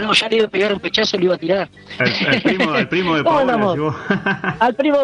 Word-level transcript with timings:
no, 0.00 0.12
ya 0.12 0.28
le 0.28 0.36
iba 0.36 0.46
a 0.46 0.50
pegar 0.50 0.72
un 0.72 0.80
pechazo, 0.80 1.16
le 1.18 1.24
iba 1.24 1.34
a 1.34 1.38
tirar. 1.38 1.68
Al, 1.98 2.42
primo, 2.42 2.70
al 2.74 2.88
primo 2.88 3.16
de 3.16 3.24
¿Cómo 3.24 3.36
Paola 3.36 3.72
llegó. 3.74 3.96
Al 4.60 4.74
primo, 4.74 4.98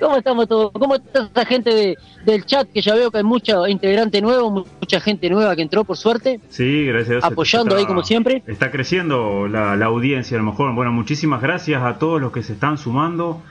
¿cómo 0.00 0.16
estamos 0.16 0.48
todos? 0.48 0.72
¿Cómo 0.72 0.96
está 0.96 1.28
esa 1.32 1.46
gente 1.46 1.74
de, 1.74 1.96
del 2.24 2.44
chat? 2.44 2.68
Que 2.72 2.80
ya 2.80 2.94
veo 2.94 3.10
que 3.10 3.18
hay 3.18 3.24
mucha 3.24 3.68
integrante 3.68 4.20
nuevo, 4.20 4.66
mucha 4.80 5.00
gente 5.00 5.28
nueva 5.30 5.54
que 5.56 5.62
entró, 5.62 5.84
por 5.84 5.96
suerte, 5.96 6.40
Sí, 6.48 6.86
gracias 6.86 7.24
apoyando 7.24 7.70
Está- 7.70 7.80
ahí 7.80 7.86
como 7.86 8.02
siempre. 8.02 8.42
Está 8.46 8.70
creciendo 8.70 9.48
la, 9.48 9.76
la 9.76 9.86
audiencia 9.86 10.36
a 10.36 10.40
lo 10.40 10.46
mejor. 10.50 10.74
Bueno, 10.74 10.92
muchísimas 10.92 11.40
gracias 11.42 11.82
a 11.82 11.98
todos 11.98 12.20
los 12.20 12.32
que 12.32 12.42
se 12.42 12.52
están 12.54 12.78
sumando, 12.78 13.42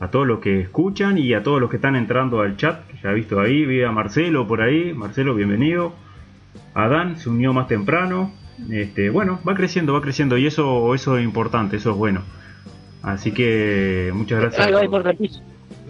a 0.00 0.08
todos 0.10 0.26
los 0.26 0.40
que 0.40 0.60
escuchan 0.60 1.18
y 1.18 1.34
a 1.34 1.42
todos 1.42 1.60
los 1.60 1.70
que 1.70 1.76
están 1.76 1.96
entrando 1.96 2.40
al 2.40 2.56
chat, 2.56 2.86
que 2.88 2.98
ya 3.02 3.10
he 3.10 3.14
visto 3.14 3.40
ahí, 3.40 3.64
vi 3.64 3.82
a 3.82 3.90
Marcelo 3.92 4.46
por 4.46 4.60
ahí. 4.62 4.92
Marcelo, 4.92 5.34
bienvenido. 5.34 5.92
Adán 6.74 7.18
se 7.18 7.28
unió 7.28 7.52
más 7.52 7.68
temprano. 7.68 8.32
Este, 8.70 9.10
bueno, 9.10 9.40
va 9.46 9.54
creciendo, 9.54 9.92
va 9.92 10.00
creciendo 10.00 10.36
y 10.38 10.46
eso, 10.46 10.94
eso 10.94 11.18
es 11.18 11.24
importante, 11.24 11.76
eso 11.76 11.90
es 11.90 11.96
bueno. 11.96 12.22
Así 13.02 13.32
que 13.32 14.10
muchas 14.14 14.40
gracias. 14.40 14.66
Algo 14.66 14.82
importantísimo. 14.82 15.44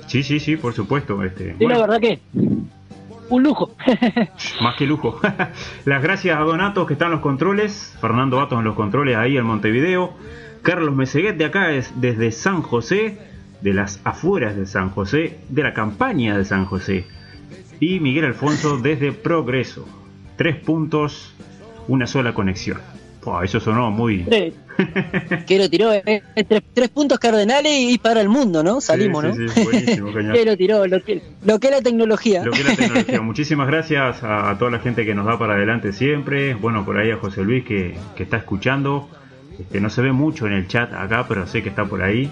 Sí, 0.07 0.23
sí, 0.23 0.41
sí, 0.41 0.57
por 0.57 0.73
supuesto. 0.73 1.23
Este, 1.23 1.51
Sí, 1.53 1.65
bueno. 1.65 1.75
la 1.75 1.81
verdad 1.87 2.01
que 2.01 2.21
un 3.29 3.43
lujo. 3.43 3.75
Más 4.63 4.77
que 4.77 4.87
lujo. 4.87 5.21
Las 5.85 6.03
gracias 6.03 6.37
a 6.39 6.41
Donatos 6.41 6.87
que 6.87 6.95
están 6.95 7.07
en 7.07 7.13
los 7.13 7.21
controles, 7.21 7.97
Fernando 8.01 8.37
Batos 8.37 8.59
en 8.59 8.65
los 8.65 8.75
controles 8.75 9.17
ahí 9.17 9.37
en 9.37 9.45
Montevideo, 9.45 10.13
Carlos 10.63 10.95
Meseguet 10.95 11.37
de 11.37 11.45
acá 11.45 11.73
es 11.73 11.93
desde 12.01 12.33
San 12.33 12.63
José, 12.63 13.19
de 13.61 13.75
las 13.75 14.01
afueras 14.05 14.57
de 14.57 14.67
San 14.67 14.91
José, 14.91 15.39
de 15.49 15.63
la 15.63 15.75
campaña 15.75 16.37
de 16.37 16.45
San 16.45 16.65
José, 16.67 17.07
y 17.81 18.01
Miguel 18.01 18.25
Alfonso 18.25 18.79
desde 18.79 19.13
Progreso. 19.13 19.87
Tres 20.37 20.57
puntos, 20.57 21.35
una 21.89 22.07
sola 22.07 22.35
conexión. 22.35 22.79
Eso 23.43 23.59
sonó 23.59 23.91
muy... 23.91 24.25
Que 25.47 25.59
lo 25.59 25.71
tiró, 25.71 25.93
eh, 25.93 26.23
tres, 26.49 26.63
tres 26.75 26.89
puntos 26.91 27.19
cardenales 27.19 27.73
y 27.75 27.97
para 27.97 28.21
el 28.21 28.29
mundo, 28.29 28.63
¿no? 28.65 28.81
Salimos, 28.83 29.23
Sí, 29.25 29.29
¿no? 29.29 29.35
sí, 29.35 29.49
sí, 29.55 29.63
buenísimo, 29.65 30.13
genial. 30.13 30.35
que 30.35 30.45
lo 30.45 30.57
tiró, 30.57 30.87
lo 30.87 31.03
que, 31.03 31.23
lo 31.45 31.59
que 31.61 31.69
es 31.69 31.73
la 31.73 31.81
tecnología. 31.81 32.45
Lo 32.45 32.51
que 32.51 32.61
es 32.61 32.67
la 32.67 32.75
tecnología. 32.77 33.21
Muchísimas 33.23 33.67
gracias 33.69 34.23
a, 34.25 34.51
a 34.51 34.59
toda 34.59 34.73
la 34.73 34.81
gente 34.81 35.07
que 35.07 35.15
nos 35.15 35.25
da 35.27 35.39
para 35.39 35.55
adelante 35.55 35.93
siempre. 35.93 36.55
Bueno, 36.55 36.85
por 36.85 36.99
ahí 36.99 37.11
a 37.13 37.17
José 37.19 37.43
Luis 37.45 37.65
que, 37.65 37.97
que 38.17 38.25
está 38.25 38.37
escuchando. 38.39 39.09
Este, 39.59 39.81
no 39.81 39.89
se 39.91 40.03
ve 40.03 40.11
mucho 40.13 40.47
en 40.49 40.53
el 40.55 40.67
chat 40.69 40.93
acá, 40.93 41.25
pero 41.29 41.47
sé 41.47 41.63
que 41.63 41.69
está 41.69 41.85
por 41.87 42.03
ahí. 42.03 42.31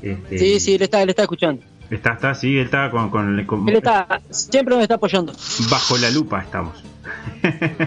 Este, 0.00 0.38
Sí, 0.38 0.60
sí, 0.60 0.74
él 0.76 0.82
está, 0.82 1.02
él 1.02 1.10
está 1.10 1.22
escuchando. 1.22 1.60
Está, 1.90 2.12
está, 2.12 2.34
sí, 2.34 2.56
él 2.58 2.66
está 2.66 2.90
con, 2.90 3.10
con- 3.10 3.44
con- 3.44 3.68
Él 3.68 3.76
está, 3.76 4.20
siempre 4.30 4.74
nos 4.74 4.82
está 4.84 4.94
apoyando. 4.94 5.32
bajo 5.70 5.98
la 5.98 6.10
lupa 6.10 6.40
estamos. 6.42 6.84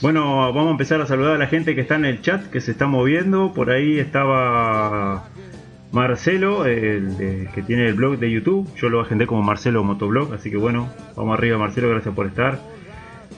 Bueno, 0.00 0.52
vamos 0.52 0.68
a 0.68 0.70
empezar 0.70 1.00
a 1.00 1.06
saludar 1.06 1.32
a 1.34 1.38
la 1.38 1.48
gente 1.48 1.74
que 1.74 1.80
está 1.80 1.96
en 1.96 2.04
el 2.04 2.20
chat, 2.22 2.46
que 2.50 2.60
se 2.60 2.70
está 2.70 2.86
moviendo. 2.86 3.52
Por 3.52 3.70
ahí 3.70 3.98
estaba 3.98 5.24
Marcelo, 5.90 6.66
el 6.66 7.16
de- 7.16 7.48
que 7.52 7.62
tiene 7.62 7.88
el 7.88 7.94
blog 7.94 8.16
de 8.18 8.30
YouTube. 8.30 8.68
Yo 8.76 8.90
lo 8.90 9.00
agendé 9.00 9.26
como 9.26 9.42
Marcelo 9.42 9.82
Motoblog, 9.82 10.32
así 10.34 10.50
que 10.50 10.56
bueno, 10.56 10.88
vamos 11.16 11.36
arriba 11.36 11.58
Marcelo, 11.58 11.88
gracias 11.90 12.14
por 12.14 12.26
estar. 12.26 12.60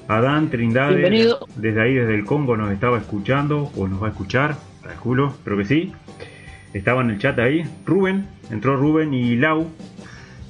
Adán 0.07 0.51
Trindade, 0.51 0.97
Bienvenido. 0.97 1.47
desde 1.57 1.81
ahí, 1.81 1.95
desde 1.95 2.15
el 2.15 2.25
Congo, 2.27 2.57
nos 2.59 2.71
estaba 2.73 2.99
escuchando, 2.99 3.71
o 3.77 3.87
nos 3.89 4.03
va 4.03 4.09
a 4.09 4.11
escuchar, 4.11 4.57
calculo, 4.83 5.29
espero 5.29 5.57
que 5.57 5.65
sí. 5.65 5.93
Estaba 6.75 7.01
en 7.01 7.11
el 7.11 7.19
chat 7.19 7.39
ahí. 7.39 7.65
Rubén, 7.87 8.27
entró 8.51 8.77
Rubén 8.77 9.15
y 9.15 9.37
Lau. 9.37 9.67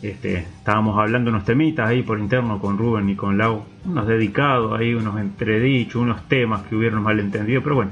Este, 0.03 0.39
estábamos 0.39 0.99
hablando 0.99 1.31
unos 1.31 1.45
temitas 1.45 1.89
ahí 1.89 2.03
por 2.03 2.19
interno 2.19 2.59
con 2.59 2.79
Rubén 2.79 3.11
y 3.11 3.17
con 3.17 3.37
Lau, 3.37 3.65
unos 3.85 4.07
dedicados 4.07 4.79
ahí, 4.79 4.95
unos 4.95 5.21
entredichos, 5.21 5.97
unos 5.97 6.27
temas 6.27 6.63
que 6.63 6.75
hubieron 6.75 7.03
malentendido, 7.03 7.63
pero 7.63 7.75
bueno, 7.75 7.91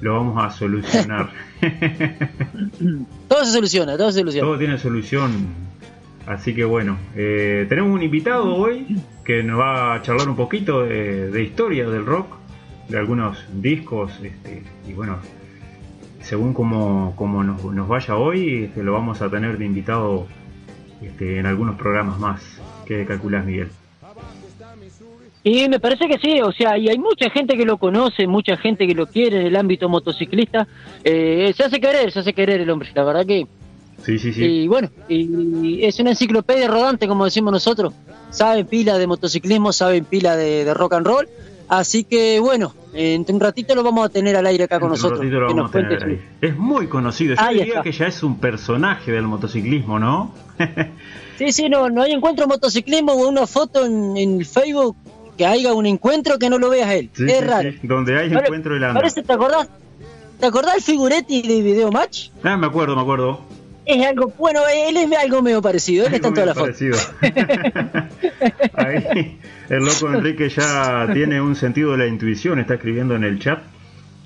lo 0.00 0.14
vamos 0.14 0.44
a 0.44 0.50
solucionar. 0.50 1.30
Todo 3.28 3.44
se 3.44 3.52
soluciona, 3.52 3.96
todo 3.96 4.12
se 4.12 4.20
soluciona. 4.20 4.46
Todo 4.46 4.58
tiene 4.58 4.78
solución, 4.78 5.30
así 6.26 6.54
que 6.54 6.64
bueno, 6.64 6.96
eh, 7.16 7.66
tenemos 7.68 7.92
un 7.92 8.02
invitado 8.02 8.54
hoy 8.54 8.96
que 9.24 9.42
nos 9.42 9.58
va 9.58 9.94
a 9.94 10.02
charlar 10.02 10.28
un 10.28 10.36
poquito 10.36 10.84
de, 10.84 11.30
de 11.30 11.42
historia 11.42 11.88
del 11.88 12.06
rock, 12.06 12.36
de 12.88 12.98
algunos 12.98 13.44
discos, 13.60 14.12
este, 14.22 14.62
y 14.88 14.92
bueno, 14.92 15.18
según 16.20 16.54
como, 16.54 17.14
como 17.16 17.42
nos, 17.42 17.64
nos 17.64 17.88
vaya 17.88 18.14
hoy, 18.16 18.64
este, 18.64 18.84
lo 18.84 18.92
vamos 18.92 19.20
a 19.20 19.28
tener 19.28 19.58
de 19.58 19.66
invitado 19.66 20.26
este, 21.02 21.38
en 21.38 21.46
algunos 21.46 21.76
programas 21.76 22.18
más. 22.18 22.42
¿Qué 22.86 23.04
calculás, 23.06 23.44
Miguel? 23.44 23.68
Y 25.42 25.68
me 25.70 25.80
parece 25.80 26.06
que 26.06 26.18
sí, 26.18 26.40
o 26.42 26.52
sea, 26.52 26.76
y 26.76 26.88
hay 26.90 26.98
mucha 26.98 27.30
gente 27.30 27.56
que 27.56 27.64
lo 27.64 27.78
conoce, 27.78 28.26
mucha 28.26 28.56
gente 28.58 28.86
que 28.86 28.94
lo 28.94 29.06
quiere 29.06 29.40
en 29.40 29.46
el 29.46 29.56
ámbito 29.56 29.88
motociclista. 29.88 30.66
Eh, 31.02 31.52
se 31.56 31.64
hace 31.64 31.80
querer, 31.80 32.12
se 32.12 32.18
hace 32.20 32.34
querer 32.34 32.60
el 32.60 32.68
hombre, 32.68 32.90
la 32.94 33.04
verdad 33.04 33.24
que. 33.24 33.46
Sí, 34.02 34.18
sí, 34.18 34.32
sí. 34.32 34.44
Y 34.44 34.68
bueno, 34.68 34.90
y 35.08 35.82
es 35.84 35.98
una 36.00 36.10
enciclopedia 36.10 36.68
rodante, 36.68 37.06
como 37.08 37.24
decimos 37.24 37.52
nosotros. 37.52 37.94
Saben 38.30 38.66
pila 38.66 38.98
de 38.98 39.06
motociclismo, 39.06 39.72
saben 39.72 40.04
pila 40.04 40.36
de, 40.36 40.64
de 40.64 40.74
rock 40.74 40.94
and 40.94 41.06
roll. 41.06 41.28
Así 41.68 42.04
que 42.04 42.40
bueno, 42.40 42.74
entre 42.92 43.32
un 43.34 43.40
ratito 43.40 43.74
lo 43.74 43.82
vamos 43.82 44.04
a 44.04 44.08
tener 44.08 44.36
al 44.36 44.44
aire 44.46 44.64
acá 44.64 44.80
con 44.80 44.88
nosotros. 44.90 45.20
un 45.20 45.26
ratito 45.26 45.40
lo 45.40 45.46
que 45.48 45.54
vamos 45.54 45.70
nos 45.70 45.70
a 45.70 45.88
tener 45.88 45.98
cuente 45.98 46.22
ahí. 46.24 46.50
Es 46.50 46.56
muy 46.58 46.86
conocido. 46.88 47.34
Yo 47.36 47.40
Ahí 47.42 47.58
diría 47.58 47.72
está. 47.74 47.82
que 47.82 47.92
ya 47.92 48.06
es 48.06 48.22
un 48.22 48.40
personaje 48.40 49.12
del 49.12 49.22
motociclismo, 49.24 49.98
¿no? 49.98 50.34
Sí, 51.38 51.52
sí, 51.52 51.68
no, 51.68 51.88
no 51.88 52.02
hay 52.02 52.12
encuentro 52.12 52.46
motociclismo 52.46 53.12
o 53.12 53.28
una 53.28 53.46
foto 53.46 53.86
en, 53.86 54.16
en 54.16 54.44
Facebook 54.44 54.96
que 55.38 55.46
haya 55.46 55.72
un 55.72 55.86
encuentro 55.86 56.38
que 56.38 56.50
no 56.50 56.58
lo 56.58 56.68
veas 56.68 56.90
él. 56.92 57.08
Sí, 57.14 57.24
es 57.24 57.38
sí, 57.38 57.44
raro. 57.44 57.70
sí. 57.70 57.78
Donde 57.86 58.18
hay 58.18 58.30
encuentro 58.32 58.76
el 58.76 58.84
anda. 58.84 59.00
Parece, 59.00 59.22
¿te 59.22 59.32
acordás? 59.32 59.68
¿Te 60.38 60.46
acordás 60.46 60.76
el 60.76 60.82
figuretti 60.82 61.42
de 61.42 61.62
Video 61.62 61.90
Match? 61.90 62.28
Ah, 62.42 62.56
me 62.58 62.66
acuerdo, 62.66 62.94
me 62.94 63.02
acuerdo. 63.02 63.40
Es 63.86 64.06
algo, 64.06 64.32
bueno, 64.38 64.60
él 64.88 64.96
es 64.98 65.10
algo 65.18 65.40
medio 65.42 65.62
parecido, 65.62 66.06
él 66.06 66.14
está 66.14 66.28
en 66.28 66.38
Algo 66.38 66.54
toda 66.54 66.54
la 66.54 66.54
medio 66.54 66.74
foto. 66.74 67.20
parecido. 67.20 68.10
Ahí, 68.74 69.38
el 69.68 69.78
loco 69.84 70.08
Enrique 70.12 70.48
ya 70.48 71.08
tiene 71.12 71.40
un 71.40 71.56
sentido 71.56 71.92
de 71.92 71.98
la 71.98 72.06
intuición, 72.06 72.58
está 72.58 72.74
escribiendo 72.74 73.14
en 73.16 73.24
el 73.24 73.38
chat. 73.40 73.60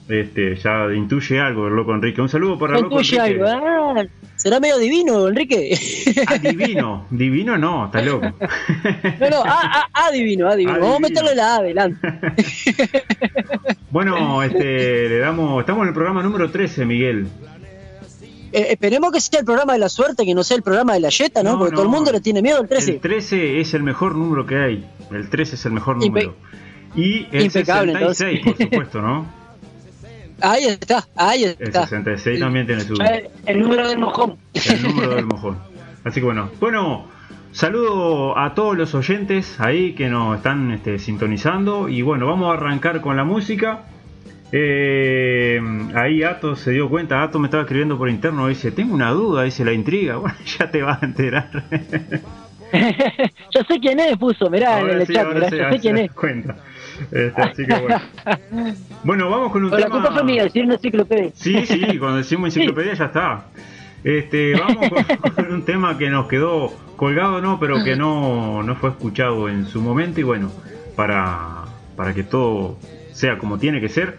Este, 0.06 0.54
ya 0.56 0.92
intuye 0.94 1.40
algo 1.40 1.66
el 1.66 1.74
loco 1.74 1.94
Enrique. 1.94 2.20
Un 2.20 2.28
saludo 2.28 2.58
para 2.58 2.74
loco 2.74 3.00
Intuye 3.00 3.16
Enrique. 3.16 3.42
algo, 3.50 3.98
ah, 3.98 4.04
será 4.36 4.60
medio 4.60 4.76
divino, 4.78 5.28
Enrique. 5.28 5.78
Ah, 6.26 6.36
divino, 6.36 7.06
divino 7.10 7.56
no, 7.56 7.86
está 7.86 8.02
loco. 8.02 8.26
No, 9.20 9.30
no, 9.30 9.42
ah, 9.46 9.88
ah, 9.94 10.06
adivino, 10.08 10.48
adivino. 10.48 10.78
Vamos 10.78 10.94
a 10.94 10.96
Adivino. 10.96 11.08
meterle 11.08 11.34
la 11.34 11.54
A 11.54 11.56
adelante. 11.58 12.08
Bueno, 13.90 14.42
este, 14.42 15.08
le 15.08 15.18
damos, 15.18 15.60
estamos 15.60 15.82
en 15.82 15.88
el 15.88 15.94
programa 15.94 16.20
número 16.22 16.50
13, 16.50 16.84
Miguel. 16.84 17.28
Eh, 18.52 18.66
esperemos 18.70 19.12
que 19.12 19.20
sea 19.20 19.38
el 19.40 19.46
programa 19.46 19.72
de 19.74 19.78
la 19.78 19.88
suerte, 19.88 20.24
que 20.24 20.34
no 20.34 20.42
sea 20.42 20.56
el 20.56 20.62
programa 20.64 20.94
de 20.94 21.00
la 21.00 21.10
yeta, 21.10 21.42
¿no? 21.44 21.52
No, 21.52 21.58
Porque 21.58 21.74
todo 21.74 21.84
el 21.84 21.90
mundo 21.90 22.10
le 22.12 22.20
tiene 22.20 22.42
miedo 22.42 22.58
al 22.60 22.68
13. 22.68 22.90
El 22.94 23.00
13 23.00 23.60
es 23.60 23.72
el 23.74 23.82
mejor 23.84 24.16
número 24.16 24.44
que 24.46 24.56
hay. 24.56 24.84
El 25.12 25.30
13 25.30 25.54
es 25.54 25.64
el 25.66 25.72
mejor 25.72 25.96
Impe- 25.98 26.06
número. 26.08 26.36
Y 26.96 27.26
el 27.32 27.44
Impecable, 27.46 27.92
66, 27.92 28.40
por 28.40 28.48
entonces. 28.48 28.66
supuesto, 28.68 29.00
¿no? 29.02 29.26
Ahí 30.44 30.64
está, 30.66 31.04
ahí 31.16 31.44
El 31.44 31.56
está. 31.58 31.82
66 31.86 32.38
también 32.40 32.66
tiene 32.66 32.82
su... 32.82 32.94
Eh, 33.02 33.30
El 33.46 33.60
número 33.60 33.88
del 33.88 33.98
mojón. 33.98 34.36
el 34.54 34.82
número 34.82 35.14
del 35.14 35.26
mojón. 35.26 35.58
Así 36.04 36.20
que 36.20 36.26
bueno, 36.26 36.50
bueno, 36.60 37.06
saludo 37.52 38.36
a 38.38 38.54
todos 38.54 38.76
los 38.76 38.94
oyentes 38.94 39.58
ahí 39.58 39.94
que 39.94 40.08
nos 40.08 40.36
están 40.36 40.70
este, 40.70 40.98
sintonizando 40.98 41.88
y 41.88 42.02
bueno, 42.02 42.26
vamos 42.26 42.50
a 42.50 42.58
arrancar 42.58 43.00
con 43.00 43.16
la 43.16 43.24
música. 43.24 43.84
Eh, 44.52 45.60
ahí 45.94 46.22
Ato 46.22 46.54
se 46.56 46.70
dio 46.72 46.88
cuenta, 46.88 47.22
Ato 47.22 47.38
me 47.38 47.46
estaba 47.48 47.62
escribiendo 47.62 47.96
por 47.98 48.08
interno, 48.08 48.46
dice, 48.46 48.70
tengo 48.70 48.94
una 48.94 49.10
duda, 49.10 49.42
dice 49.44 49.64
la 49.64 49.72
intriga, 49.72 50.16
bueno, 50.18 50.36
ya 50.58 50.70
te 50.70 50.82
vas 50.82 51.02
a 51.02 51.06
enterar. 51.06 51.50
Yo 52.72 53.60
sé 53.68 53.78
quién 53.80 54.00
es, 54.00 54.16
puso, 54.16 54.50
mirá 54.50 54.80
en 54.80 54.90
el 54.90 55.06
sí, 55.06 55.12
chat, 55.14 55.26
mirá, 55.32 55.48
sí, 55.48 55.56
yo 55.56 55.70
sé 55.70 55.78
quién 55.78 55.96
es. 55.98 56.12
cuenta. 56.12 56.56
Este, 57.10 57.42
así 57.42 57.66
que 57.66 57.74
bueno. 57.74 58.00
Bueno, 59.04 59.30
vamos 59.30 59.52
con 59.52 59.64
un 59.64 59.72
O 59.72 59.76
la 59.76 59.86
tema... 59.86 59.96
culpa 59.96 60.12
fue 60.12 60.24
mía, 60.24 60.44
decir 60.44 60.64
una 60.64 60.74
enciclopedia. 60.74 61.30
Sí, 61.34 61.66
sí, 61.66 61.98
cuando 61.98 62.18
decimos 62.18 62.54
enciclopedia 62.56 62.94
ya 62.94 63.06
está. 63.06 63.46
Este, 64.02 64.54
vamos 64.58 64.88
con, 64.88 65.32
con 65.34 65.52
un 65.52 65.64
tema 65.64 65.96
que 65.98 66.10
nos 66.10 66.28
quedó 66.28 66.72
colgado, 66.96 67.40
no, 67.40 67.58
pero 67.58 67.82
que 67.84 67.96
no, 67.96 68.62
no 68.62 68.76
fue 68.76 68.90
escuchado 68.90 69.48
en 69.48 69.66
su 69.66 69.80
momento 69.80 70.20
y 70.20 70.22
bueno, 70.22 70.50
para, 70.96 71.64
para 71.96 72.14
que 72.14 72.22
todo 72.22 72.78
sea 73.12 73.38
como 73.38 73.58
tiene 73.58 73.80
que 73.80 73.88
ser, 73.88 74.18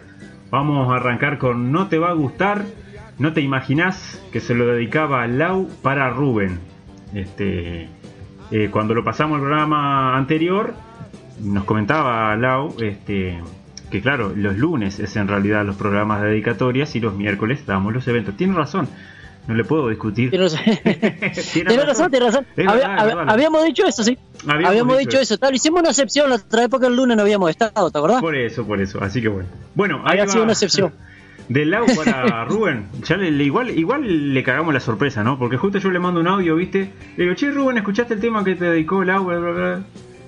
vamos 0.50 0.90
a 0.92 0.96
arrancar 0.96 1.38
con 1.38 1.72
No 1.72 1.88
te 1.88 1.98
va 1.98 2.10
a 2.10 2.14
gustar, 2.14 2.64
no 3.18 3.32
te 3.32 3.40
imaginás 3.40 4.22
que 4.32 4.40
se 4.40 4.54
lo 4.54 4.66
dedicaba 4.66 5.26
Lau 5.26 5.68
para 5.82 6.10
Rubén. 6.10 6.60
Este, 7.14 7.88
eh, 8.50 8.68
cuando 8.70 8.94
lo 8.94 9.04
pasamos 9.04 9.36
el 9.36 9.42
programa 9.42 10.16
anterior, 10.16 10.74
nos 11.40 11.64
comentaba 11.64 12.34
Lau, 12.36 12.74
este, 12.80 13.38
que 13.90 14.00
claro, 14.00 14.32
los 14.34 14.56
lunes 14.56 14.98
es 14.98 15.14
en 15.16 15.28
realidad 15.28 15.64
los 15.64 15.76
programas 15.76 16.22
de 16.22 16.28
dedicatorias 16.28 16.94
y 16.96 17.00
los 17.00 17.14
miércoles 17.14 17.64
damos 17.66 17.92
los 17.92 18.06
eventos. 18.08 18.36
Tiene 18.36 18.54
razón, 18.54 18.88
no 19.46 19.54
le 19.54 19.64
puedo 19.64 19.88
discutir. 19.88 20.30
Tiene 20.30 20.44
razón, 20.44 20.60
Tiene 21.52 21.84
razón, 21.84 22.10
tiene 22.10 22.26
razón. 22.26 22.46
Es 22.56 22.66
Había- 22.68 22.88
verdad, 22.88 22.96
es 22.96 23.02
hab- 23.12 23.16
verdad. 23.16 23.34
habíamos 23.34 23.64
dicho 23.64 23.86
eso, 23.86 24.02
sí. 24.02 24.18
Habíamos, 24.46 24.98
dicho, 24.98 25.18
eso. 25.18 25.38
Tal, 25.38 25.54
hicimos 25.54 25.80
una 25.80 25.90
excepción 25.90 26.30
la 26.30 26.36
otra 26.36 26.64
época 26.64 26.86
el 26.86 26.94
lunes 26.96 27.16
no 27.16 27.22
habíamos 27.22 27.50
estado, 27.50 27.90
¿te 27.90 27.98
acordás? 27.98 28.20
Por 28.20 28.36
eso, 28.36 28.66
por 28.66 28.80
eso. 28.80 29.02
Así 29.02 29.20
que 29.20 29.28
bueno. 29.28 29.48
Bueno, 29.74 30.02
ahí 30.04 30.18
ha 30.20 30.26
sido 30.28 30.42
una 30.44 30.52
excepción. 30.52 30.92
Del 31.48 31.70
lado 31.70 31.86
para 31.96 32.44
Rubén, 32.44 32.86
ya 33.04 33.16
le, 33.16 33.28
igual, 33.44 33.70
igual 33.70 34.34
le 34.34 34.42
cagamos 34.42 34.74
la 34.74 34.80
sorpresa, 34.80 35.22
¿no? 35.22 35.38
Porque 35.38 35.56
justo 35.56 35.78
yo 35.78 35.92
le 35.92 36.00
mando 36.00 36.18
un 36.18 36.26
audio, 36.26 36.56
¿viste? 36.56 36.90
Le 37.16 37.22
digo, 37.22 37.36
che, 37.36 37.52
Rubén, 37.52 37.78
¿escuchaste 37.78 38.14
el 38.14 38.20
tema 38.20 38.42
que 38.42 38.56
te 38.56 38.64
dedicó 38.64 39.04
el 39.04 39.10
agua? 39.10 39.80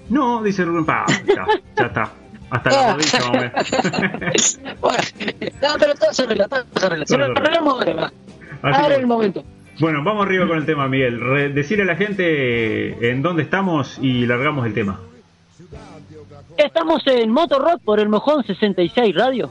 No, 0.08 0.42
dice 0.42 0.64
Rubén, 0.64 0.84
pa, 0.84 1.04
ya, 1.26 1.46
ya 1.76 1.86
está. 1.86 2.12
Hasta 2.50 2.70
la 2.70 2.94
rodilla, 2.94 3.26
hombre. 3.26 3.52
bueno, 4.80 5.02
no, 5.62 5.68
pero 5.78 5.94
todo 5.94 6.12
se 6.12 6.22
arregla, 6.22 6.48
todo 6.48 6.64
se 6.74 6.86
arregla. 6.86 7.06
Se 7.06 7.14
arreglamos 7.14 7.74
ahora, 7.74 8.12
ahora 8.62 8.94
es 8.94 8.98
el 8.98 9.06
momento. 9.06 9.44
Bueno, 9.80 10.02
vamos 10.02 10.26
arriba 10.26 10.48
con 10.48 10.58
el 10.58 10.66
tema, 10.66 10.88
Miguel. 10.88 11.20
Re 11.20 11.50
decirle 11.50 11.84
a 11.84 11.86
la 11.86 11.96
gente 11.96 13.10
en 13.10 13.22
dónde 13.22 13.42
estamos 13.42 13.98
y 14.00 14.26
largamos 14.26 14.66
el 14.66 14.74
tema. 14.74 15.00
Estamos 16.56 17.02
en 17.06 17.30
Motorrock 17.30 17.80
por 17.82 18.00
el 18.00 18.08
Mojón 18.08 18.42
66 18.44 19.14
Radio. 19.14 19.50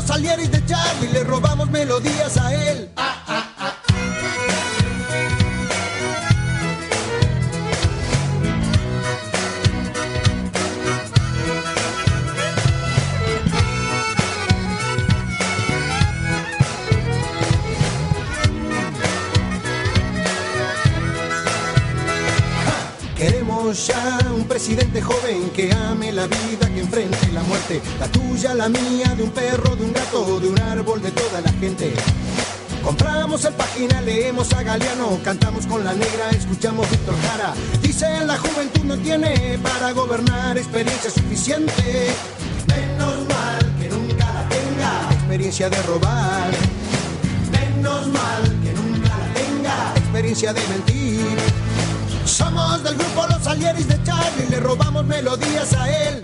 Salieris 0.21 0.51
de 0.51 0.63
Charlie, 0.67 1.07
le 1.13 1.23
robamos 1.23 1.71
melodías 1.71 2.37
a 2.37 2.53
él. 2.53 2.89
Queremos 23.17 23.87
ya 23.87 24.19
un 24.35 24.47
presidente 24.47 25.01
joven 25.01 25.49
que 25.55 25.71
ame 25.73 26.11
la 26.11 26.27
vida, 26.27 26.50
la 27.99 28.07
tuya, 28.07 28.53
la 28.55 28.67
mía, 28.69 29.13
de 29.15 29.23
un 29.23 29.31
perro, 29.31 29.75
de 29.75 29.83
un 29.83 29.93
gato, 29.93 30.39
de 30.39 30.49
un 30.49 30.59
árbol, 30.59 31.01
de 31.01 31.11
toda 31.11 31.41
la 31.41 31.51
gente. 31.53 31.93
Compramos 32.83 33.45
el 33.45 33.53
página, 33.53 34.01
leemos 34.01 34.51
a 34.53 34.63
Galeano, 34.63 35.19
cantamos 35.23 35.67
con 35.67 35.83
la 35.83 35.93
negra, 35.93 36.31
escuchamos 36.31 36.89
Víctor 36.89 37.15
Jara. 37.21 37.53
Dicen 37.81 38.25
la 38.25 38.37
juventud 38.37 38.83
no 38.83 38.97
tiene 38.97 39.59
para 39.61 39.91
gobernar 39.91 40.57
experiencia 40.57 41.11
suficiente. 41.11 42.07
Menos 42.67 43.27
mal 43.29 43.75
que 43.79 43.89
nunca 43.89 44.25
la 44.33 44.49
tenga, 44.49 45.13
experiencia 45.13 45.69
de 45.69 45.81
robar. 45.83 46.51
Menos 47.51 48.07
mal 48.07 48.43
que 48.63 48.73
nunca 48.73 49.09
la 49.17 49.33
tenga, 49.33 49.93
experiencia 49.95 50.53
de 50.53 50.67
mentir. 50.67 51.37
Somos 52.25 52.83
del 52.83 52.95
grupo 52.95 53.27
Los 53.27 53.43
Salieris 53.43 53.87
de 53.87 54.01
Charlie, 54.03 54.47
le 54.49 54.59
robamos 54.59 55.05
melodías 55.05 55.73
a 55.73 55.89
él. 55.89 56.23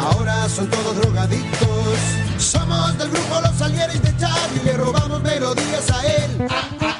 ahora 0.00 0.48
son 0.48 0.68
todos 0.68 0.96
drogadictos. 0.96 1.98
Somos 2.38 2.98
del 2.98 3.10
grupo 3.10 3.40
Los 3.40 3.56
Salieres 3.56 4.02
de 4.02 4.16
Charlie, 4.16 4.64
le 4.64 4.72
robamos 4.76 5.22
melodías 5.22 5.90
a 5.90 6.06
él. 6.06 6.99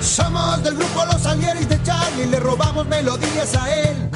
Somos 0.00 0.62
del 0.62 0.76
grupo 0.76 1.04
Los 1.06 1.22
Salieris 1.22 1.68
de 1.68 1.82
Charlie, 1.82 2.26
le 2.26 2.40
robamos 2.40 2.86
melodías 2.86 3.54
a 3.54 3.74
él. 3.74 4.10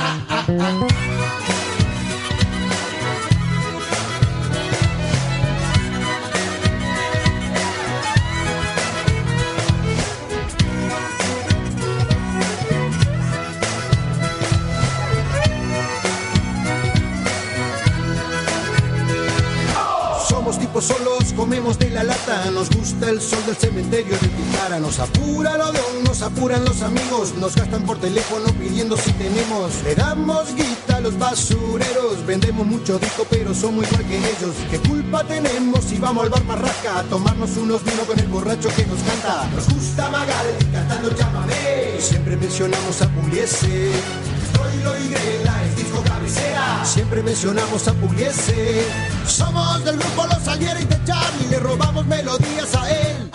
Somos 20.29 20.59
tipos 20.59 20.85
solos, 20.85 21.24
comemos 21.35 21.79
de 21.79 21.91
la 21.91 22.05
lata, 22.05 22.51
nos 22.51 22.71
gusta 22.71 23.11
el 23.11 23.21
sol 23.21 23.45
del 23.47 23.57
cementerio 23.57 24.13
de 24.13 24.29
Tijara, 24.29 24.79
nos 24.79 24.99
apura 24.99 25.57
lo 25.57 25.73
de 25.73 25.81
un, 25.97 26.05
nos 26.05 26.23
apuran 26.23 26.65
los 26.65 26.83
amigos, 26.83 27.35
nos 27.37 27.55
gastan 27.55 27.83
por 27.83 27.99
teléfono 27.99 28.47
pidiendo 28.59 28.97
si 28.97 29.13
tenemos, 29.13 29.83
le 29.85 29.95
damos 29.95 30.55
guita 30.55 30.97
a 30.97 31.01
los 31.01 31.19
basureros, 31.19 32.25
vendemos 32.27 32.67
mucho 32.67 32.99
disco 32.99 33.27
pero 33.31 33.55
somos 33.55 33.87
igual 33.87 34.05
que 34.07 34.19
ellos, 34.19 34.55
¿qué 34.71 34.79
culpa 34.89 35.25
tenemos 35.25 35.85
si 35.85 35.99
vamos 35.99 36.25
al 36.25 36.45
bar 36.45 36.65
a 36.97 37.03
tomarnos 37.05 37.57
unos 37.57 37.85
vinos 37.85 38.07
con 38.07 38.19
el 38.19 38.29
borracho 38.29 38.69
que 38.75 38.87
nos 38.87 38.99
canta? 39.01 39.49
Nos 39.55 39.69
gusta 39.69 40.09
Magal 40.11 40.47
cantando 40.73 41.15
llámame, 41.17 42.01
siempre 42.01 42.37
mencionamos 42.37 43.03
a 43.03 43.09
Pugliese. 43.09 44.34
Troilo 44.75 44.99
y 44.99 45.09
Grela, 45.09 45.63
el 45.63 45.75
disco 45.77 46.03
cabecera. 46.03 46.85
Siempre 46.85 47.23
mencionamos 47.23 47.87
a 47.89 47.93
Pugliese. 47.95 48.87
Somos 49.27 49.85
del 49.85 49.99
grupo 49.99 50.27
Los 50.27 50.43
Salieres 50.43 50.89
de 50.89 51.05
Charlie, 51.05 51.49
le 51.51 51.59
robamos 51.59 52.07
melodías 52.07 52.75
a 52.75 52.91
él. 52.91 53.31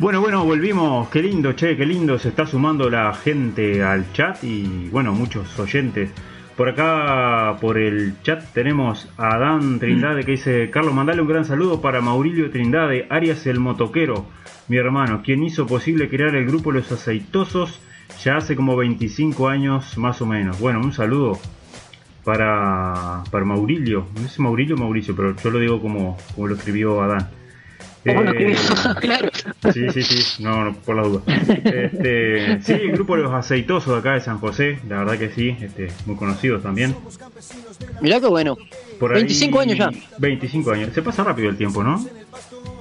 Bueno, 0.00 0.22
bueno, 0.22 0.46
volvimos. 0.46 1.10
Qué 1.10 1.20
lindo, 1.20 1.52
che, 1.52 1.76
qué 1.76 1.84
lindo. 1.84 2.18
Se 2.18 2.30
está 2.30 2.46
sumando 2.46 2.88
la 2.88 3.12
gente 3.12 3.82
al 3.82 4.10
chat 4.14 4.42
y, 4.42 4.88
bueno, 4.88 5.12
muchos 5.12 5.58
oyentes. 5.58 6.10
Por 6.56 6.70
acá, 6.70 7.58
por 7.60 7.76
el 7.76 8.14
chat, 8.22 8.42
tenemos 8.54 9.10
a 9.18 9.36
Dan 9.36 9.78
Trindade 9.78 10.24
que 10.24 10.30
dice: 10.30 10.70
Carlos, 10.70 10.94
mandale 10.94 11.20
un 11.20 11.28
gran 11.28 11.44
saludo 11.44 11.82
para 11.82 12.00
Maurilio 12.00 12.50
Trindade, 12.50 13.08
Arias 13.10 13.46
el 13.46 13.60
Motoquero, 13.60 14.24
mi 14.68 14.78
hermano, 14.78 15.20
quien 15.22 15.42
hizo 15.42 15.66
posible 15.66 16.08
crear 16.08 16.34
el 16.34 16.46
grupo 16.46 16.72
Los 16.72 16.90
Aceitosos 16.90 17.82
ya 18.24 18.38
hace 18.38 18.56
como 18.56 18.76
25 18.76 19.48
años 19.48 19.98
más 19.98 20.22
o 20.22 20.26
menos. 20.26 20.58
Bueno, 20.60 20.80
un 20.80 20.94
saludo 20.94 21.38
para, 22.24 23.22
para 23.30 23.44
Maurilio. 23.44 24.06
No 24.14 24.22
sé 24.22 24.36
si 24.36 24.40
Maurilio 24.40 24.76
o 24.76 24.78
Mauricio, 24.78 25.14
pero 25.14 25.36
yo 25.36 25.50
lo 25.50 25.58
digo 25.58 25.82
como, 25.82 26.16
como 26.34 26.46
lo 26.46 26.54
escribió 26.54 27.02
Adán. 27.02 27.39
Bueno, 28.04 28.32
Eh, 28.32 28.56
claro. 29.00 29.28
Sí, 29.74 29.90
sí, 29.92 30.02
sí, 30.02 30.42
no, 30.42 30.64
no, 30.64 30.74
por 30.74 30.96
la 30.96 31.02
duda. 31.02 31.22
Este, 31.26 32.62
sí, 32.62 32.72
el 32.72 32.92
grupo 32.92 33.16
de 33.16 33.22
los 33.22 33.32
aceitosos 33.32 33.92
de 33.92 33.98
acá 34.00 34.12
de 34.14 34.20
San 34.20 34.38
José, 34.38 34.78
la 34.88 34.98
verdad 35.00 35.18
que 35.18 35.30
sí, 35.30 35.54
este, 35.60 35.88
muy 36.06 36.16
conocidos 36.16 36.62
también. 36.62 36.96
Mirá 38.00 38.18
qué 38.20 38.26
bueno. 38.26 38.56
Por 38.98 39.10
ahí- 39.12 39.20
25 39.22 39.60
años 39.60 39.78
ya. 39.78 39.90
25 40.18 40.70
años. 40.70 40.90
Se 40.94 41.02
pasa 41.02 41.24
rápido 41.24 41.50
el 41.50 41.56
tiempo, 41.58 41.82
¿no? 41.82 42.02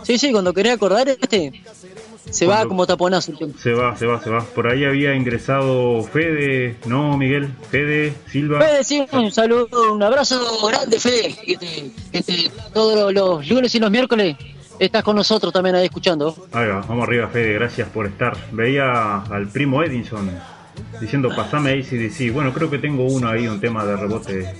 Sí, 0.03 0.17
sí, 0.17 0.31
cuando 0.31 0.53
quería 0.53 0.73
acordar, 0.73 1.09
este, 1.09 1.51
Se 2.29 2.45
va 2.45 2.65
como 2.67 2.85
taponazo. 2.85 3.33
Se 3.57 3.73
va, 3.73 3.95
se 3.97 4.05
va, 4.05 4.21
se 4.21 4.29
va. 4.29 4.41
Por 4.43 4.67
ahí 4.71 4.85
había 4.85 5.15
ingresado 5.15 6.03
Fede, 6.03 6.75
¿no, 6.85 7.17
Miguel? 7.17 7.49
Fede, 7.71 8.13
Silva. 8.27 8.59
Fede, 8.61 8.83
sí, 8.83 9.03
un 9.13 9.31
saludo, 9.31 9.93
un 9.93 10.03
abrazo 10.03 10.39
grande, 10.67 10.99
Fede. 10.99 11.35
todos 12.73 13.11
los 13.13 13.47
lunes 13.49 13.73
y 13.73 13.79
los 13.79 13.89
miércoles 13.89 14.35
estás 14.79 15.03
con 15.03 15.15
nosotros 15.15 15.51
también 15.53 15.75
ahí 15.75 15.85
escuchando. 15.85 16.35
Ahí 16.51 16.67
va, 16.67 16.81
vamos 16.81 17.07
arriba, 17.07 17.27
Fede, 17.27 17.53
gracias 17.53 17.87
por 17.89 18.05
estar. 18.05 18.35
Veía 18.51 19.17
al 19.17 19.47
primo 19.47 19.83
Edinson 19.83 20.29
diciendo, 20.99 21.29
pasame 21.35 21.71
ahí, 21.71 21.83
sí, 21.83 22.29
Bueno, 22.29 22.53
creo 22.53 22.69
que 22.69 22.77
tengo 22.77 23.05
uno 23.05 23.29
ahí, 23.29 23.47
un 23.47 23.59
tema 23.59 23.85
de 23.85 23.95
rebote, 23.95 24.53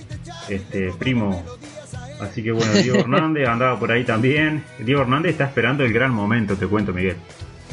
este 0.48 0.92
primo. 0.98 1.44
Así 2.20 2.42
que 2.42 2.52
bueno, 2.52 2.72
Diego 2.72 2.98
Hernández 3.00 3.48
andaba 3.48 3.78
por 3.78 3.90
ahí 3.90 4.04
también. 4.04 4.64
Diego 4.78 5.02
Hernández 5.02 5.32
está 5.32 5.44
esperando 5.44 5.84
el 5.84 5.92
gran 5.92 6.12
momento, 6.12 6.56
te 6.56 6.66
cuento, 6.66 6.92
Miguel. 6.92 7.16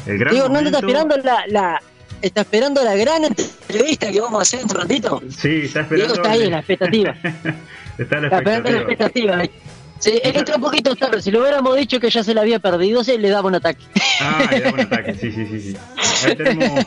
El 0.06 0.18
gran 0.18 0.32
Diego 0.32 0.46
Hernández 0.46 0.72
está 0.72 0.86
esperando 0.86 1.16
la, 1.18 1.44
la, 1.48 1.82
está 2.22 2.40
esperando 2.40 2.82
la 2.82 2.94
gran 2.96 3.24
entrevista 3.24 4.10
que 4.10 4.20
vamos 4.20 4.38
a 4.38 4.42
hacer 4.42 4.60
en 4.60 4.66
un 4.66 4.74
ratito. 4.74 5.22
Sí, 5.28 5.62
está 5.64 5.80
esperando. 5.80 6.14
Diego 6.14 6.14
está 6.14 6.30
ahí 6.30 6.42
en 6.42 6.50
la 6.50 6.58
expectativa. 6.58 7.14
está 7.98 8.16
en 8.16 8.22
la 8.22 8.28
expectativa. 8.28 8.70
la 8.70 8.78
expectativa. 8.78 9.42
Sí, 9.98 10.20
él 10.22 10.36
entró 10.36 10.56
un 10.56 10.62
poquito 10.62 10.94
tarde. 10.94 11.20
Si 11.20 11.30
lo 11.30 11.40
hubiéramos 11.40 11.76
dicho 11.76 11.98
que 11.98 12.10
ya 12.10 12.22
se 12.22 12.34
le 12.34 12.40
había 12.40 12.58
perdido, 12.58 13.02
se 13.02 13.18
le 13.18 13.30
daba 13.30 13.48
un 13.48 13.56
ataque. 13.56 13.84
Ah, 14.20 14.48
le 14.50 14.60
daba 14.60 14.74
un 14.74 14.80
ataque, 14.80 15.14
sí, 15.14 15.32
sí, 15.32 15.46
sí. 15.46 15.60
sí. 15.60 15.76
Ahí 16.26 16.36
tenemos 16.36 16.86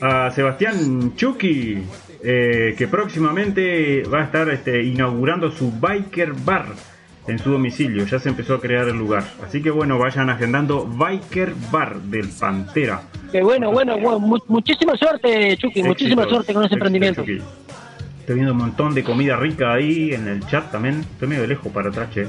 a 0.00 0.30
Sebastián 0.30 1.14
Chucky, 1.16 1.78
eh, 2.22 2.74
que 2.76 2.88
próximamente 2.88 4.02
va 4.04 4.20
a 4.20 4.24
estar 4.24 4.48
este, 4.50 4.82
inaugurando 4.82 5.50
su 5.50 5.70
Biker 5.70 6.32
Bar 6.32 6.66
en 7.26 7.38
su 7.38 7.50
domicilio. 7.50 8.04
Ya 8.06 8.18
se 8.18 8.28
empezó 8.28 8.54
a 8.54 8.60
crear 8.60 8.88
el 8.88 8.96
lugar. 8.96 9.24
Así 9.46 9.62
que 9.62 9.70
bueno, 9.70 9.98
vayan 9.98 10.28
agendando 10.28 10.84
Biker 10.86 11.54
Bar 11.70 12.00
del 12.02 12.28
Pantera. 12.28 13.02
Que 13.30 13.42
bueno, 13.42 13.70
bueno, 13.70 13.96
muchísima 14.48 14.96
suerte, 14.96 15.56
Chucky, 15.56 15.82
muchísima 15.82 16.28
suerte 16.28 16.52
con 16.52 16.64
ese 16.64 16.74
emprendimiento. 16.74 17.24
Estoy 18.22 18.36
viendo 18.36 18.52
un 18.52 18.58
montón 18.58 18.94
de 18.94 19.02
comida 19.02 19.34
rica 19.34 19.72
ahí 19.72 20.14
en 20.14 20.28
el 20.28 20.46
chat 20.46 20.70
también. 20.70 21.00
Estoy 21.00 21.26
medio 21.26 21.44
lejos 21.44 21.72
para 21.72 21.88
atrás, 21.88 22.08
che. 22.10 22.28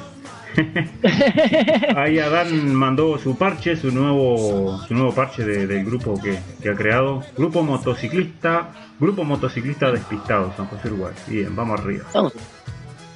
ahí 1.95 2.17
Adán 2.17 2.73
mandó 2.73 3.19
su 3.19 3.37
parche, 3.37 3.75
su 3.75 3.91
nuevo, 3.91 4.81
su 4.87 4.95
nuevo 4.95 5.13
parche 5.13 5.45
del 5.45 5.85
grupo 5.85 6.19
que, 6.19 6.39
ha 6.67 6.75
creado. 6.75 7.21
Grupo 7.37 7.61
motociclista, 7.61 8.71
grupo 8.99 9.23
motociclista 9.23 9.91
despistado, 9.91 10.51
San 10.57 10.65
José 10.65 10.87
Uruguay. 10.87 11.13
Bien, 11.27 11.55
vamos 11.55 11.79
arriba. 11.79 12.05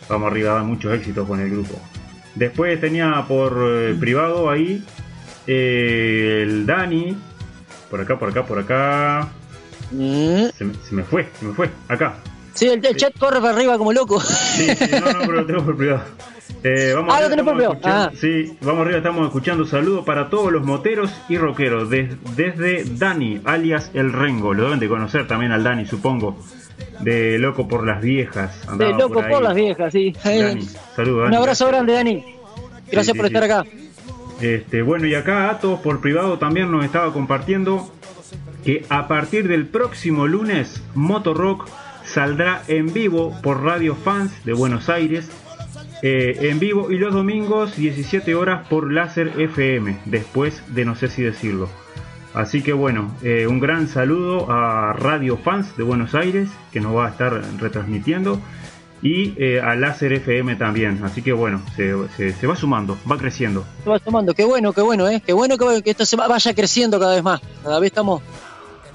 Vamos 0.07 0.31
arriba, 0.31 0.62
muchos 0.62 0.93
éxitos 0.93 1.27
con 1.27 1.39
el 1.39 1.50
grupo. 1.50 1.81
Después 2.36 2.79
tenía 2.79 3.25
por 3.27 3.57
eh, 3.60 3.96
privado 4.00 4.51
ahí 4.51 4.86
eh, 5.48 6.43
el 6.43 6.67
Dani. 6.67 7.17
Por 7.89 8.01
acá, 8.01 8.19
por 8.19 8.29
acá, 8.29 8.46
por 8.46 8.60
acá. 8.60 9.29
Mm. 9.89 10.50
Se, 10.55 10.93
me 10.93 11.01
fue, 11.01 11.27
se 11.39 11.43
me 11.43 11.55
fue. 11.55 11.72
Acá. 11.88 12.17
Sí, 12.58 12.68
el, 12.70 12.82
chat 12.96 13.16
corre 13.20 13.40
para 13.40 13.54
arriba 13.54 13.78
como 13.78 13.94
loco. 13.94 14.20
Sí, 14.20 14.68
sí, 14.76 14.86
no, 14.92 15.12
no, 15.12 15.20
pero 15.20 15.32
lo 15.34 15.46
tengo 15.46 15.64
por 15.64 15.78
privado. 15.78 16.02
Eh, 16.64 16.92
vamos 16.96 17.14
ah, 17.14 17.18
arriba, 17.18 17.36
lo 17.36 17.46
por 17.46 17.56
privado. 17.56 17.80
Ah. 17.84 18.12
Sí, 18.20 18.58
vamos 18.62 18.82
arriba, 18.82 18.98
estamos 18.98 19.28
escuchando 19.28 19.68
saludos 19.68 20.04
para 20.04 20.32
todos 20.32 20.52
los 20.52 20.66
moteros 20.66 21.12
y 21.30 21.38
rockeros. 21.38 21.88
desde 21.92 22.84
Dani, 22.84 23.42
alias 23.46 23.92
El 23.94 24.12
Rengo. 24.12 24.56
Lo 24.56 24.64
deben 24.64 24.80
de 24.80 24.88
conocer 24.88 25.28
también 25.28 25.52
al 25.52 25.64
Dani, 25.64 25.86
supongo 25.86 26.36
de 27.02 27.38
Loco 27.38 27.68
por 27.68 27.86
las 27.86 28.02
Viejas. 28.02 28.60
De 28.76 28.92
Loco 28.92 29.22
por, 29.22 29.44
las 29.44 29.54
Viejas, 29.54 29.94
sí. 29.94 30.16
saludos. 30.96 31.28
Un 31.28 31.36
abrazo 31.36 31.68
grande, 31.68 31.94
Dani. 31.94 32.26
Gracias 32.92 33.16
por 33.16 33.28
estar 33.28 33.44
acá. 33.44 33.66
Este, 34.42 34.82
bueno, 34.82 35.06
y 35.06 35.14
acá 35.14 35.52
Atos 35.52 35.80
por 35.82 36.02
privado 36.02 36.40
también 36.40 36.72
nos 36.72 36.84
estaba 36.84 37.14
compartiendo 37.14 37.92
que 38.66 38.84
a 38.90 39.08
partir 39.08 39.48
del 39.48 39.68
próximo 39.68 40.26
lunes 40.26 40.82
Rock 40.96 41.68
saldrá 42.08 42.64
en 42.68 42.94
vivo 42.94 43.36
por 43.44 43.64
Radio 43.64 43.96
Fans 43.96 44.32
de 44.46 44.54
Buenos 44.54 44.90
Aires. 44.90 45.30
Eh, 46.02 46.50
en 46.50 46.60
vivo 46.60 46.92
y 46.92 46.98
los 46.98 47.14
domingos 47.14 47.76
17 47.76 48.36
horas 48.36 48.68
por 48.68 48.92
Láser 48.92 49.40
FM, 49.40 49.98
después 50.06 50.62
de 50.74 50.86
no 50.86 50.96
sé 50.96 51.10
si 51.10 51.24
decirlo. 51.24 51.70
Así 52.34 52.62
que 52.62 52.72
bueno, 52.72 53.16
eh, 53.24 53.48
un 53.48 53.60
gran 53.60 53.88
saludo 53.88 54.52
a 54.52 54.94
Radio 54.94 55.38
Fans 55.38 55.76
de 55.76 55.84
Buenos 55.84 56.14
Aires, 56.14 56.50
que 56.72 56.79
nos 56.79 56.96
va 56.96 57.08
a 57.08 57.10
estar 57.10 57.42
retransmitiendo, 57.60 58.40
y 59.01 59.34
eh, 59.38 59.60
a 59.60 59.75
Láser 59.75 60.14
FM 60.14 60.55
también. 60.55 61.03
Así 61.03 61.22
que 61.22 61.34
bueno, 61.34 61.62
se, 61.75 61.94
va 62.46 62.55
sumando, 62.55 62.98
va 63.10 63.18
creciendo. 63.18 63.66
Se 63.84 63.90
va 63.90 64.00
sumando, 64.00 64.34
qué 64.36 64.46
bueno, 64.46 64.72
qué 64.74 64.81
bueno, 64.81 65.08
¿eh? 65.10 65.22
Qué 65.25 65.34
bueno 65.34 65.58
que, 65.58 65.90
esto 65.90 66.05
se 66.05 66.16
vaya 66.16 66.53
creciendo 66.53 67.00
cada 67.00 67.16
vez 67.16 67.24
más. 67.24 67.42
Cada 67.64 67.79
vez 67.79 67.88
estamos 67.88 68.22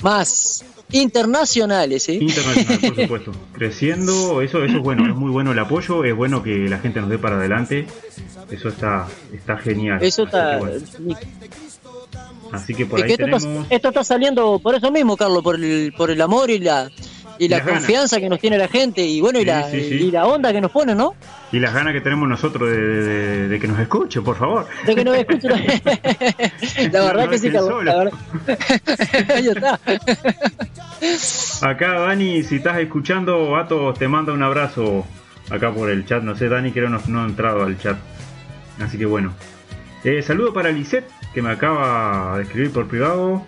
más 0.03 0.65
internacionales, 0.93 2.09
¿eh? 2.09 2.15
Internacional, 2.15 2.79
por 2.81 2.97
supuesto. 3.03 3.33
Creciendo, 3.53 4.43
eso, 4.43 4.65
eso 4.65 4.77
es 4.77 4.83
bueno, 4.83 5.09
es 5.09 5.17
muy 5.17 5.31
bueno 5.31 5.53
el 5.53 5.59
apoyo, 5.59 6.05
es 6.05 6.15
bueno 6.15 6.43
que 6.43 6.69
la 6.69 6.79
gente 6.79 7.01
nos 7.01 7.11
dé 7.11 7.19
para 7.19 7.37
adelante. 7.37 7.87
Eso 8.51 8.69
está, 8.69 9.07
está 9.33 9.57
genial. 9.57 10.03
Eso 10.03 10.25
está. 10.25 10.61
Así 12.53 12.75
que 12.75 12.85
por 12.85 13.03
ahí 13.03 13.17
tenemos... 13.17 13.47
esto, 13.71 13.89
está, 13.89 14.05
saliendo 14.05 14.59
por 14.59 14.75
eso 14.75 14.93
mismo, 14.93 15.17
Carlos, 15.17 15.43
por 15.43 15.57
el, 15.57 15.93
por 15.97 16.11
el 16.11 16.21
amor 16.21 16.51
y 16.51 16.59
la 16.59 16.91
y 17.39 17.49
la 17.49 17.63
confianza 17.63 18.21
que 18.21 18.29
nos 18.29 18.39
tiene 18.39 18.59
la 18.59 18.69
gente 18.69 19.03
y 19.03 19.21
bueno 19.21 19.41
y, 19.41 19.45
la, 19.45 19.69
y 19.75 20.11
la 20.11 20.27
onda 20.27 20.53
que 20.53 20.61
nos 20.61 20.71
pone, 20.71 20.95
¿no? 20.95 21.15
Y 21.51 21.59
las 21.59 21.75
ganas 21.75 21.93
que 21.93 22.01
tenemos 22.01 22.29
nosotros 22.29 22.71
de, 22.71 23.59
que 23.61 23.69
nos 23.69 23.79
escuche, 23.81 24.21
por 24.23 24.37
favor. 24.37 24.67
De 24.87 24.95
que 24.95 25.05
nos 25.05 25.17
escuche. 25.17 25.49
la 25.49 25.59
verdad 27.05 27.29
que 27.29 27.39
sí, 27.39 27.51
Carlos. 27.51 27.85
La 27.85 27.97
verdad. 27.97 28.13
Ahí 29.35 29.49
está. 29.49 29.81
Acá, 31.63 31.99
Dani, 31.99 32.43
si 32.45 32.57
estás 32.57 32.79
escuchando, 32.79 33.51
Vato, 33.51 33.93
te 33.93 34.07
manda 34.07 34.33
un 34.33 34.43
abrazo 34.43 35.05
acá 35.51 35.73
por 35.73 35.91
el 35.91 36.07
chat. 36.07 36.23
No 36.23 36.37
sé, 36.37 36.49
Dani 36.49 36.71
creo 36.71 36.89
no, 36.89 37.01
no 37.09 37.23
ha 37.23 37.27
entrado 37.27 37.65
al 37.65 37.79
chat. 37.79 37.99
Así 38.81 38.99
que 38.99 39.07
bueno. 39.07 39.35
Eh, 40.05 40.23
saludo 40.23 40.53
para 40.53 40.71
Lisette, 40.71 41.09
que 41.35 41.43
me 41.43 41.51
acaba 41.51 42.37
de 42.37 42.45
escribir 42.45 42.73
por 42.73 42.89
privado. 42.89 43.45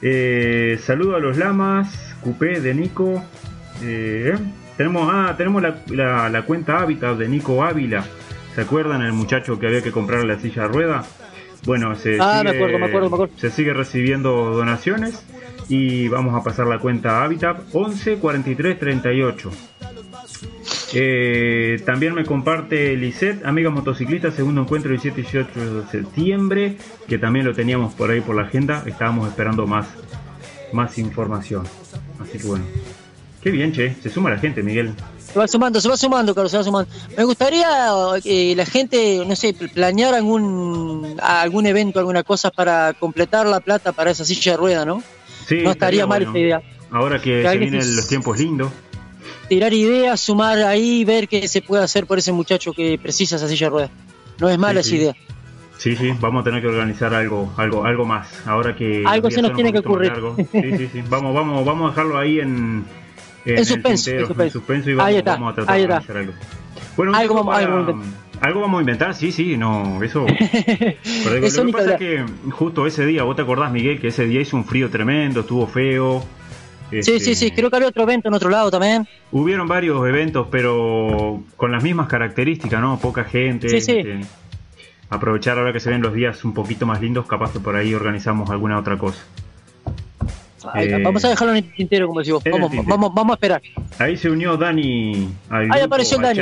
Eh, 0.00 0.78
saludo 0.82 1.16
a 1.16 1.18
los 1.18 1.36
lamas, 1.36 2.16
Cupé 2.22 2.60
de 2.60 2.74
Nico. 2.74 3.22
Eh, 3.82 4.34
tenemos, 4.76 5.10
ah, 5.12 5.34
tenemos 5.36 5.62
la, 5.62 6.42
cuenta 6.46 6.80
Hábitat 6.80 7.16
de 7.18 7.28
Nico 7.28 7.64
Ávila. 7.64 8.04
¿Se 8.54 8.62
acuerdan 8.62 9.02
el 9.02 9.12
muchacho 9.12 9.58
que 9.58 9.66
había 9.66 9.82
que 9.82 9.92
comprar 9.92 10.24
la 10.24 10.38
silla 10.38 10.62
de 10.62 10.68
rueda? 10.68 11.04
Bueno, 11.64 11.94
se, 11.96 12.18
ah, 12.20 12.38
sigue, 12.38 12.44
me 12.44 12.56
acuerdo, 12.56 12.78
me 12.78 12.86
acuerdo, 12.86 13.10
me 13.10 13.16
acuerdo. 13.16 13.34
se 13.36 13.50
sigue 13.50 13.74
recibiendo 13.74 14.54
donaciones 14.54 15.24
y 15.68 16.08
vamos 16.08 16.34
a 16.34 16.42
pasar 16.42 16.66
la 16.66 16.78
cuenta 16.78 17.22
Habitat 17.22 17.60
11 17.72 18.16
43 18.16 18.78
38. 18.78 19.50
Eh, 20.94 21.82
también 21.84 22.14
me 22.14 22.24
comparte 22.24 22.96
Lisette, 22.96 23.44
amiga 23.44 23.68
motociclista, 23.68 24.30
segundo 24.30 24.62
encuentro 24.62 24.90
el 24.90 24.98
17 24.98 25.20
y 25.20 25.24
18 25.24 25.74
de 25.74 25.86
septiembre, 25.90 26.76
que 27.06 27.18
también 27.18 27.44
lo 27.44 27.54
teníamos 27.54 27.92
por 27.92 28.10
ahí 28.10 28.22
por 28.22 28.34
la 28.34 28.42
agenda, 28.42 28.82
estábamos 28.86 29.28
esperando 29.28 29.66
más, 29.66 29.86
más 30.72 30.96
información. 30.98 31.64
Así 32.20 32.38
que 32.38 32.46
bueno, 32.46 32.64
qué 33.42 33.50
bien, 33.50 33.72
che, 33.72 33.94
se 34.02 34.08
suma 34.08 34.30
la 34.30 34.38
gente, 34.38 34.62
Miguel. 34.62 34.94
Se 35.18 35.38
va 35.38 35.46
sumando, 35.46 35.78
se 35.78 35.90
va 35.90 35.96
sumando, 35.98 36.34
Carlos, 36.34 36.50
se 36.50 36.56
va 36.56 36.64
sumando. 36.64 36.90
Me 37.14 37.24
gustaría 37.24 37.68
que 38.22 38.56
la 38.56 38.64
gente, 38.64 39.22
no 39.26 39.36
sé, 39.36 39.52
planear 39.52 40.14
algún, 40.14 41.16
algún 41.20 41.66
evento, 41.66 41.98
alguna 41.98 42.22
cosa 42.22 42.50
para 42.50 42.94
completar 42.94 43.46
la 43.46 43.60
plata 43.60 43.92
para 43.92 44.10
esa 44.10 44.24
silla 44.24 44.52
de 44.52 44.56
rueda, 44.56 44.84
¿no? 44.86 45.02
Sí, 45.48 45.62
no 45.62 45.70
estaría, 45.70 46.06
mal 46.06 46.22
esta 46.22 46.38
idea. 46.38 46.62
Ahora 46.90 47.20
que, 47.20 47.42
se 47.42 47.58
vienen 47.58 47.96
los 47.96 48.06
tiempos 48.06 48.38
lindos 48.38 48.70
tirar 49.48 49.72
ideas, 49.72 50.20
sumar 50.20 50.58
ahí, 50.58 51.04
ver 51.04 51.26
qué 51.26 51.48
se 51.48 51.62
puede 51.62 51.82
hacer 51.82 52.06
por 52.06 52.18
ese 52.18 52.32
muchacho 52.32 52.72
que 52.72 52.98
precisa 53.02 53.36
esa 53.36 53.48
silla 53.48 53.66
de 53.66 53.70
ruedas. 53.70 53.90
No 54.38 54.48
es 54.48 54.58
mala 54.58 54.80
esa 54.80 54.94
idea. 54.94 55.16
Sí, 55.78 55.96
sí, 55.96 56.12
vamos 56.20 56.42
a 56.42 56.44
tener 56.44 56.60
que 56.60 56.68
organizar 56.68 57.14
algo, 57.14 57.52
algo, 57.56 57.84
algo 57.84 58.04
más. 58.04 58.28
Ahora 58.46 58.74
que 58.76 59.04
algo 59.06 59.30
se 59.30 59.42
nos 59.42 59.54
tiene 59.54 59.72
que 59.72 59.78
ocurrir. 59.78 60.12
Sí, 60.52 60.76
sí, 60.76 60.88
sí. 60.92 61.04
Vamos, 61.08 61.34
vamos, 61.34 61.64
vamos 61.64 61.86
a 61.86 61.90
dejarlo 61.90 62.18
ahí 62.18 62.40
en, 62.40 62.84
en, 63.44 63.64
suspenso, 63.64 64.10
en, 64.10 64.50
suspenso. 64.50 64.90
y 64.90 64.94
vamos, 64.94 65.52
a 65.52 65.54
tratar 65.54 65.86
de 65.86 65.94
hacer 65.94 66.16
algo. 66.16 66.32
Bueno, 66.96 67.14
algo 67.14 67.34
vamos, 67.34 67.56
algo, 67.56 68.02
vamos 68.40 68.78
a 68.78 68.80
inventar, 68.80 69.14
sí, 69.14 69.32
sí, 69.32 69.56
no, 69.56 70.02
eso. 70.02 70.26
Pero 70.26 71.34
lo 71.34 71.40
que 71.40 71.72
pasa 71.72 71.92
es 71.92 71.98
que 71.98 72.24
justo 72.50 72.86
ese 72.86 73.06
día, 73.06 73.22
vos 73.22 73.36
te 73.36 73.42
acordás, 73.42 73.72
Miguel, 73.72 74.00
que 74.00 74.08
ese 74.08 74.26
día 74.26 74.40
hizo 74.40 74.56
un 74.56 74.64
frío 74.64 74.90
tremendo, 74.90 75.40
estuvo 75.40 75.66
feo. 75.66 76.24
Sí, 76.90 77.02
sí, 77.02 77.20
sí, 77.20 77.46
este, 77.46 77.52
creo 77.54 77.68
que 77.68 77.76
había 77.76 77.88
otro 77.88 78.02
evento 78.04 78.28
en 78.28 78.34
otro 78.34 78.48
lado 78.48 78.70
también. 78.70 79.06
Hubieron 79.30 79.68
varios 79.68 80.06
eventos, 80.08 80.46
pero 80.50 81.42
con 81.56 81.70
las 81.70 81.82
mismas 81.82 82.08
características, 82.08 82.80
¿no? 82.80 82.98
Poca 82.98 83.24
gente. 83.24 83.68
Sí, 83.68 83.80
sí. 83.80 83.98
Este, 83.98 84.20
aprovechar 85.10 85.58
ahora 85.58 85.72
que 85.72 85.80
se 85.80 85.90
ven 85.90 86.00
los 86.00 86.14
días 86.14 86.44
un 86.44 86.54
poquito 86.54 86.86
más 86.86 87.00
lindos, 87.00 87.26
capaz 87.26 87.52
que 87.52 87.60
por 87.60 87.76
ahí 87.76 87.94
organizamos 87.94 88.48
alguna 88.50 88.78
otra 88.78 88.96
cosa. 88.96 89.22
Eh, 90.74 91.00
vamos 91.02 91.24
a 91.24 91.28
dejarlo 91.28 91.54
en 91.54 91.64
el 91.64 91.72
tintero, 91.72 92.06
como 92.06 92.20
decimos. 92.20 92.42
Vamos, 92.44 92.70
vamos, 92.86 93.14
vamos 93.14 93.30
a 93.32 93.34
esperar. 93.34 93.62
Ahí 93.98 94.16
se 94.16 94.30
unió 94.30 94.56
Dani 94.56 95.28
al 95.48 95.70
Ahí 95.72 95.80
apareció 95.82 96.18
Dani. 96.18 96.40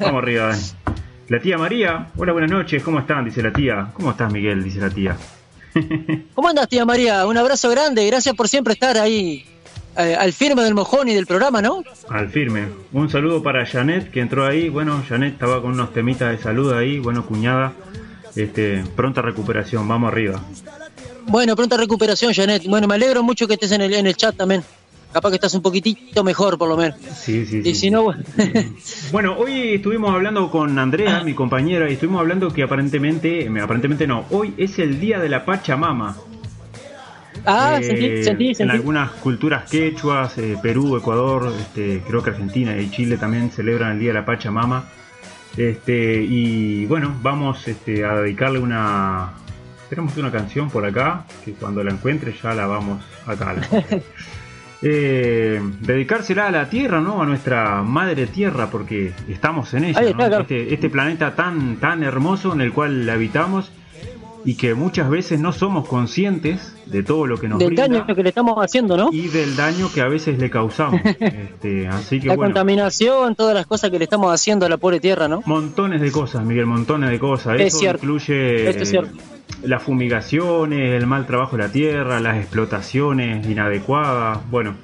vamos 0.00 0.22
arriba, 0.22 0.48
Dani. 0.48 0.62
La 1.28 1.38
tía 1.40 1.58
María, 1.58 2.06
hola, 2.16 2.32
buenas 2.32 2.50
noches, 2.50 2.82
¿cómo 2.82 3.00
están? 3.00 3.22
Dice 3.26 3.42
la 3.42 3.52
tía. 3.52 3.90
¿Cómo 3.92 4.12
estás, 4.12 4.32
Miguel? 4.32 4.64
Dice 4.64 4.80
la 4.80 4.88
tía. 4.88 5.14
¿Cómo 6.34 6.48
andas, 6.48 6.66
tía 6.70 6.86
María? 6.86 7.26
Un 7.26 7.36
abrazo 7.36 7.68
grande, 7.68 8.06
gracias 8.06 8.34
por 8.34 8.48
siempre 8.48 8.72
estar 8.72 8.96
ahí 8.96 9.44
eh, 9.98 10.16
al 10.18 10.32
firme 10.32 10.62
del 10.62 10.74
mojón 10.74 11.06
y 11.06 11.14
del 11.14 11.26
programa, 11.26 11.60
¿no? 11.60 11.84
Al 12.08 12.30
firme. 12.30 12.68
Un 12.92 13.10
saludo 13.10 13.42
para 13.42 13.66
Janet 13.66 14.10
que 14.10 14.20
entró 14.20 14.46
ahí. 14.46 14.70
Bueno, 14.70 15.04
Janet 15.06 15.34
estaba 15.34 15.60
con 15.60 15.72
unos 15.72 15.92
temitas 15.92 16.30
de 16.30 16.42
salud 16.42 16.72
ahí. 16.72 16.98
Bueno, 16.98 17.26
cuñada, 17.26 17.74
este, 18.34 18.82
pronta 18.96 19.20
recuperación. 19.20 19.86
Vamos 19.86 20.10
arriba. 20.10 20.42
Bueno, 21.26 21.54
pronta 21.54 21.76
recuperación, 21.76 22.32
Janet. 22.32 22.62
Bueno, 22.66 22.88
me 22.88 22.94
alegro 22.94 23.22
mucho 23.22 23.46
que 23.46 23.54
estés 23.54 23.72
en 23.72 23.82
el, 23.82 23.92
en 23.92 24.06
el 24.06 24.16
chat 24.16 24.34
también. 24.34 24.62
Capaz 25.12 25.30
que 25.30 25.36
estás 25.36 25.54
un 25.54 25.62
poquitito 25.62 26.22
mejor, 26.22 26.58
por 26.58 26.68
lo 26.68 26.76
menos. 26.76 26.96
Sí, 27.14 27.46
sí, 27.46 27.62
Y 27.64 27.74
si 27.74 27.90
no, 27.90 28.02
bueno. 28.02 28.22
Bueno, 29.12 29.36
hoy 29.38 29.74
estuvimos 29.74 30.14
hablando 30.14 30.50
con 30.50 30.78
Andrea, 30.78 31.22
mi 31.24 31.32
compañera, 31.34 31.88
y 31.88 31.94
estuvimos 31.94 32.20
hablando 32.20 32.50
que 32.52 32.62
aparentemente, 32.62 33.44
eh, 33.46 33.60
aparentemente 33.60 34.06
no, 34.06 34.26
hoy 34.30 34.52
es 34.58 34.78
el 34.78 35.00
día 35.00 35.18
de 35.18 35.28
la 35.30 35.44
Pachamama. 35.46 36.16
Ah, 37.46 37.78
Eh, 37.80 37.84
sentí, 37.84 38.24
sentí, 38.24 38.48
En 38.48 38.54
sentí. 38.56 38.72
algunas 38.72 39.10
culturas 39.12 39.70
quechuas, 39.70 40.36
eh, 40.38 40.56
Perú, 40.60 40.96
Ecuador, 40.98 41.52
este, 41.58 42.02
creo 42.06 42.22
que 42.22 42.30
Argentina 42.30 42.76
y 42.76 42.90
Chile 42.90 43.16
también 43.16 43.50
celebran 43.50 43.92
el 43.92 44.00
día 44.00 44.08
de 44.08 44.14
la 44.20 44.26
Pachamama. 44.26 44.84
Este, 45.56 46.22
y 46.22 46.84
bueno, 46.86 47.16
vamos 47.22 47.66
este, 47.66 48.04
a 48.04 48.14
dedicarle 48.16 48.58
una. 48.58 49.32
Tenemos 49.88 50.14
una 50.18 50.30
canción 50.30 50.68
por 50.68 50.84
acá, 50.84 51.24
que 51.44 51.52
cuando 51.52 51.82
la 51.82 51.90
encuentre 51.92 52.34
ya 52.42 52.52
la 52.52 52.66
vamos 52.66 53.02
acá. 53.26 53.56
Eh, 54.80 55.60
dedicársela 55.80 56.46
a 56.46 56.50
la 56.50 56.70
tierra, 56.70 57.00
¿no? 57.00 57.20
A 57.20 57.26
nuestra 57.26 57.82
madre 57.82 58.26
tierra, 58.28 58.70
porque 58.70 59.12
estamos 59.28 59.74
en 59.74 59.84
ella, 59.84 60.00
este, 60.40 60.72
este 60.72 60.88
planeta 60.88 61.34
tan, 61.34 61.76
tan 61.76 62.04
hermoso 62.04 62.52
en 62.52 62.60
el 62.60 62.72
cual 62.72 63.08
habitamos 63.10 63.72
y 64.44 64.54
que 64.54 64.74
muchas 64.74 65.10
veces 65.10 65.40
no 65.40 65.52
somos 65.52 65.86
conscientes 65.88 66.74
de 66.86 67.02
todo 67.02 67.26
lo 67.26 67.38
que 67.38 67.48
nos 67.48 67.58
Del 67.58 67.68
brinda 67.68 67.88
daño 67.88 68.06
que 68.06 68.22
le 68.22 68.28
estamos 68.30 68.56
haciendo, 68.58 68.96
¿no? 68.96 69.10
y 69.12 69.28
del 69.28 69.56
daño 69.56 69.90
que 69.92 70.00
a 70.00 70.08
veces 70.08 70.38
le 70.38 70.50
causamos. 70.50 71.00
Este, 71.20 71.88
así 71.88 72.20
que 72.20 72.28
La 72.28 72.36
bueno, 72.36 72.52
contaminación, 72.54 73.34
todas 73.34 73.54
las 73.54 73.66
cosas 73.66 73.90
que 73.90 73.98
le 73.98 74.04
estamos 74.04 74.32
haciendo 74.32 74.64
a 74.66 74.68
la 74.68 74.76
pobre 74.76 75.00
tierra, 75.00 75.28
¿no? 75.28 75.42
montones 75.46 76.00
de 76.00 76.10
cosas, 76.12 76.44
Miguel, 76.44 76.66
montones 76.66 77.10
de 77.10 77.18
cosas. 77.18 77.60
Es 77.60 77.66
Eso 77.68 77.78
cierto. 77.78 78.04
incluye 78.04 78.68
Esto 78.70 78.82
es 78.82 78.88
eh, 78.88 78.90
cierto. 78.92 79.18
las 79.64 79.82
fumigaciones, 79.82 81.00
el 81.00 81.06
mal 81.06 81.26
trabajo 81.26 81.56
de 81.56 81.64
la 81.64 81.68
tierra, 81.72 82.20
las 82.20 82.36
explotaciones 82.38 83.46
inadecuadas. 83.46 84.38
Bueno, 84.50 84.74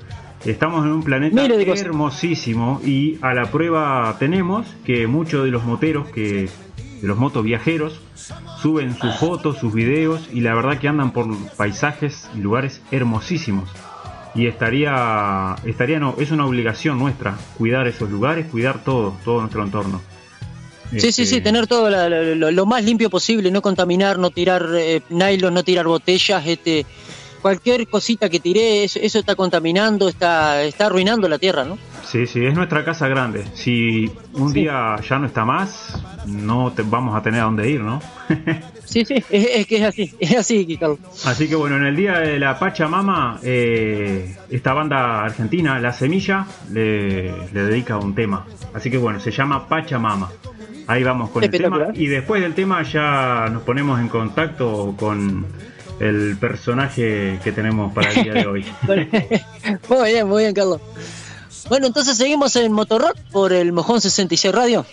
estamos 0.44 0.84
en 0.84 0.92
un 0.92 1.02
planeta 1.02 1.44
hermosísimo 1.46 2.80
y 2.84 3.18
a 3.22 3.34
la 3.34 3.46
prueba 3.50 4.14
tenemos 4.18 4.66
que 4.84 5.06
muchos 5.06 5.44
de 5.44 5.50
los 5.50 5.64
moteros 5.64 6.08
que 6.08 6.48
de 7.04 7.08
los 7.08 7.18
motoviajeros 7.18 8.00
suben 8.62 8.96
sus 8.98 9.14
fotos, 9.16 9.58
sus 9.58 9.74
videos 9.74 10.22
y 10.32 10.40
la 10.40 10.54
verdad 10.54 10.78
que 10.78 10.88
andan 10.88 11.12
por 11.12 11.26
paisajes 11.56 12.30
y 12.34 12.38
lugares 12.40 12.80
hermosísimos. 12.90 13.68
Y 14.34 14.46
estaría, 14.46 15.54
estaría 15.66 16.00
no, 16.00 16.14
es 16.18 16.30
una 16.30 16.46
obligación 16.46 16.98
nuestra 16.98 17.36
cuidar 17.58 17.86
esos 17.86 18.10
lugares, 18.10 18.46
cuidar 18.50 18.82
todo, 18.82 19.14
todo 19.22 19.40
nuestro 19.40 19.62
entorno. 19.62 20.00
Sí, 20.92 21.00
sí, 21.00 21.12
sí, 21.12 21.22
Este, 21.22 21.40
tener 21.42 21.66
todo 21.66 21.90
la- 21.90 22.08
la- 22.08 22.22
lo, 22.34 22.50
lo 22.50 22.66
más 22.66 22.84
limpio 22.84 23.10
posible, 23.10 23.50
no 23.50 23.60
contaminar, 23.60 24.18
no 24.18 24.30
tirar 24.30 24.66
eh, 24.74 25.02
nylon, 25.10 25.52
no 25.52 25.62
tirar 25.62 25.86
botellas, 25.86 26.46
este, 26.46 26.86
cualquier 27.44 27.86
cosita 27.88 28.30
que 28.30 28.40
tiré, 28.40 28.84
eso, 28.84 28.98
eso 29.02 29.18
está 29.18 29.34
contaminando, 29.34 30.08
está, 30.08 30.62
está 30.62 30.86
arruinando 30.86 31.28
la 31.28 31.38
tierra, 31.38 31.62
¿no? 31.66 31.76
Sí, 32.06 32.26
sí, 32.26 32.42
es 32.42 32.54
nuestra 32.54 32.86
casa 32.86 33.06
grande. 33.06 33.44
Si 33.52 34.10
un 34.32 34.48
Sí. 34.48 34.60
día 34.60 34.96
ya 35.06 35.18
no 35.18 35.26
está 35.26 35.44
más, 35.44 36.02
no 36.26 36.72
te, 36.72 36.80
vamos 36.82 37.14
a 37.14 37.20
tener 37.22 37.40
a 37.42 37.44
dónde 37.44 37.68
ir, 37.68 37.80
¿no? 37.82 38.00
Sí, 38.86 39.04
sí, 39.04 39.14
es, 39.30 39.46
es 39.56 39.66
que 39.66 39.76
es 39.78 39.82
así, 39.84 40.14
es 40.20 40.36
así, 40.36 40.76
Carlos. 40.78 40.98
Así 41.26 41.48
que 41.48 41.54
bueno, 41.56 41.76
en 41.76 41.84
el 41.86 41.96
día 41.96 42.18
de 42.20 42.38
la 42.38 42.58
Pachamama, 42.58 43.40
eh, 43.42 44.36
esta 44.50 44.72
banda 44.72 45.24
argentina, 45.24 45.78
La 45.80 45.92
Semilla, 45.92 46.46
le, 46.70 47.30
le 47.52 47.62
dedica 47.64 47.96
un 47.98 48.14
tema. 48.14 48.46
Así 48.74 48.90
que 48.90 48.98
bueno, 48.98 49.20
se 49.20 49.30
llama 49.32 49.68
Pachamama. 49.68 50.30
Ahí 50.86 51.02
vamos 51.02 51.30
con 51.30 51.42
el 51.42 51.50
tema. 51.50 51.88
Y 51.94 52.06
después 52.06 52.40
del 52.42 52.54
tema 52.54 52.82
ya 52.82 53.48
nos 53.50 53.62
ponemos 53.64 53.98
en 54.00 54.08
contacto 54.08 54.94
con 54.98 55.46
el 56.00 56.36
personaje 56.38 57.38
que 57.42 57.52
tenemos 57.52 57.92
para 57.92 58.12
el 58.12 58.24
día 58.24 58.34
de 58.34 58.46
hoy. 58.46 58.66
Muy 59.88 60.12
bien, 60.12 60.28
muy 60.28 60.42
bien, 60.42 60.54
Carlos. 60.54 60.80
Bueno, 61.68 61.86
entonces 61.86 62.16
seguimos 62.16 62.54
en 62.56 62.72
Motorrock 62.72 63.16
por 63.32 63.52
el 63.52 63.72
Mojón 63.72 64.00
66 64.00 64.54
Radio. 64.54 64.84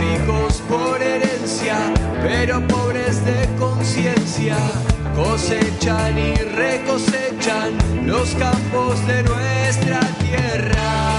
Ricos 0.00 0.62
por 0.68 1.02
herencia, 1.02 1.76
pero 2.22 2.66
pobres 2.66 3.24
de 3.24 3.48
conciencia, 3.58 4.56
cosechan 5.14 6.18
y 6.18 6.34
recosechan 6.34 7.70
los 8.06 8.30
campos 8.34 9.06
de 9.06 9.22
nuestra 9.22 10.00
tierra. 10.20 11.10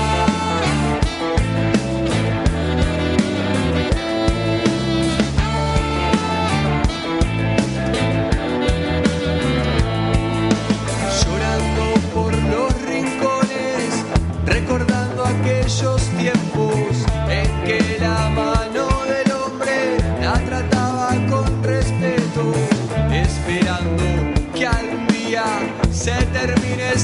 llorando 11.23 11.85
por 12.13 12.33
los 12.33 12.81
rincones, 12.83 14.05
recordando 14.45 15.23
aquellos 15.25 16.00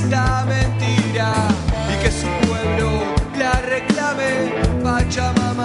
esta 0.08 0.46
mentira 0.46 1.34
y 1.92 2.02
que 2.02 2.10
su 2.10 2.28
pueblo 2.48 2.90
la 3.38 3.52
reclame, 3.60 4.54
Pachamama, 4.82 5.57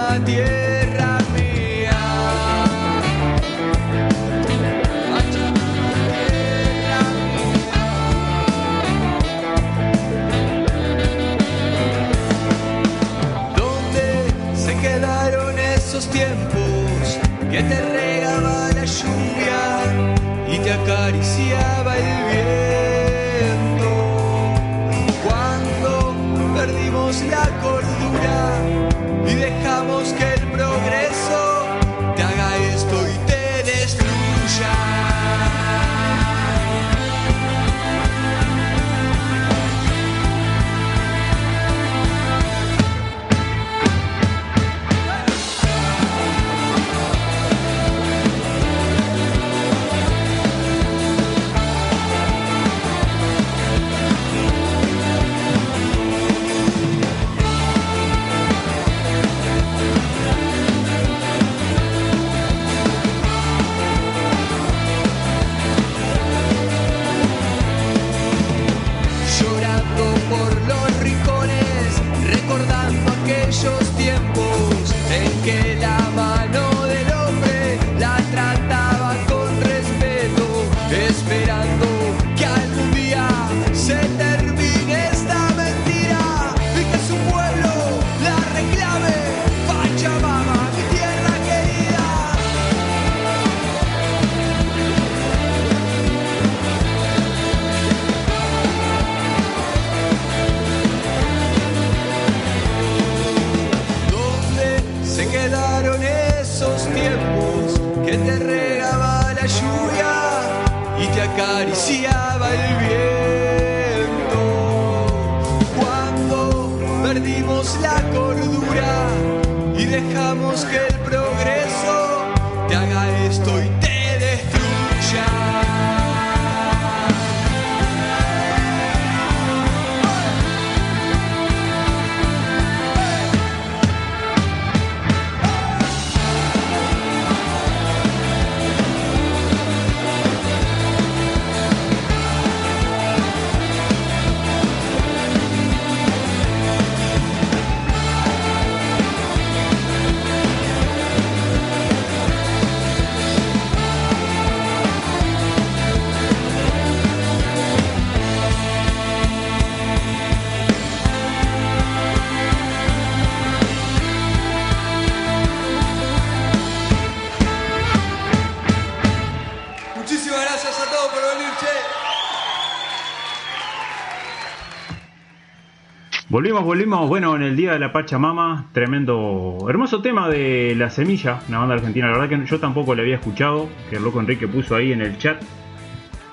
Volvimos, 176.33 176.63
volvimos, 176.63 177.07
bueno, 177.07 177.35
en 177.35 177.43
el 177.43 177.55
Día 177.55 177.73
de 177.73 177.79
la 177.79 177.91
Pachamama, 177.91 178.65
tremendo, 178.73 179.67
hermoso 179.69 180.01
tema 180.01 180.29
de 180.29 180.73
La 180.75 180.89
Semilla, 180.89 181.41
una 181.47 181.59
banda 181.59 181.75
argentina, 181.75 182.07
la 182.07 182.17
verdad 182.17 182.39
que 182.39 182.45
yo 182.49 182.59
tampoco 182.59 182.95
la 182.95 183.03
había 183.03 183.17
escuchado, 183.17 183.69
que 183.91 183.97
el 183.97 184.03
loco 184.03 184.19
Enrique 184.19 184.47
puso 184.47 184.75
ahí 184.75 184.91
en 184.93 185.01
el 185.01 185.15
chat, 185.19 185.39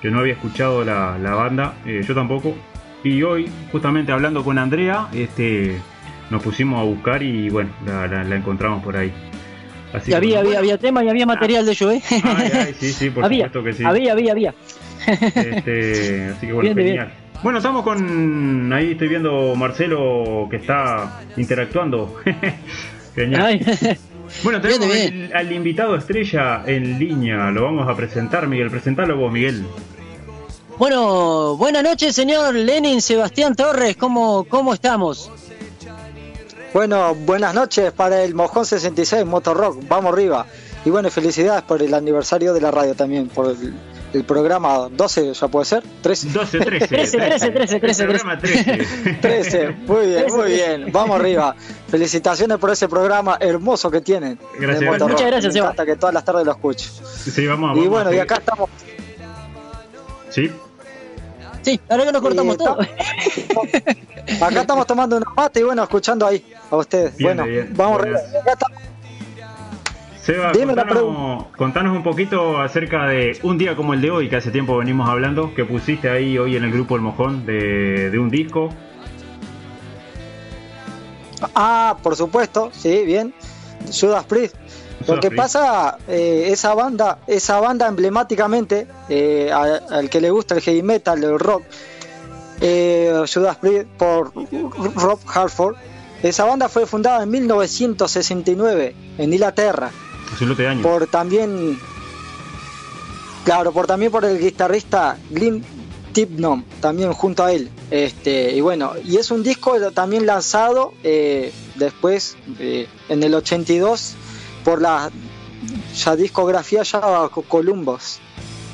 que 0.01 0.09
no 0.09 0.17
había 0.21 0.33
escuchado 0.33 0.83
la, 0.83 1.19
la 1.19 1.35
banda, 1.35 1.75
eh, 1.85 2.01
yo 2.03 2.15
tampoco, 2.15 2.55
y 3.03 3.21
hoy, 3.21 3.47
justamente 3.71 4.11
hablando 4.11 4.43
con 4.43 4.57
Andrea, 4.57 5.07
este, 5.13 5.77
nos 6.31 6.41
pusimos 6.41 6.79
a 6.79 6.83
buscar 6.83 7.21
y 7.21 7.49
bueno, 7.49 7.69
la, 7.85 8.07
la- 8.07 8.23
la 8.23 8.35
encontramos 8.35 8.83
por 8.83 8.97
ahí. 8.97 9.13
Así 9.93 10.09
Y 10.09 10.15
había, 10.15 10.37
bueno, 10.37 10.47
había, 10.47 10.59
había 10.61 10.77
tema 10.79 11.03
y 11.03 11.09
había 11.09 11.27
material 11.27 11.63
de 11.63 11.73
ello, 11.73 11.91
¿eh? 11.91 12.01
Ay, 12.23 12.51
ay, 12.55 12.73
sí, 12.73 12.91
sí, 12.91 13.11
por 13.11 13.23
había, 13.25 13.49
supuesto 13.49 13.63
que 13.63 13.73
sí. 13.73 13.83
había, 13.85 14.13
había, 14.13 14.31
había. 14.31 14.53
Este, 15.05 16.29
así 16.29 16.47
que 16.47 16.53
bueno, 16.53 16.73
Bien 16.73 16.87
genial. 16.87 17.11
Bueno, 17.43 17.57
estamos 17.57 17.83
con. 17.83 18.71
Ahí 18.73 18.91
estoy 18.91 19.07
viendo 19.07 19.55
Marcelo 19.55 20.47
que 20.49 20.57
está 20.57 21.21
interactuando. 21.37 22.15
genial. 23.15 23.41
Ay, 23.41 23.97
Bueno, 24.43 24.61
tenemos 24.61 24.87
Bien, 24.87 25.11
bien. 25.11 25.23
el- 25.25 25.35
al 25.35 25.51
invitado 25.51 25.95
estrella 25.97 26.63
en 26.65 26.97
línea. 26.97 27.51
Lo 27.51 27.63
vamos 27.63 27.89
a 27.89 27.95
presentar, 27.95 28.47
Miguel. 28.47 28.69
Presentalo 28.71 29.17
vos, 29.17 29.29
Miguel. 29.31 29.65
Bueno, 30.77 31.57
buenas 31.57 31.83
noches, 31.83 32.15
señor 32.15 32.55
Lenin 32.55 33.01
Sebastián 33.01 33.55
Torres. 33.55 33.97
¿Cómo, 33.97 34.45
cómo 34.45 34.73
estamos? 34.73 35.29
Bueno, 36.73 37.13
buenas 37.13 37.53
noches 37.53 37.91
para 37.91 38.23
el 38.23 38.33
Mojón 38.33 38.65
66 38.65 39.25
Motorrock, 39.25 39.85
vamos 39.89 40.13
arriba. 40.13 40.45
Y 40.85 40.89
bueno, 40.89 41.09
felicidades 41.11 41.63
por 41.63 41.81
el 41.83 41.93
aniversario 41.93 42.53
de 42.53 42.61
la 42.61 42.71
radio 42.71 42.95
también, 42.95 43.27
por 43.27 43.47
el, 43.51 43.73
el 44.13 44.23
programa 44.23 44.89
12, 44.89 45.33
¿ya 45.33 45.47
puede 45.47 45.65
ser? 45.65 45.83
13. 46.01 46.29
12, 46.29 46.59
13. 46.59 46.87
13, 46.87 47.17
13, 47.17 47.49
13, 47.51 47.79
13, 47.79 48.03
El 48.03 48.09
programa 48.09 48.37
13. 48.39 48.87
13, 49.21 49.69
muy 49.87 50.05
bien, 50.07 50.21
13. 50.23 50.37
muy 50.37 50.51
bien, 50.51 50.91
vamos 50.91 51.19
arriba. 51.19 51.55
Felicitaciones 51.89 52.57
por 52.57 52.71
ese 52.71 52.87
programa 52.89 53.37
hermoso 53.39 53.89
que 53.91 54.01
tienen. 54.01 54.37
Gracias. 54.59 54.99
Muchas 55.01 55.25
gracias, 55.27 55.53
Seba. 55.53 55.67
encanta 55.67 55.85
que 55.85 55.95
todas 55.95 56.13
las 56.13 56.25
tardes 56.25 56.45
lo 56.45 56.51
escucho. 56.51 56.89
Sí, 57.03 57.45
vamos, 57.47 57.71
Y 57.77 57.79
vamos 57.81 57.89
bueno, 57.89 58.09
a 58.09 58.15
y 58.15 58.19
acá 58.19 58.35
estamos, 58.35 58.69
Sí, 60.29 60.51
Sí, 61.63 61.79
ahora 61.89 62.05
que 62.05 62.11
nos 62.11 62.21
cortamos 62.23 62.57
todo. 62.57 62.79
acá 64.41 64.61
estamos 64.61 64.87
tomando 64.87 65.17
una 65.17 65.29
mate 65.35 65.59
y 65.59 65.63
bueno, 65.63 65.83
escuchando 65.83 66.25
ahí 66.25 66.43
a 66.71 66.75
ustedes. 66.75 67.15
Bien, 67.17 67.37
bueno, 67.37 67.43
bien. 67.51 67.69
vamos 67.75 67.99
Bueno. 67.99 68.17
arriba. 68.17 68.39
Acá 68.41 68.53
estamos. 68.53 68.90
Seba, 70.21 70.51
contanos, 70.51 71.47
contanos 71.57 71.95
un 71.97 72.03
poquito 72.03 72.61
acerca 72.61 73.07
de 73.07 73.39
un 73.41 73.57
día 73.57 73.75
como 73.75 73.95
el 73.95 74.01
de 74.01 74.11
hoy, 74.11 74.29
que 74.29 74.35
hace 74.35 74.51
tiempo 74.51 74.77
venimos 74.77 75.09
hablando, 75.09 75.55
que 75.55 75.65
pusiste 75.65 76.09
ahí 76.09 76.37
hoy 76.37 76.55
en 76.55 76.63
el 76.63 76.71
grupo 76.71 76.95
El 76.95 77.01
Mojón 77.01 77.45
de, 77.47 78.11
de 78.11 78.19
un 78.19 78.29
disco. 78.29 78.69
Ah, 81.55 81.97
por 82.03 82.15
supuesto, 82.15 82.69
sí, 82.71 83.03
bien. 83.03 83.33
Judas 83.99 84.23
Priest. 84.25 84.55
Lo 85.07 85.19
que 85.19 85.31
pasa, 85.31 85.97
eh, 86.07 86.49
esa 86.51 86.75
banda, 86.75 87.17
esa 87.25 87.59
banda 87.59 87.87
emblemáticamente, 87.87 88.85
eh, 89.09 89.51
al 89.51 90.07
que 90.11 90.21
le 90.21 90.29
gusta 90.29 90.53
el 90.53 90.61
heavy 90.61 90.83
metal, 90.83 91.23
el 91.23 91.39
rock, 91.39 91.63
eh, 92.61 93.23
Judas 93.33 93.57
Priest 93.57 93.87
por 93.97 94.31
Rob 94.95 95.19
Halford, 95.25 95.77
esa 96.21 96.45
banda 96.45 96.69
fue 96.69 96.85
fundada 96.85 97.23
en 97.23 97.31
1969 97.31 98.95
en 99.17 99.33
Inglaterra 99.33 99.89
Por 100.81 101.07
también, 101.07 101.79
claro, 103.45 103.71
por 103.71 103.87
también 103.87 104.11
por 104.11 104.25
el 104.25 104.39
guitarrista 104.39 105.17
Glenn 105.29 105.63
Tipton, 106.13 106.65
también 106.81 107.13
junto 107.13 107.43
a 107.43 107.51
él. 107.53 107.69
Este, 107.89 108.51
y 108.53 108.61
bueno, 108.61 108.93
y 109.03 109.17
es 109.17 109.31
un 109.31 109.43
disco 109.43 109.79
también 109.91 110.25
lanzado 110.25 110.93
eh, 111.03 111.53
después, 111.75 112.35
eh, 112.59 112.87
en 113.09 113.23
el 113.23 113.33
82, 113.33 114.13
por 114.65 114.81
la 114.81 115.09
ya 115.95 116.15
discografía 116.15 116.83
ya 116.83 116.99
Co- 117.31 117.43
Columbus. 117.47 118.19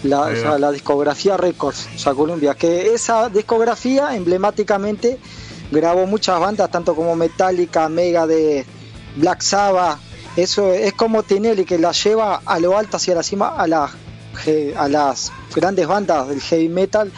La, 0.04 0.32
ya 0.44 0.58
la 0.60 0.72
discografía 0.72 1.38
Records, 1.38 1.90
ya 1.98 2.14
Columbia, 2.14 2.54
que 2.54 2.94
esa 2.94 3.30
discografía 3.30 4.16
emblemáticamente 4.16 5.18
grabó 5.72 6.06
muchas 6.06 6.40
bandas, 6.40 6.70
tanto 6.70 6.96
como 6.96 7.16
Metallica, 7.16 7.90
Mega 7.90 8.28
de 8.28 8.64
Black 9.16 9.42
Sabbath, 9.42 9.98
eso 10.38 10.72
es 10.72 10.94
como 10.94 11.24
Tinelli 11.24 11.66
que 11.66 11.80
la 11.80 11.92
lleva 11.92 12.42
a 12.46 12.60
lo 12.60 12.78
alto 12.78 12.98
hacia 12.98 13.16
la 13.16 13.24
cima 13.24 13.50
a, 13.50 13.68
la, 13.68 13.90
a 14.78 14.88
las 14.88 15.32
grandes 15.54 15.88
bandas 15.88 16.30
del 16.30 16.40
heavy 16.42 16.70
metal 16.70 17.12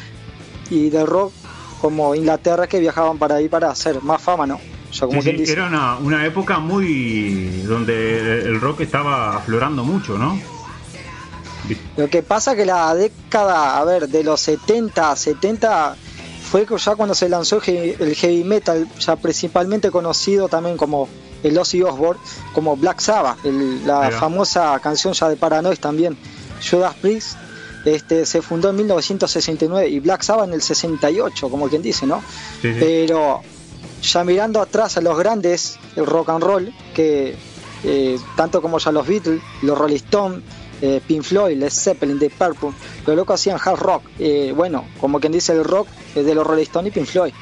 y 0.69 0.89
del 0.89 1.05
rock 1.05 1.33
como 1.81 2.15
Inglaterra 2.15 2.67
que 2.67 2.79
viajaban 2.79 3.17
para 3.17 3.35
ahí 3.35 3.49
para 3.49 3.69
hacer 3.71 4.01
más 4.01 4.21
fama, 4.21 4.47
¿no? 4.47 4.55
O 4.89 4.93
sea, 4.93 5.07
como 5.07 5.21
Sí, 5.21 5.35
era 5.47 5.67
una, 5.67 5.97
una 5.97 6.25
época 6.25 6.59
muy 6.59 7.61
donde 7.67 8.39
el 8.41 8.59
rock 8.59 8.81
estaba 8.81 9.35
aflorando 9.35 9.83
mucho, 9.83 10.17
¿no? 10.17 10.39
Lo 11.97 12.09
que 12.09 12.23
pasa 12.23 12.55
que 12.55 12.65
la 12.65 12.95
década, 12.95 13.77
a 13.77 13.83
ver, 13.83 14.07
de 14.07 14.23
los 14.23 14.39
70, 14.41 15.15
70 15.15 15.95
fue 16.49 16.65
ya 16.65 16.95
cuando 16.95 17.13
se 17.13 17.29
lanzó 17.29 17.61
el 17.65 18.15
heavy 18.15 18.43
metal, 18.43 18.87
ya 18.97 19.17
principalmente 19.17 19.91
conocido 19.91 20.47
también 20.47 20.77
como 20.77 21.07
el 21.43 21.57
Ozzy 21.57 21.81
Osbourne, 21.83 22.21
como 22.53 22.75
Black 22.77 22.99
Sabbath, 22.99 23.43
el- 23.45 23.85
la 23.87 24.07
famosa 24.19 24.79
canción 24.81 25.13
ya 25.13 25.29
de 25.29 25.35
Paranoid 25.37 25.77
también, 25.77 26.17
Judas 26.69 26.95
Priest, 27.01 27.37
este, 27.85 28.25
se 28.25 28.41
fundó 28.41 28.69
en 28.71 28.75
1969 28.77 29.87
y 29.89 29.99
Black 29.99 30.21
Sabbath 30.21 30.47
en 30.47 30.53
el 30.53 30.61
68, 30.61 31.49
como 31.49 31.67
quien 31.69 31.81
dice, 31.81 32.05
¿no? 32.05 32.21
Sí, 32.61 32.73
sí. 32.73 32.79
Pero 32.79 33.41
ya 34.01 34.23
mirando 34.23 34.61
atrás 34.61 34.97
a 34.97 35.01
los 35.01 35.17
grandes, 35.17 35.77
el 35.95 36.05
rock 36.05 36.29
and 36.29 36.43
roll, 36.43 36.73
que 36.93 37.35
eh, 37.85 38.19
tanto 38.35 38.61
como 38.61 38.77
ya 38.79 38.91
los 38.91 39.07
Beatles, 39.07 39.41
los 39.61 39.77
Rolling 39.77 39.95
Stones, 39.95 40.41
eh, 40.81 40.99
Pink 41.05 41.23
Floyd, 41.23 41.57
Led 41.57 41.69
Zeppelin, 41.71 42.19
The 42.19 42.29
Purple, 42.29 42.71
los 43.07 43.15
locos 43.15 43.35
hacían 43.39 43.57
hard 43.63 43.79
rock. 43.79 44.03
Eh, 44.19 44.53
bueno, 44.55 44.85
como 44.99 45.19
quien 45.21 45.31
dice 45.31 45.53
el 45.53 45.63
rock 45.63 45.87
es 46.15 46.25
de 46.25 46.35
los 46.35 46.45
Rolling 46.45 46.63
Stones 46.63 46.91
y 46.91 46.93
Pink 46.99 47.07
Floyd. 47.07 47.33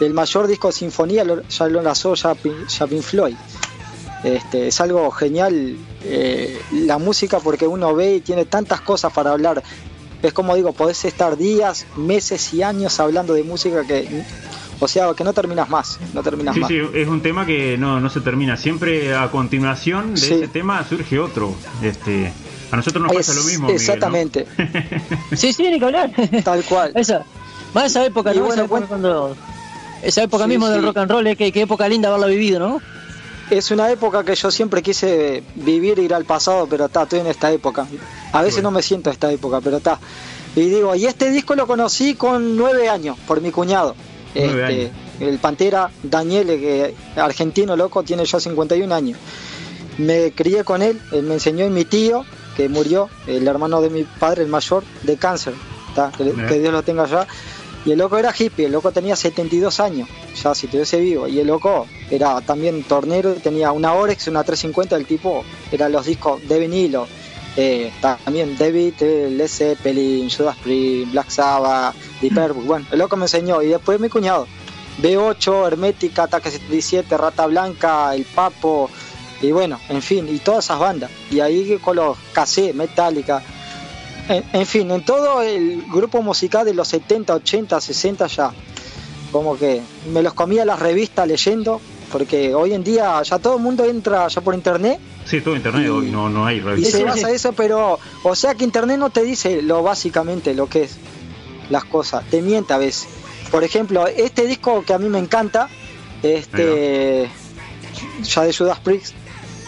El 0.00 0.14
mayor 0.14 0.46
disco 0.46 0.68
de 0.68 0.72
sinfonía 0.72 1.24
ya 1.48 1.68
lo 1.68 1.82
lanzó 1.82 2.14
ya, 2.14 2.34
Pink 2.34 3.02
Floyd. 3.02 3.36
Este, 4.24 4.68
es 4.68 4.80
algo 4.80 5.10
genial 5.10 5.76
eh, 6.04 6.60
la 6.72 6.98
música 6.98 7.38
porque 7.38 7.66
uno 7.66 7.94
ve 7.94 8.16
y 8.16 8.20
tiene 8.20 8.44
tantas 8.44 8.80
cosas 8.80 9.12
para 9.12 9.30
hablar. 9.30 9.62
Es 10.22 10.32
como 10.34 10.54
digo, 10.54 10.72
podés 10.72 11.04
estar 11.06 11.36
días, 11.36 11.86
meses 11.96 12.52
y 12.52 12.62
años 12.62 13.00
hablando 13.00 13.32
de 13.32 13.42
música 13.42 13.86
que, 13.86 14.22
o 14.78 14.86
sea, 14.86 15.14
que 15.14 15.24
no 15.24 15.32
terminas 15.32 15.70
más, 15.70 15.98
no 16.12 16.22
terminas 16.22 16.54
sí, 16.54 16.60
más. 16.60 16.68
Sí, 16.68 16.78
es 16.94 17.08
un 17.08 17.22
tema 17.22 17.46
que 17.46 17.78
no, 17.78 18.00
no 18.00 18.10
se 18.10 18.20
termina. 18.20 18.58
Siempre 18.58 19.14
a 19.14 19.30
continuación 19.30 20.14
de 20.14 20.20
ese 20.20 20.48
tema 20.48 20.84
surge 20.86 21.18
otro. 21.18 21.54
Este, 21.82 22.32
a 22.70 22.76
nosotros 22.76 23.02
nos 23.02 23.12
pasa 23.12 23.32
lo 23.32 23.44
mismo. 23.44 23.70
Exactamente. 23.70 24.46
sí, 25.34 25.54
sí, 25.54 25.70
ni 25.70 25.78
que 25.78 25.84
hablar. 25.86 26.10
Tal 26.44 26.62
cual. 26.64 26.92
Esa, 26.94 27.24
más 27.74 27.86
esa 27.86 28.04
época, 28.04 28.32
¿no? 28.34 28.52
esa 28.52 28.64
época, 28.64 28.86
cuando, 28.86 29.36
esa 30.02 30.22
época 30.22 30.46
mismo 30.46 30.68
del 30.68 30.82
rock 30.82 30.98
and 30.98 31.10
roll, 31.10 31.26
¿eh? 31.26 31.36
qué, 31.36 31.52
qué 31.52 31.62
época 31.62 31.88
linda 31.88 32.08
haberla 32.08 32.26
vivido, 32.26 32.58
¿no? 32.58 32.80
es 33.50 33.70
una 33.70 33.90
época 33.90 34.24
que 34.24 34.34
yo 34.34 34.50
siempre 34.50 34.82
quise 34.82 35.42
vivir, 35.56 35.98
ir 35.98 36.14
al 36.14 36.24
pasado, 36.24 36.66
pero 36.68 36.86
está, 36.86 37.02
estoy 37.02 37.20
en 37.20 37.26
esta 37.26 37.50
época. 37.50 37.86
A 38.32 38.42
veces 38.42 38.62
no 38.62 38.70
me 38.70 38.82
siento 38.82 39.10
en 39.10 39.14
esta 39.14 39.30
época, 39.32 39.60
pero 39.60 39.78
está. 39.78 39.98
Y 40.54 40.62
digo, 40.62 40.94
y 40.94 41.06
este 41.06 41.30
disco 41.30 41.54
lo 41.54 41.66
conocí 41.66 42.14
con 42.14 42.56
nueve 42.56 42.88
años, 42.88 43.16
por 43.26 43.40
mi 43.40 43.50
cuñado. 43.50 43.94
Este, 44.34 44.92
el 45.18 45.38
Pantera 45.38 45.90
Daniel, 46.02 46.46
que 46.46 46.94
argentino 47.16 47.76
loco, 47.76 48.02
tiene 48.04 48.24
ya 48.24 48.38
51 48.38 48.94
años. 48.94 49.18
Me 49.98 50.32
crié 50.32 50.62
con 50.64 50.82
él, 50.82 51.00
él 51.12 51.24
me 51.24 51.34
enseñó 51.34 51.66
y 51.66 51.70
mi 51.70 51.84
tío, 51.84 52.24
que 52.56 52.68
murió, 52.68 53.10
el 53.26 53.46
hermano 53.46 53.80
de 53.80 53.90
mi 53.90 54.04
padre, 54.04 54.42
el 54.42 54.48
mayor, 54.48 54.84
de 55.02 55.16
cáncer. 55.16 55.54
Que, 56.16 56.32
que 56.46 56.60
Dios 56.60 56.72
lo 56.72 56.82
tenga 56.82 57.02
allá 57.02 57.26
y 57.84 57.92
el 57.92 57.98
loco 57.98 58.18
era 58.18 58.34
hippie, 58.36 58.66
el 58.66 58.72
loco 58.72 58.92
tenía 58.92 59.16
72 59.16 59.80
años, 59.80 60.08
ya 60.42 60.54
si 60.54 60.66
estuviese 60.66 61.00
vivo. 61.00 61.26
Y 61.26 61.40
el 61.40 61.46
loco 61.46 61.86
era 62.10 62.40
también 62.42 62.82
tornero, 62.84 63.34
tenía 63.34 63.72
una 63.72 63.94
Orex, 63.94 64.28
una 64.28 64.44
350, 64.44 64.96
el 64.96 65.06
tipo 65.06 65.44
eran 65.72 65.92
los 65.92 66.04
discos 66.04 66.46
de 66.46 66.58
vinilo. 66.58 67.06
Eh, 67.56 67.90
también 68.00 68.56
David, 68.56 68.94
Led 69.00 69.48
Zeppelin, 69.48 70.30
Judas 70.30 70.56
Priest, 70.62 71.12
Black 71.12 71.30
Sabbath, 71.30 71.96
Deep 72.20 72.34
Purple. 72.34 72.62
Bueno, 72.64 72.86
el 72.92 72.98
loco 72.98 73.16
me 73.16 73.24
enseñó. 73.24 73.62
Y 73.62 73.68
después 73.68 73.98
mi 73.98 74.08
cuñado, 74.10 74.46
B8, 75.00 75.66
Hermética, 75.66 76.24
Ataque 76.24 76.50
77, 76.50 77.16
Rata 77.16 77.46
Blanca, 77.46 78.14
El 78.14 78.24
Papo. 78.24 78.90
Y 79.40 79.52
bueno, 79.52 79.80
en 79.88 80.02
fin, 80.02 80.28
y 80.28 80.38
todas 80.38 80.66
esas 80.66 80.78
bandas. 80.78 81.10
Y 81.30 81.40
ahí 81.40 81.78
con 81.82 81.96
los 81.96 82.18
cassés, 82.34 82.74
Metallica 82.74 83.42
en, 84.30 84.66
fin, 84.66 84.90
en 84.90 85.04
todo 85.04 85.42
el 85.42 85.82
grupo 85.90 86.22
musical 86.22 86.64
de 86.64 86.74
los 86.74 86.88
70, 86.88 87.34
80, 87.34 87.80
60 87.80 88.26
ya, 88.28 88.52
como 89.32 89.58
que 89.58 89.82
me 90.12 90.22
los 90.22 90.34
comía 90.34 90.64
las 90.64 90.78
revistas 90.78 91.26
leyendo, 91.26 91.80
porque 92.12 92.54
hoy 92.54 92.72
en 92.72 92.84
día 92.84 93.20
ya 93.22 93.38
todo 93.38 93.56
el 93.56 93.62
mundo 93.62 93.84
entra 93.84 94.28
ya 94.28 94.40
por 94.40 94.54
internet. 94.54 95.00
Sí, 95.24 95.40
todo 95.40 95.56
internet, 95.56 95.90
hoy 95.90 96.10
no, 96.10 96.28
no 96.28 96.46
hay 96.46 96.60
revistas. 96.60 96.94
Y 96.94 96.98
se 96.98 97.04
basa 97.04 97.30
eso, 97.30 97.52
pero, 97.52 97.98
o 98.22 98.36
sea 98.36 98.54
que 98.54 98.64
internet 98.64 98.98
no 98.98 99.10
te 99.10 99.22
dice 99.22 99.62
lo 99.62 99.82
básicamente 99.82 100.54
lo 100.54 100.68
que 100.68 100.84
es 100.84 100.96
las 101.68 101.84
cosas, 101.84 102.24
te 102.30 102.40
miente 102.40 102.72
a 102.72 102.78
veces. 102.78 103.08
Por 103.50 103.64
ejemplo, 103.64 104.06
este 104.06 104.46
disco 104.46 104.84
que 104.84 104.92
a 104.92 104.98
mí 104.98 105.08
me 105.08 105.18
encanta, 105.18 105.68
este, 106.22 107.28
ya 108.22 108.42
de 108.42 108.54
Judas 108.54 108.78
Priest, 108.78 109.14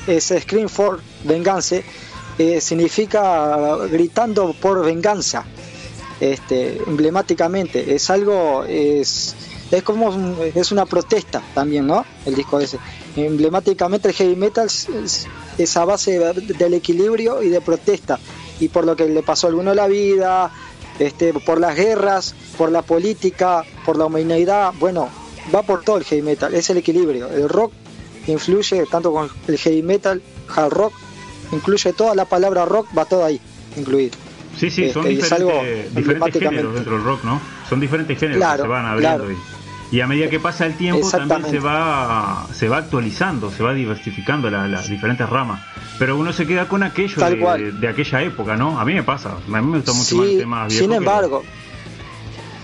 es 0.06 0.32
Scream 0.40 0.68
for 0.68 1.00
Venganza 1.24 1.76
eh, 2.38 2.60
significa 2.60 3.76
gritando 3.90 4.54
por 4.54 4.84
venganza, 4.84 5.44
este, 6.20 6.78
emblemáticamente. 6.86 7.94
Es 7.94 8.10
algo, 8.10 8.64
es, 8.64 9.34
es 9.70 9.82
como 9.82 10.38
es 10.54 10.72
una 10.72 10.86
protesta 10.86 11.42
también, 11.54 11.86
¿no? 11.86 12.04
El 12.24 12.34
disco 12.34 12.60
ese. 12.60 12.78
Emblemáticamente 13.16 14.08
el 14.08 14.14
heavy 14.14 14.36
metal 14.36 14.66
es, 14.66 15.26
esa 15.58 15.84
base 15.84 16.18
del 16.18 16.74
equilibrio 16.74 17.42
y 17.42 17.48
de 17.48 17.60
protesta. 17.60 18.18
Y 18.60 18.68
por 18.68 18.84
lo 18.86 18.96
que 18.96 19.06
le 19.06 19.22
pasó 19.22 19.46
a 19.46 19.50
alguno 19.50 19.74
la 19.74 19.86
vida, 19.86 20.50
este, 20.98 21.32
por 21.34 21.60
las 21.60 21.76
guerras, 21.76 22.34
por 22.56 22.70
la 22.70 22.82
política, 22.82 23.64
por 23.84 23.96
la 23.96 24.06
humanidad, 24.06 24.72
bueno, 24.78 25.08
va 25.54 25.62
por 25.62 25.82
todo 25.82 25.98
el 25.98 26.04
heavy 26.04 26.22
metal, 26.22 26.54
es 26.54 26.70
el 26.70 26.78
equilibrio. 26.78 27.28
El 27.28 27.48
rock 27.48 27.72
influye 28.26 28.86
tanto 28.86 29.12
con 29.12 29.28
el 29.48 29.58
heavy 29.58 29.82
metal, 29.82 30.22
hard 30.54 30.72
rock, 30.72 30.92
incluye 31.52 31.92
toda 31.92 32.14
la 32.14 32.24
palabra 32.24 32.64
rock, 32.64 32.88
va 32.96 33.04
todo 33.04 33.24
ahí 33.24 33.40
incluido. 33.76 34.16
Sí, 34.56 34.70
sí, 34.70 34.90
son 34.90 35.06
este, 35.06 35.22
diferentes, 35.22 35.94
diferentes 35.94 36.42
géneros 36.42 36.74
dentro 36.74 36.94
del 36.94 37.04
rock, 37.04 37.24
¿no? 37.24 37.40
Son 37.68 37.80
diferentes 37.80 38.18
géneros 38.18 38.52
que 38.52 38.62
se 38.62 38.68
van 38.68 38.86
abriendo. 38.86 39.26
Y, 39.90 40.00
a 40.00 40.06
medida 40.06 40.30
que 40.30 40.40
pasa 40.40 40.64
el 40.64 40.74
tiempo 40.74 41.10
también 41.10 41.44
se 41.50 41.58
va 41.58 42.46
se 42.54 42.66
va 42.68 42.78
actualizando, 42.78 43.50
se 43.50 43.62
va 43.62 43.74
diversificando 43.74 44.50
las 44.50 44.88
diferentes 44.88 45.28
ramas. 45.28 45.62
Pero 45.98 46.16
uno 46.16 46.32
se 46.32 46.46
queda 46.46 46.66
con 46.66 46.82
aquello 46.82 47.16
de, 47.18 47.88
aquella 47.88 48.22
época, 48.22 48.56
¿no? 48.56 48.80
A 48.80 48.84
mí 48.84 48.94
me 48.94 49.02
pasa, 49.02 49.30
a 49.30 49.60
mí 49.60 49.66
me 49.66 49.78
gusta 49.78 49.92
mucho 49.92 50.16
más 50.16 50.26
el 50.26 50.38
tema 50.38 50.66
viejo. 50.66 50.82
Sin 50.82 50.92
embargo, 50.92 51.42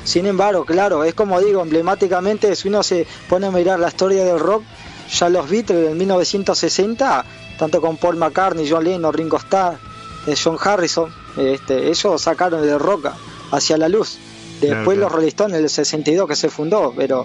sin 0.09 0.25
embargo, 0.25 0.65
claro, 0.65 1.05
es 1.05 1.13
como 1.13 1.39
digo, 1.39 1.61
emblemáticamente, 1.61 2.57
si 2.57 2.69
uno 2.69 2.83
se 2.83 3.07
pone 3.29 3.47
a 3.47 3.51
mirar 3.51 3.79
la 3.79 3.89
historia 3.89 4.25
del 4.25 4.41
rock, 4.41 4.63
ya 5.11 5.29
los 5.29 5.49
Beatles 5.49 5.91
en 5.91 5.99
1960 5.99 7.25
tanto 7.59 7.81
con 7.81 7.97
Paul 7.97 8.17
McCartney, 8.17 8.67
John 8.71 8.85
Lennon, 8.85 9.13
Ringo 9.13 9.37
Starr, 9.37 9.79
eh, 10.27 10.35
John 10.43 10.57
Harrison, 10.59 11.13
este, 11.37 11.89
ellos 11.89 12.23
sacaron 12.23 12.63
de 12.63 12.79
roca 12.79 13.15
hacia 13.51 13.77
la 13.77 13.89
luz. 13.89 14.19
Después 14.61 14.99
los 14.99 15.13
Rolling 15.13 15.29
Stones 15.29 15.59
en 15.59 15.65
el 15.65 15.71
62 15.71 16.29
que 16.29 16.35
se 16.35 16.49
fundó, 16.49 16.93
pero 16.97 17.25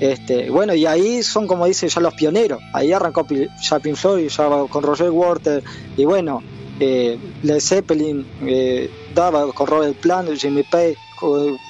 este, 0.00 0.48
bueno, 0.48 0.74
y 0.74 0.86
ahí 0.86 1.22
son 1.22 1.46
como 1.46 1.66
dicen 1.66 1.90
ya 1.90 2.00
los 2.00 2.14
pioneros. 2.14 2.60
Ahí 2.72 2.92
arrancó 2.92 3.26
ya 3.60 3.78
Pink 3.80 3.96
Floyd, 3.96 4.28
ya 4.28 4.48
con 4.70 4.82
Roger 4.82 5.10
Water, 5.10 5.62
y 5.96 6.04
bueno, 6.04 6.42
eh, 6.78 7.18
Led 7.42 7.60
Zeppelin 7.60 8.26
eh, 8.46 8.90
daba 9.14 9.52
con 9.52 9.66
Robert 9.66 9.96
Plant, 9.96 10.30
Jimmy 10.38 10.62
Page, 10.62 10.96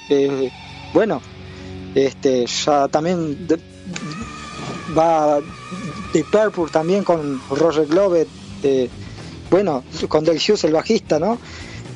eh, 0.09 0.49
bueno, 0.93 1.21
este, 1.93 2.45
ya 2.45 2.87
también 2.87 3.47
va 4.97 5.39
de 6.13 6.23
Purple 6.23 6.71
también 6.71 7.03
con 7.03 7.41
Roger 7.49 7.85
Glover, 7.87 8.27
bueno, 9.49 9.83
con 10.07 10.23
Del 10.23 10.37
Hughes 10.37 10.63
el 10.63 10.73
bajista, 10.73 11.19
¿no? 11.19 11.37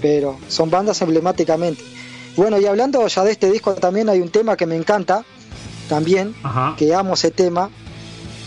Pero 0.01 0.37
son 0.47 0.69
bandas 0.69 1.01
emblemáticamente. 1.01 1.83
Bueno, 2.35 2.59
y 2.59 2.65
hablando 2.65 3.07
ya 3.07 3.23
de 3.23 3.31
este 3.31 3.49
disco 3.49 3.73
también 3.75 4.09
hay 4.09 4.19
un 4.19 4.29
tema 4.29 4.57
que 4.57 4.65
me 4.65 4.75
encanta, 4.75 5.23
también, 5.87 6.35
que 6.77 6.93
amo 6.93 7.13
ese 7.13 7.31
tema. 7.31 7.69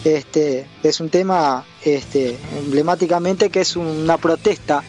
Este, 0.04 0.66
es 0.82 1.00
un 1.00 1.10
tema 1.10 1.64
este, 1.84 2.38
emblemáticamente 2.58 3.50
que 3.50 3.62
es 3.62 3.76
una 3.76 4.16
protesta, 4.16 4.82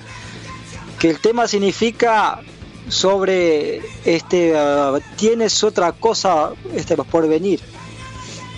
que 1.00 1.10
el 1.10 1.20
tema 1.20 1.48
significa 1.48 2.42
sobre 2.90 3.82
este 4.06 4.54
uh, 4.54 5.00
tienes 5.16 5.64
otra 5.64 5.94
cosa 5.94 6.52
este, 6.76 6.96
por 6.96 7.28
venir 7.28 7.60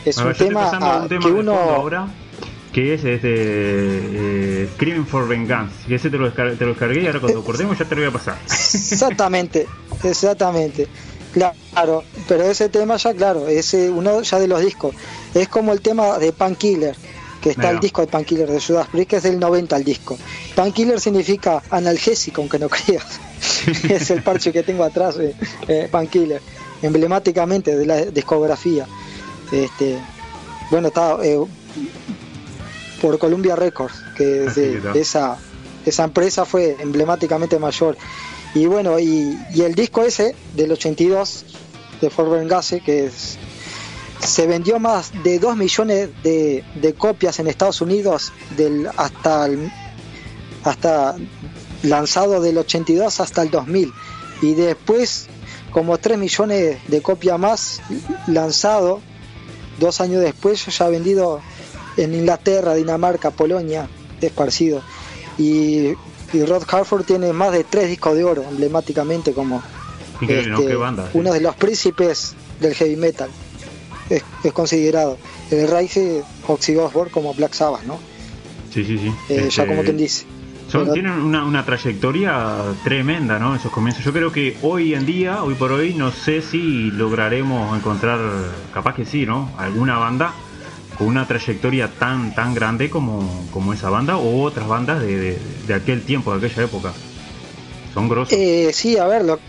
es 0.06 0.18
un, 0.18 0.34
tema, 0.34 1.08
que 1.10 1.28
uno 1.28 1.54
ahora 1.54 2.08
que 2.72 2.94
es 2.94 3.04
este 3.04 3.34
eh, 3.34 4.70
Screaming 4.76 5.06
for 5.06 5.28
Vengeance 5.28 5.74
y 5.88 5.94
ese 5.94 6.10
te 6.10 6.18
lo, 6.18 6.32
te 6.32 6.44
lo 6.44 6.68
descargué 6.68 7.02
y 7.02 7.08
ahora 7.08 7.20
cuando 7.20 7.44
cortemos 7.44 7.78
ya 7.78 7.86
te 7.86 7.96
lo 7.96 8.02
voy 8.02 8.10
a 8.10 8.14
pasar. 8.14 8.38
exactamente 8.46 9.68
exactamente. 10.04 10.88
Claro 11.34 12.04
pero 12.28 12.44
ese 12.44 12.70
tema 12.70 12.98
ya 12.98 13.14
claro 13.14 13.48
es 13.48 13.74
uno 13.74 14.22
ya 14.22 14.40
de 14.40 14.48
los 14.48 14.62
discos. 14.62 14.96
Es 15.34 15.48
como 15.48 15.74
el 15.74 15.82
tema 15.82 16.18
de 16.18 16.34
Killer 16.58 16.96
que 17.42 17.52
está 17.52 17.72
el 17.72 17.80
disco 17.80 18.06
de 18.06 18.24
Killer 18.24 18.50
de 18.50 18.62
Judas 18.62 18.88
Priest 18.88 19.10
que 19.10 19.16
es 19.18 19.24
del 19.24 19.40
90 19.40 19.76
el 19.76 19.84
disco. 19.84 20.18
Killer 20.74 21.00
significa 21.00 21.62
analgésico 21.70 22.42
aunque 22.42 22.60
no 22.60 22.70
creas. 22.70 23.20
Es 23.90 24.10
el 24.12 24.24
parche 24.24 24.52
que 24.52 24.64
tengo 24.64 24.84
atrás 24.84 25.18
eh, 25.20 25.36
eh 25.68 25.90
Killer 26.10 26.42
emblemáticamente 26.82 27.76
de 27.76 27.86
la 27.86 27.98
discografía 28.06 28.88
este, 29.52 30.00
bueno, 30.70 30.88
está 30.88 31.18
eh, 31.24 31.40
por 33.02 33.18
Columbia 33.18 33.56
Records, 33.56 33.96
que 34.16 34.48
esa, 34.96 35.38
esa 35.86 36.04
empresa 36.04 36.46
fue 36.46 36.78
emblemáticamente 36.80 37.60
mayor. 37.60 37.98
Y 38.54 38.66
bueno, 38.66 39.00
y, 39.00 39.38
el 39.56 39.76
disco 39.76 40.04
ese 40.04 40.36
del 40.56 40.72
82 40.72 41.46
de 42.02 42.10
Fort 42.10 42.30
Benghazi, 42.30 42.82
que 42.82 43.10
se 44.20 44.48
vendió 44.48 44.80
más 44.80 45.12
de 45.24 45.40
2 45.40 45.58
millones 45.58 46.10
de, 46.24 46.96
copias 46.98 47.40
en 47.40 47.48
Estados 47.48 47.82
Unidos 47.82 48.32
del, 48.56 48.88
hasta, 48.98 49.50
hasta 50.64 51.16
lanzado 51.84 52.42
del 52.42 52.58
82 52.58 53.20
hasta 53.20 53.42
el 53.42 53.50
2000. 53.50 53.92
Y 54.42 54.54
después 54.54 55.28
como 55.72 55.98
3 55.98 56.18
millones 56.18 56.78
de 56.88 57.02
copias 57.02 57.40
más 57.40 57.82
lanzado 58.28 59.02
Dos 59.80 60.02
años 60.02 60.22
después 60.22 60.66
ya 60.66 60.86
ha 60.86 60.90
vendido 60.90 61.42
en 61.98 62.14
Inglaterra, 62.14 62.76
Dinamarca, 62.76 63.32
Polonia, 63.32 63.88
esparcido. 64.22 64.82
Y, 65.38 65.94
Rod 66.34 66.64
Harford 66.66 67.04
tiene 67.04 67.34
más 67.34 67.52
de 67.52 67.66
tres 67.66 67.90
discos 67.90 68.16
de 68.16 68.24
oro, 68.24 68.44
emblemáticamente 68.44 69.34
como 69.34 69.62
este, 70.22 70.78
uno 71.14 71.34
de 71.34 71.42
los 71.42 71.56
príncipes 71.58 72.36
del 72.62 72.74
heavy 72.74 72.96
metal. 72.96 73.30
es, 74.10 74.24
es 74.44 74.54
considerado 74.54 75.18
el 75.50 75.68
Rise 75.68 76.24
Ozzy 76.48 76.78
Osbourne 76.78 77.12
como 77.12 77.34
Black 77.34 77.54
Sabbath, 77.54 77.84
¿no? 77.84 78.00
Sí, 78.74 78.86
sí, 78.86 78.98
sí. 78.98 79.08
Eh, 79.28 79.36
ya 79.36 79.48
Este, 79.48 79.68
como 79.68 79.84
quien 79.84 79.98
dice. 79.98 80.26
Son, 80.72 80.94
tienen 80.94 81.12
una, 81.14 81.44
una 81.44 81.66
trayectoria 81.66 82.56
tremenda, 82.84 83.38
¿no? 83.40 83.56
Esos 83.56 83.72
comienzos. 83.72 84.04
Yo 84.06 84.14
creo 84.14 84.32
que 84.32 84.58
hoy 84.62 84.94
en 84.94 85.06
día, 85.06 85.44
hoy 85.44 85.56
por 85.56 85.72
hoy, 85.72 85.94
no 85.94 86.12
sé 86.12 86.42
si 86.42 86.92
lograremos 86.92 87.78
encontrar, 87.78 88.20
capaz 88.74 88.96
que 88.96 89.06
sí, 89.06 89.26
¿no? 89.26 89.50
Alguna 89.58 89.98
banda 89.98 90.34
con 90.98 91.08
una 91.08 91.26
trayectoria 91.28 91.90
tan 92.00 92.34
tan 92.36 92.54
grande 92.54 92.90
como, 92.90 93.46
como 93.52 93.74
esa 93.74 93.90
banda 93.90 94.18
o 94.18 94.44
otras 94.44 94.68
bandas 94.68 95.02
de, 95.02 95.18
de- 95.18 95.40
de 95.68 95.74
aquel 95.74 96.04
tiempo, 96.04 96.32
de 96.38 96.46
aquella 96.48 96.64
época. 96.64 96.94
Son 97.94 98.08
grosos. 98.08 98.34
Eh, 98.38 98.72
sí, 98.74 98.98
a 98.98 99.08
ver, 99.08 99.26
lo, 99.26 99.40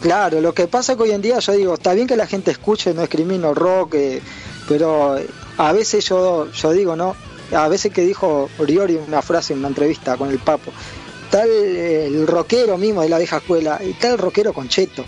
claro, 0.00 0.40
lo 0.40 0.52
que 0.54 0.66
pasa 0.66 0.96
que 0.96 1.02
hoy 1.04 1.10
en 1.12 1.22
día 1.22 1.38
yo 1.38 1.52
digo, 1.52 1.74
está 1.74 1.92
bien 1.94 2.06
que 2.08 2.16
la 2.16 2.26
gente 2.26 2.50
escuche, 2.50 2.94
no 2.94 3.02
discrimino 3.02 3.50
el 3.50 3.56
rock, 3.56 3.94
eh, 3.94 4.22
pero 4.68 5.16
a 5.58 5.72
veces 5.72 6.08
yo, 6.08 6.50
yo 6.50 6.72
digo, 6.72 6.96
¿no? 6.96 7.14
A 7.54 7.68
veces 7.68 7.92
que 7.92 8.02
dijo 8.02 8.50
Oriori 8.58 8.96
una 8.96 9.22
frase 9.22 9.52
en 9.52 9.60
una 9.60 9.68
entrevista 9.68 10.16
con 10.16 10.30
el 10.30 10.38
Papo, 10.38 10.72
tal 11.30 11.48
eh, 11.48 12.06
el 12.06 12.26
rockero 12.26 12.78
mismo 12.78 13.02
de 13.02 13.08
la 13.08 13.18
vieja 13.18 13.38
escuela 13.38 13.80
y 13.84 13.92
tal 13.94 14.12
el 14.12 14.18
rockero 14.18 14.52
concheto. 14.52 15.04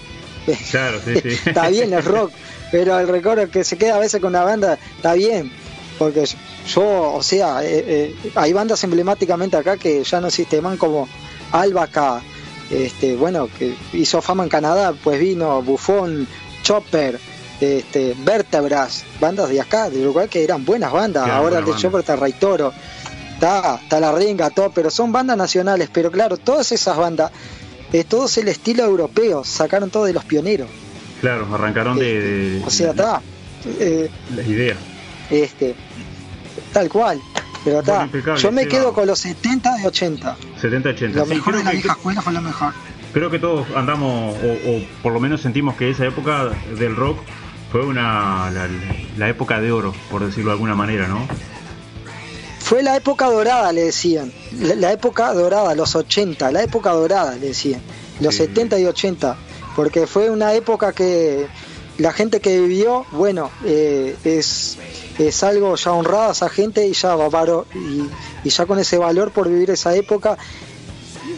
Claro, 0.70 1.00
sí, 1.04 1.14
sí. 1.20 1.28
está 1.46 1.68
bien 1.68 1.92
el 1.92 2.04
rock, 2.04 2.30
pero 2.70 3.00
el 3.00 3.08
recuerdo 3.08 3.50
que 3.50 3.64
se 3.64 3.76
queda 3.76 3.96
a 3.96 3.98
veces 3.98 4.20
con 4.20 4.30
una 4.30 4.44
banda 4.44 4.78
está 4.96 5.14
bien, 5.14 5.50
porque 5.98 6.24
yo, 6.68 7.14
o 7.14 7.22
sea, 7.22 7.64
eh, 7.64 7.84
eh, 7.86 8.14
hay 8.34 8.52
bandas 8.52 8.82
emblemáticamente 8.84 9.56
acá 9.56 9.76
que 9.76 10.04
ya 10.04 10.20
no 10.20 10.28
existen 10.28 10.76
como 10.76 11.08
Albaca, 11.52 12.22
este, 12.70 13.16
bueno, 13.16 13.48
que 13.58 13.74
hizo 13.92 14.20
fama 14.20 14.44
en 14.44 14.48
Canadá, 14.48 14.92
pues 14.92 15.18
vino 15.18 15.62
Buffon, 15.62 16.26
Chopper, 16.62 17.18
este, 17.60 18.14
Vértebras, 18.18 19.04
bandas 19.20 19.48
de 19.48 19.60
acá, 19.60 19.88
de 19.90 20.00
Uruguay 20.02 20.28
que 20.28 20.42
eran 20.44 20.64
buenas 20.64 20.92
bandas, 20.92 21.28
ahora 21.28 21.58
el 21.58 21.64
buenas 21.64 21.80
de. 21.80 21.82
Chopper 21.88 22.00
está 22.00 22.16
Rey 22.16 22.32
Toro, 22.32 22.72
está, 23.34 23.76
está 23.82 24.00
La 24.00 24.12
Renga, 24.12 24.50
todo, 24.50 24.70
pero 24.70 24.90
son 24.90 25.12
bandas 25.12 25.36
nacionales, 25.36 25.88
pero 25.92 26.10
claro, 26.10 26.36
todas 26.36 26.70
esas 26.72 26.96
bandas, 26.96 27.30
eh, 27.92 28.04
todo 28.04 28.26
es 28.26 28.36
el 28.38 28.48
estilo 28.48 28.84
europeo, 28.84 29.44
sacaron 29.44 29.90
todo 29.90 30.04
de 30.04 30.12
los 30.12 30.24
pioneros. 30.24 30.68
Claro, 31.20 31.46
arrancaron 31.54 31.98
de, 31.98 32.20
de- 32.58 32.64
O 32.64 32.70
sea, 32.70 32.90
está. 32.90 33.22
eh, 33.80 34.10
las 34.34 34.46
ideas. 34.46 34.76
este, 35.30 35.74
tal 36.72 36.88
cual. 36.88 37.20
Pero 37.64 37.80
está. 37.80 38.06
Bueno, 38.06 38.36
Yo 38.36 38.52
me 38.52 38.68
quedo 38.68 38.92
con 38.92 39.08
los 39.08 39.18
70 39.18 39.76
de 39.78 39.86
80. 39.88 40.36
70-80. 40.62 41.08
Lo 41.14 41.24
Sí, 41.24 41.30
mejor 41.34 41.56
de 41.56 41.64
la 41.64 41.70
que- 41.70 41.76
vieja 41.78 41.92
escuela 41.94 42.22
fue 42.22 42.32
lo 42.32 42.40
mejor. 42.42 42.72
Creo 43.12 43.30
que 43.30 43.38
todos 43.40 43.66
andamos, 43.74 44.36
o, 44.36 44.70
o 44.70 44.82
por 45.02 45.12
lo 45.12 45.18
menos 45.20 45.40
sentimos 45.40 45.74
que 45.76 45.90
esa 45.90 46.04
época 46.06 46.50
del 46.78 46.94
rock 46.94 47.18
fue 47.76 47.84
una 47.84 48.50
la, 48.52 48.68
la 49.18 49.28
época 49.28 49.60
de 49.60 49.70
oro, 49.70 49.94
por 50.10 50.24
decirlo 50.24 50.48
de 50.50 50.54
alguna 50.54 50.74
manera, 50.74 51.08
¿no? 51.08 51.28
Fue 52.58 52.82
la 52.82 52.96
época 52.96 53.26
dorada, 53.26 53.70
le 53.70 53.84
decían. 53.84 54.32
La, 54.60 54.74
la 54.74 54.92
época 54.92 55.32
dorada, 55.34 55.74
los 55.74 55.94
80, 55.94 56.50
la 56.52 56.62
época 56.62 56.92
dorada, 56.92 57.34
le 57.34 57.48
decían. 57.48 57.82
Los 58.20 58.34
Sí. 58.34 58.44
70 58.46 58.78
y 58.78 58.86
80. 58.86 59.36
Porque 59.76 60.06
fue 60.06 60.30
una 60.30 60.54
época 60.54 60.94
que 60.94 61.48
la 61.98 62.12
gente 62.12 62.40
que 62.40 62.58
vivió, 62.58 63.04
bueno, 63.12 63.50
eh, 63.66 64.16
es, 64.24 64.78
es 65.18 65.42
algo 65.44 65.76
ya 65.76 65.92
honrada 65.92 66.32
esa 66.32 66.48
gente 66.48 66.86
y 66.86 66.94
ya, 66.94 67.14
y, 67.74 68.08
y 68.42 68.48
ya 68.48 68.64
con 68.64 68.78
ese 68.78 68.96
valor 68.96 69.32
por 69.32 69.50
vivir 69.50 69.70
esa 69.70 69.94
época. 69.94 70.38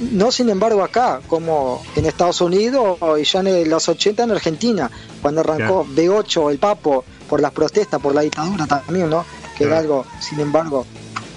No, 0.01 0.31
sin 0.31 0.49
embargo, 0.49 0.83
acá, 0.83 1.21
como 1.27 1.83
en 1.97 2.07
Estados 2.07 2.41
Unidos 2.41 2.99
y 3.21 3.25
ya 3.25 3.41
en 3.41 3.69
los 3.69 3.89
80 3.89 4.23
en 4.25 4.31
Argentina, 4.31 4.91
cuando 5.21 5.41
arrancó 5.41 5.85
B8, 5.87 6.51
el 6.53 6.59
Papo, 6.59 7.05
por 7.29 7.41
las 7.41 7.51
protestas, 7.53 8.01
por 8.01 8.15
la 8.15 8.21
dictadura 8.23 8.67
también, 8.67 9.11
¿no? 9.11 9.25
Que 9.57 9.65
era 9.65 9.73
Claro. 9.75 9.81
algo, 9.81 10.07
sin 10.21 10.41
embargo, 10.41 10.87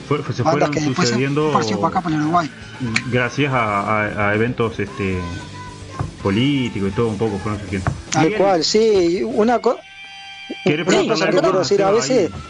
Fue- 0.08 0.20
se 0.34 0.44
fueron 0.44 0.70
que 0.72 0.80
se 0.82 0.94
sucediendo 0.94 1.52
para 1.52 1.88
acá, 1.88 2.02
para 2.02 2.16
Uruguay. 2.18 2.50
gracias 3.12 3.52
a, 3.52 3.82
a- 4.04 4.30
a 4.30 4.36
eventos 4.36 4.78
este 4.80 5.20
políticos 6.22 6.90
y 6.90 6.96
todo 6.96 7.08
un 7.08 7.18
poco 7.18 7.38
fueron 7.40 7.60
surgiendo. 7.62 7.90
Tal 8.12 8.34
cual, 8.36 8.64
sí. 8.64 9.24
Una, 9.24 9.60
co- 9.60 9.80
¿querés 10.64 10.88
una 10.88 11.00
Sí, 11.02 11.08
cosa 11.08 11.26
preguntarle 11.26 11.42
quiero 11.42 11.60
decir, 11.60 11.84
a 11.84 11.92
veces, 11.92 12.32
ahí? 12.32 12.42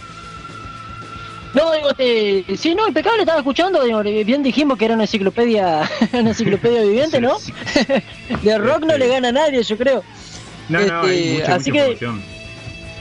No, 1.53 1.71
digo, 1.73 1.93
te, 1.93 2.45
sí, 2.57 2.73
no, 2.75 2.87
impecable, 2.87 3.19
estaba 3.21 3.39
escuchando, 3.39 3.83
digo, 3.83 4.01
bien 4.03 4.41
dijimos 4.41 4.77
que 4.77 4.85
era 4.85 4.93
una 4.93 5.03
enciclopedia, 5.03 5.89
una 6.13 6.29
enciclopedia 6.29 6.81
viviente, 6.83 7.19
¿no? 7.19 7.37
Sí, 7.39 7.51
De 8.43 8.57
rock 8.57 8.83
no 8.85 8.97
le 8.97 9.07
gana 9.07 9.29
a 9.29 9.31
nadie, 9.33 9.61
yo 9.61 9.77
creo. 9.77 10.03
No, 10.69 10.79
no, 10.79 11.01
hay 11.01 11.19
Este, 11.19 11.39
mucha, 11.41 11.55
así 11.55 11.71
mucha 11.71 11.85
que-. 11.89 12.31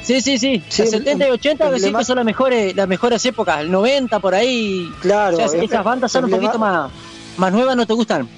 Sí, 0.03 0.21
sí, 0.23 0.39
sí, 0.39 0.63
Sí, 0.69 0.83
las 0.83 0.91
70 0.91 1.29
y 1.29 1.31
80 1.31 1.65
emblema- 1.67 1.71
decir 1.79 1.95
que 1.97 2.05
son 2.05 2.17
las 2.17 2.25
mejores, 2.25 2.75
las 2.75 2.89
mejores 2.89 3.25
épocas, 3.27 3.61
el 3.61 3.71
90 3.71 4.19
por 4.19 4.35
ahí. 4.35 4.91
claro. 5.01 5.39
Ya, 5.39 5.45
es- 5.45 5.55
esas 5.55 5.85
bandas 5.85 6.11
son 6.11 6.25
un 6.25 6.31
poquito 6.31 6.59
más, 6.59 6.91
más 7.37 7.53
nuevas, 7.53 7.77
¿no 7.77 7.87
te 7.87 7.93
gustan? 7.93 8.29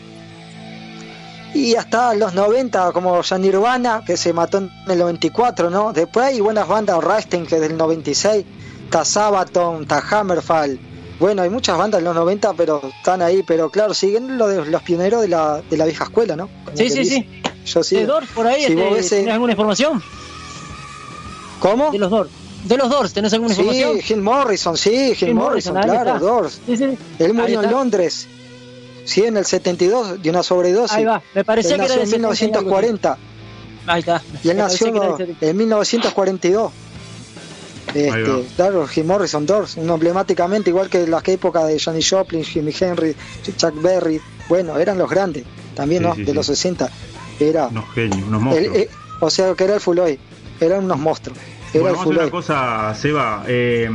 Y 1.54 1.74
hasta 1.76 2.14
los 2.14 2.32
90, 2.34 2.92
como 2.92 3.20
ya 3.22 3.38
Nirvana, 3.38 4.02
que 4.06 4.16
se 4.16 4.32
mató 4.32 4.58
en 4.58 4.70
el 4.88 4.98
94, 4.98 5.68
¿no? 5.70 5.92
Después 5.92 6.26
hay 6.26 6.40
buenas 6.40 6.66
bandas, 6.66 7.02
Rammstein, 7.02 7.46
que 7.46 7.56
es 7.56 7.60
del 7.60 7.76
96, 7.76 8.44
está 8.92 9.06
Sabaton, 9.06 9.82
está 9.82 10.02
Hammerfall. 10.10 10.78
Bueno, 11.18 11.40
hay 11.42 11.48
muchas 11.48 11.78
bandas 11.78 12.00
en 12.00 12.04
los 12.04 12.14
90, 12.14 12.52
pero 12.54 12.82
están 12.98 13.22
ahí. 13.22 13.42
Pero 13.42 13.70
claro, 13.70 13.94
siguen 13.94 14.36
lo 14.36 14.48
de 14.48 14.66
los 14.66 14.82
pioneros 14.82 15.22
de 15.22 15.28
la, 15.28 15.62
de 15.70 15.76
la 15.78 15.86
vieja 15.86 16.04
escuela, 16.04 16.36
¿no? 16.36 16.48
Como 16.66 16.76
Sí, 16.76 16.90
sí, 16.90 16.98
dice. 16.98 17.10
sí. 17.14 17.42
Yo 17.64 17.82
sí. 17.82 17.96
De 17.96 18.06
Doors, 18.06 18.26
por 18.34 18.46
ahí, 18.46 18.64
Si 18.66 18.72
este, 18.72 19.16
eh, 19.16 19.20
¿tenés 19.20 19.32
alguna 19.34 19.52
información? 19.52 20.02
¿Cómo? 21.60 21.90
De 21.90 21.98
los 21.98 22.10
Doors. 22.10 22.30
De 22.64 22.76
los 22.76 22.90
Doors, 22.90 23.12
¿tenés 23.14 23.32
alguna 23.32 23.54
Sí, 23.54 23.60
información? 23.62 24.00
Jim 24.00 24.20
Morrison, 24.20 24.76
sí, 24.76 25.14
Jim 25.14 25.36
Morrison, 25.36 25.74
claro. 25.80 26.18
Doors. 26.18 26.60
Sí, 26.66 26.76
sí. 26.76 26.98
Él 27.18 27.32
murió 27.34 27.62
en. 27.62 27.70
Londres, 27.70 28.26
sí, 29.04 29.24
en 29.24 29.36
el 29.38 29.46
72, 29.46 30.20
de 30.22 30.28
una 30.30 30.42
sobredosis. 30.42 30.96
Ahí 30.96 31.04
va, 31.04 31.22
me 31.34 31.44
parecía 31.44 31.76
Él 31.76 31.80
que 31.80 31.86
era 31.86 31.96
nació 31.96 32.18
de 32.18 32.26
en 32.26 32.34
70 32.34 32.58
y 32.58 32.58
algo. 32.58 32.70
1940 32.76 33.18
Ahí 33.86 34.00
está. 34.00 34.22
y 34.44 34.48
él 34.50 34.56
nació 34.58 34.92
que 34.92 34.98
era 34.98 35.06
de 35.12 35.16
70. 35.18 35.46
en 35.46 35.56
1942. 35.56 36.72
Este, 37.94 38.44
claro, 38.56 38.86
Jim 38.86 39.06
Morrison, 39.06 39.44
Doors, 39.46 39.76
emblemáticamente, 39.76 40.70
igual 40.70 40.88
que 40.88 41.06
las 41.06 41.26
épocas 41.28 41.66
de 41.68 41.78
Johnny 41.78 42.02
Joplin, 42.02 42.44
Jimi 42.44 42.72
Henry, 42.78 43.14
Chuck 43.56 43.80
Berry, 43.82 44.20
bueno, 44.48 44.78
eran 44.78 44.98
los 44.98 45.08
grandes, 45.10 45.44
también 45.74 46.02
Sí, 46.02 46.08
¿no? 46.08 46.14
sí, 46.14 46.20
de 46.24 46.30
sí. 46.30 46.34
los 46.34 46.46
60. 46.46 46.90
Era, 47.40 47.66
Unos 47.68 47.84
genios, 47.94 48.22
unos 48.28 48.40
el- 48.40 48.44
monstruos. 48.44 48.76
eh, 48.76 48.88
o 49.20 49.30
sea, 49.30 49.54
que 49.54 49.64
era 49.64 49.74
el 49.74 49.80
Fuloy, 49.80 50.18
eran 50.60 50.84
unos 50.84 50.98
monstruos. 50.98 51.38
Era 51.74 51.82
Bueno, 51.82 51.96
vamos 51.96 52.06
a 52.06 52.10
hacer 52.10 52.22
una 52.22 52.30
cosa, 52.30 52.94
Seba. 52.94 53.44
eh, 53.48 53.88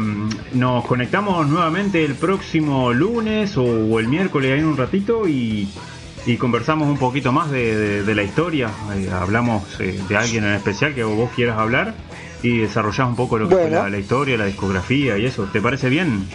nos 0.54 0.86
conectamos 0.86 1.48
nuevamente 1.48 2.04
el 2.04 2.16
próximo 2.16 2.92
lunes 2.92 3.56
o, 3.58 3.64
o 3.64 4.00
el 4.00 4.08
miércoles 4.08 4.52
ahí 4.54 4.60
en 4.60 4.66
un 4.66 4.78
ratito 4.78 5.28
y, 5.28 5.70
y 6.26 6.38
conversamos 6.38 6.88
un 6.90 6.98
poquito 6.98 7.32
más 7.32 7.52
de, 7.52 7.76
de- 7.76 8.04
de 8.04 8.16
la 8.16 8.24
historia. 8.24 8.70
Eh, 8.96 9.10
hablamos 9.14 9.64
eh, 9.80 10.00
de 10.10 10.18
alguien 10.18 10.44
en 10.46 10.54
especial 10.56 10.96
que 10.96 11.04
vos 11.04 11.30
quieras 11.36 11.60
hablar 11.60 11.94
y 12.44 12.60
desarrollás 12.60 13.08
un 13.08 13.16
poco 13.16 13.38
lo 13.38 13.48
que 13.50 13.56
fue 13.56 13.64
Bueno. 13.64 13.84
la, 13.84 13.90
la 13.90 13.98
historia, 13.98 14.38
la 14.38 14.46
discografía 14.46 15.18
y 15.18 15.26
eso. 15.26 15.48
¿Te 15.52 15.62
parece 15.62 15.90
bien? 15.90 16.28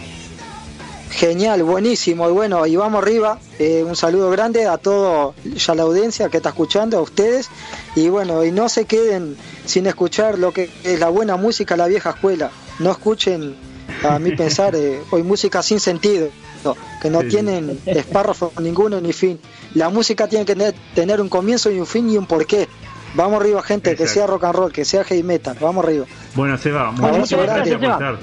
Genial, 1.11 1.63
buenísimo. 1.63 2.27
Y 2.27 2.31
bueno, 2.31 2.65
y 2.65 2.75
vamos 2.75 3.03
arriba. 3.03 3.37
Eh, 3.59 3.83
un 3.87 3.95
saludo 3.95 4.31
grande 4.31 4.65
a 4.65 4.77
toda 4.77 5.33
ya 5.43 5.75
la 5.75 5.83
audiencia 5.83 6.29
que 6.29 6.37
está 6.37 6.49
escuchando, 6.49 6.97
a 6.97 7.01
ustedes. 7.01 7.49
Y 7.95 8.09
bueno, 8.09 8.43
y 8.43 8.51
no 8.51 8.67
se 8.67 8.85
queden 8.85 9.37
sin 9.65 9.85
escuchar 9.85 10.39
lo 10.39 10.51
que 10.51 10.71
es 10.83 10.99
la 10.99 11.09
buena 11.09 11.35
música, 11.37 11.77
la 11.77 11.85
vieja 11.87 12.11
escuela. 12.11 12.49
No 12.79 12.89
escuchen, 12.91 13.55
a 14.03 14.17
mi 14.17 14.31
pensar, 14.35 14.75
eh, 14.75 15.01
hoy 15.11 15.21
música 15.21 15.61
sin 15.61 15.79
sentido, 15.79 16.29
no, 16.65 16.75
que 16.99 17.11
no 17.11 17.21
Sí. 17.21 17.27
tienen 17.27 17.79
espárrafo 17.85 18.51
ninguno 18.59 18.99
ni 18.99 19.13
fin. 19.13 19.39
La 19.75 19.89
música 19.89 20.27
tiene 20.27 20.45
que 20.45 20.55
tener, 20.55 20.73
tener 20.95 21.21
un 21.21 21.29
comienzo 21.29 21.69
y 21.69 21.79
un 21.79 21.85
fin 21.85 22.09
y 22.09 22.17
un 22.17 22.25
porqué. 22.25 22.67
Vamos 23.15 23.39
arriba, 23.41 23.61
gente, 23.61 23.95
que 23.95 24.07
sea 24.07 24.25
rock 24.27 24.43
and 24.45 24.55
roll, 24.55 24.71
que 24.71 24.85
sea 24.85 25.03
heavy 25.03 25.23
metal. 25.23 25.55
Vamos 25.61 25.85
arriba. 25.85 26.05
Bueno, 26.35 26.57
Seba, 26.57 26.91
Bueno, 26.97 27.19
muchas 27.19 27.39
gracias 27.39 27.55
gracias, 27.55 27.75
por 27.77 27.81
Seba. 27.81 27.93
estar. 27.93 28.17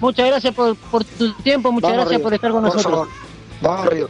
Muchas 0.00 0.26
gracias 0.26 0.54
por, 0.54 0.76
por 0.76 1.04
tu 1.04 1.32
tiempo, 1.42 1.70
muchas 1.70 1.90
Vamos 1.90 2.06
gracias 2.06 2.14
arriba. 2.16 2.24
por 2.24 2.34
estar 2.34 2.50
con 2.50 2.62
Por 2.64 2.74
nosotros. 2.74 2.92
favor. 2.92 3.08
Vamos 3.60 3.86
arriba. 3.86 4.08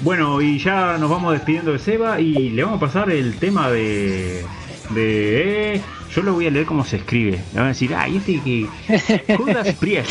Bueno, 0.00 0.40
y 0.40 0.58
ya 0.58 0.96
nos 0.98 1.10
vamos 1.10 1.32
despidiendo 1.32 1.72
de 1.72 1.78
Seba 1.78 2.20
y 2.20 2.50
le 2.50 2.62
vamos 2.64 2.78
a 2.78 2.86
pasar 2.86 3.10
el 3.10 3.36
tema 3.38 3.70
de. 3.70 4.44
de. 4.90 5.80
Yo 6.14 6.22
lo 6.22 6.34
voy 6.34 6.46
a 6.46 6.50
leer 6.50 6.66
como 6.66 6.84
se 6.84 6.96
escribe. 6.98 7.32
Le 7.52 7.56
van 7.58 7.64
a 7.64 7.68
decir, 7.68 7.94
ay, 7.94 8.16
este 8.18 8.40
que. 8.40 9.36
Judas 9.36 9.68
Priest. 9.80 10.10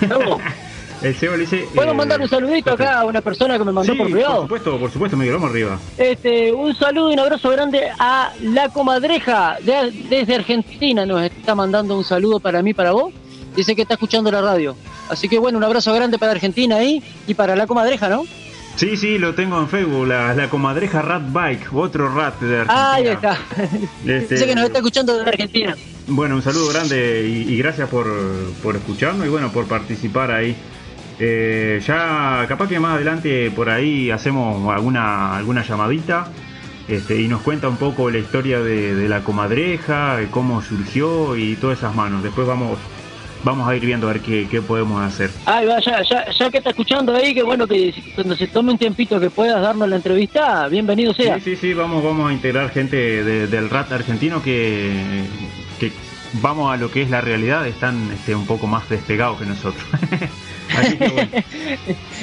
El 1.02 1.16
le 1.20 1.38
dice. 1.38 1.66
Puedo 1.74 1.92
eh, 1.92 1.94
mandar 1.94 2.20
un 2.20 2.28
saludito 2.28 2.72
acá 2.72 3.00
a 3.00 3.04
una 3.04 3.20
persona 3.20 3.56
que 3.58 3.64
me 3.64 3.72
mandó 3.72 3.92
Sí, 3.92 3.96
por 3.98 4.06
por 4.08 4.12
privado. 4.16 4.42
supuesto, 4.42 4.78
por 4.78 4.90
supuesto, 4.90 5.16
Miguel, 5.16 5.34
vamos 5.34 5.50
arriba. 5.50 5.78
Este, 5.96 6.52
un 6.52 6.74
saludo 6.74 7.10
y 7.10 7.14
un 7.14 7.20
abrazo 7.20 7.48
grande 7.50 7.88
a 7.98 8.32
la 8.42 8.68
comadreja 8.68 9.56
de- 9.62 9.90
desde 10.08 10.34
Argentina. 10.34 11.06
Nos 11.06 11.22
está 11.22 11.54
mandando 11.54 11.96
un 11.96 12.04
saludo 12.04 12.38
para 12.40 12.62
mí, 12.62 12.74
para 12.74 12.92
vos. 12.92 13.12
Dice 13.56 13.74
que 13.74 13.82
está 13.82 13.94
escuchando 13.94 14.30
la 14.30 14.40
radio. 14.42 14.76
Así 15.08 15.28
que 15.28 15.38
bueno, 15.38 15.58
un 15.58 15.64
abrazo 15.64 15.92
grande 15.94 16.18
para 16.18 16.32
Argentina 16.32 16.76
ahí 16.76 17.02
y 17.26 17.34
para 17.34 17.56
la 17.56 17.66
comadreja, 17.66 18.08
¿no? 18.08 18.22
Sí, 18.76 18.96
sí, 18.96 19.18
lo 19.18 19.34
tengo 19.34 19.58
en 19.58 19.68
Facebook, 19.68 20.06
la, 20.06 20.32
la 20.34 20.48
comadreja 20.48 21.02
Rat 21.02 21.22
Bike, 21.32 21.72
otro 21.74 22.08
rat 22.14 22.40
de 22.40 22.60
Argentina. 22.60 22.92
Ahí 22.94 23.06
está. 23.08 23.38
Este- 24.06 24.34
Dice 24.36 24.46
que 24.46 24.54
nos 24.54 24.64
está 24.64 24.78
escuchando 24.78 25.16
desde 25.16 25.28
Argentina. 25.30 25.76
bueno, 26.06 26.36
un 26.36 26.42
saludo 26.42 26.68
grande 26.72 27.26
y, 27.28 27.56
gracias 27.58 27.88
por, 27.88 28.06
por 28.62 28.76
escucharnos 28.76 29.26
y 29.26 29.28
bueno, 29.30 29.50
por 29.50 29.66
participar 29.66 30.30
ahí. 30.30 30.54
Eh, 31.22 31.82
ya 31.86 32.46
capaz 32.48 32.68
que 32.68 32.80
más 32.80 32.94
adelante 32.94 33.50
por 33.50 33.68
ahí 33.68 34.10
hacemos 34.10 34.74
alguna, 34.74 35.36
alguna 35.36 35.62
llamadita 35.62 36.28
este, 36.88 37.20
y 37.20 37.28
nos 37.28 37.42
cuenta 37.42 37.68
un 37.68 37.76
poco 37.76 38.10
la 38.10 38.18
historia 38.18 38.60
de, 38.60 39.06
la 39.06 39.20
comadreja, 39.20 40.18
cómo 40.30 40.62
surgió 40.62 41.36
y 41.36 41.56
todas 41.56 41.78
esas 41.78 41.94
manos. 41.94 42.22
Después 42.22 42.46
vamos 42.48 42.78
vamos 43.44 43.68
a 43.68 43.76
ir 43.76 43.84
viendo 43.84 44.08
a 44.08 44.12
ver 44.12 44.22
qué, 44.22 44.62
podemos 44.62 45.00
hacer. 45.02 45.30
Ay, 45.46 45.66
va, 45.66 45.78
ya, 45.80 46.02
ya, 46.02 46.50
que 46.50 46.58
está 46.58 46.70
escuchando 46.70 47.14
ahí, 47.14 47.34
que 47.34 47.42
bueno 47.42 47.66
que 47.66 47.94
cuando 48.14 48.36
se 48.36 48.46
tome 48.48 48.72
un 48.72 48.78
tiempito 48.78 49.20
que 49.20 49.30
puedas 49.30 49.62
darnos 49.62 49.88
la 49.88 49.96
entrevista, 49.96 50.68
bienvenido 50.68 51.14
sea. 51.14 51.36
Sí, 51.36 51.42
sí, 51.50 51.56
sí, 51.56 51.74
vamos, 51.74 52.02
vamos 52.02 52.30
a 52.30 52.32
integrar 52.32 52.70
gente 52.70 53.24
del 53.46 53.70
RAT 53.70 53.92
argentino 53.92 54.42
que, 54.42 55.24
que 55.78 55.92
vamos 56.42 56.72
a 56.72 56.76
lo 56.76 56.90
que 56.90 57.02
es 57.02 57.10
la 57.10 57.20
realidad, 57.20 57.66
están 57.66 58.10
este, 58.12 58.34
un 58.34 58.46
poco 58.46 58.66
más 58.66 58.88
despegados 58.88 59.38
que 59.38 59.46
nosotros. 59.46 59.84
Así 60.76 60.96
que 60.96 61.08
bueno. 61.08 61.30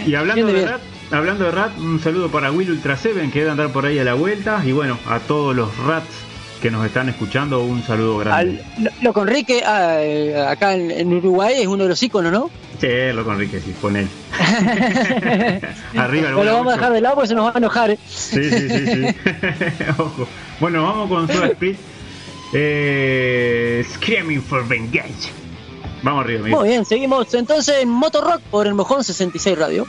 Y 0.05 0.15
hablando 0.15 0.47
de 0.47 0.65
RAT, 0.65 0.81
hablando 1.11 1.45
de 1.45 1.51
RAT, 1.51 1.77
un 1.77 1.99
saludo 1.99 2.29
para 2.29 2.51
Will 2.51 2.71
Ultra 2.71 2.97
Seven 2.97 3.31
que 3.31 3.39
debe 3.39 3.51
andar 3.51 3.71
por 3.71 3.85
ahí 3.85 3.99
a 3.99 4.03
la 4.03 4.13
vuelta. 4.13 4.61
Y 4.65 4.71
bueno, 4.71 4.97
a 5.07 5.19
todos 5.19 5.55
los 5.55 5.75
RATs 5.77 6.27
que 6.61 6.71
nos 6.71 6.85
están 6.85 7.09
escuchando, 7.09 7.61
un 7.61 7.83
saludo 7.83 8.17
grande. 8.17 8.63
lo, 9.01 9.13
con 9.13 9.27
Enrique, 9.27 9.63
ah, 9.65 9.97
eh, 9.99 10.35
acá 10.47 10.73
en, 10.73 11.13
Uruguay, 11.13 11.55
es 11.61 11.67
uno 11.67 11.83
de 11.83 11.89
los 11.89 12.01
íconos, 12.01 12.31
¿no? 12.31 12.49
Sí, 12.79 12.87
lo 13.13 13.23
con 13.23 13.35
Enrique, 13.35 13.59
sí, 13.59 13.73
con 13.79 13.95
él. 13.95 14.07
Arriba, 15.95 16.31
No 16.31 16.43
lo 16.43 16.53
vamos 16.53 16.73
a 16.73 16.77
dejar 16.77 16.93
de 16.93 17.01
lado 17.01 17.15
porque 17.15 17.27
se 17.27 17.35
nos 17.35 17.45
va 17.45 17.51
a 17.53 17.57
enojar. 17.57 17.91
¿eh? 17.91 17.99
Sí, 18.07 18.49
sí, 18.49 18.69
sí, 18.69 18.85
sí. 18.87 19.15
Ojo. 19.97 20.27
Bueno, 20.59 20.83
vamos 20.83 21.09
con 21.09 21.27
Soda 21.27 21.47
Speed. 21.47 21.75
Eh, 22.53 23.85
Screaming 23.93 24.41
for 24.41 24.67
Vengeance. 24.67 25.29
Vamos 26.03 26.23
arriba, 26.23 26.41
amigo. 26.41 26.59
Muy 26.59 26.69
bien, 26.69 26.85
seguimos 26.85 27.33
entonces 27.33 27.77
en 27.81 27.89
Motorrock 27.89 28.41
por 28.51 28.67
el 28.67 28.73
Mojón 28.73 29.03
66 29.03 29.57
Radio. 29.57 29.87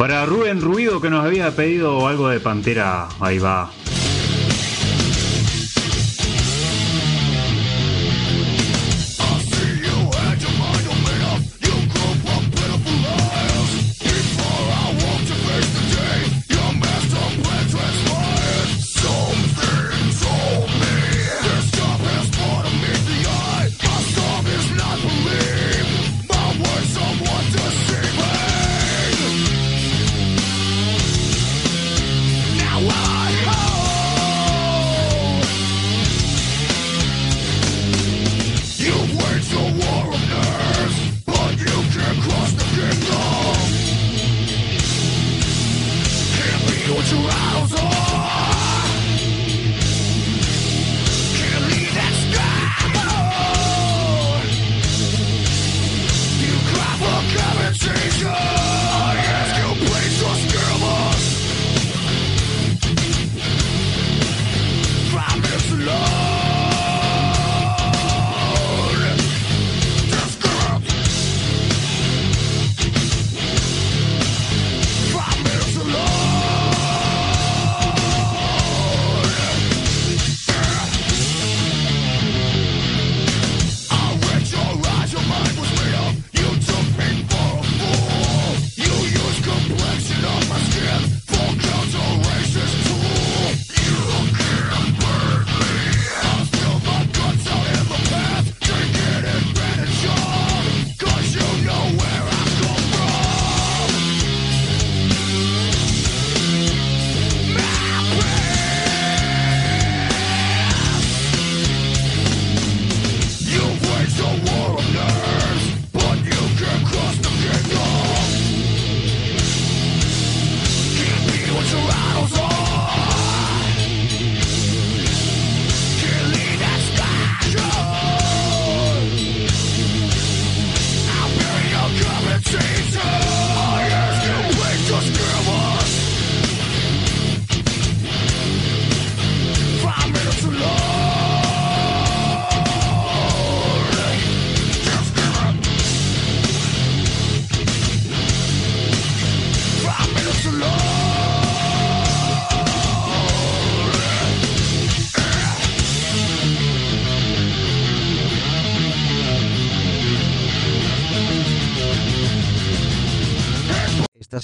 Para 0.00 0.24
Rubén 0.24 0.62
Ruido 0.62 0.98
que 0.98 1.10
nos 1.10 1.26
había 1.26 1.54
pedido 1.54 2.08
algo 2.08 2.30
de 2.30 2.40
Pantera, 2.40 3.06
ahí 3.20 3.38
va. 3.38 3.70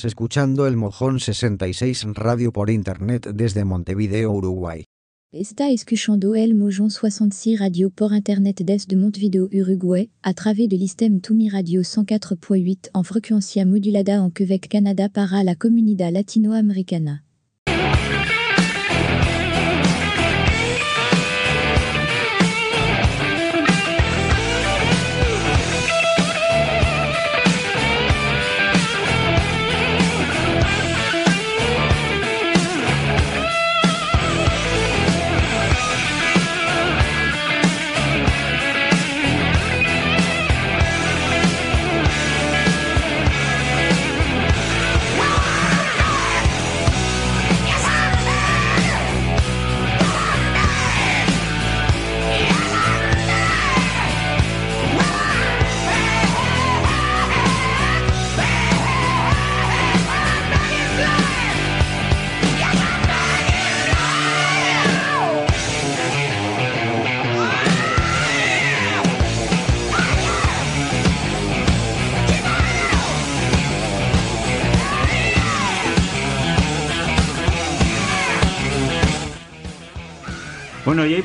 Escuchando 0.07 0.66
el 0.66 0.76
Mojón 0.76 1.20
66 1.20 2.07
Radio 2.14 2.52
por 2.52 2.70
Internet 2.70 3.28
desde 3.34 3.64
Montevideo, 3.64 4.32
Uruguay. 4.32 4.84
Está 5.32 5.68
escuchando 5.70 6.34
el 6.34 6.54
Mojón 6.54 6.90
66 6.90 7.59
Radio 7.59 7.90
por 7.90 8.14
Internet 8.14 8.62
desde 8.64 8.96
Montevideo, 8.96 9.50
Uruguay, 9.52 10.11
a 10.22 10.32
través 10.32 10.68
de 10.68 10.76
l'Istem 10.76 11.20
Tumi 11.20 11.50
Radio 11.50 11.82
104.8 11.82 12.90
en 12.94 13.04
frecuencia 13.04 13.66
modulada 13.66 14.14
en 14.14 14.30
Quebec, 14.30 14.68
Canada 14.68 15.11
para 15.11 15.44
la 15.44 15.57
comunidad 15.57 16.12
latinoamericana. 16.12 17.26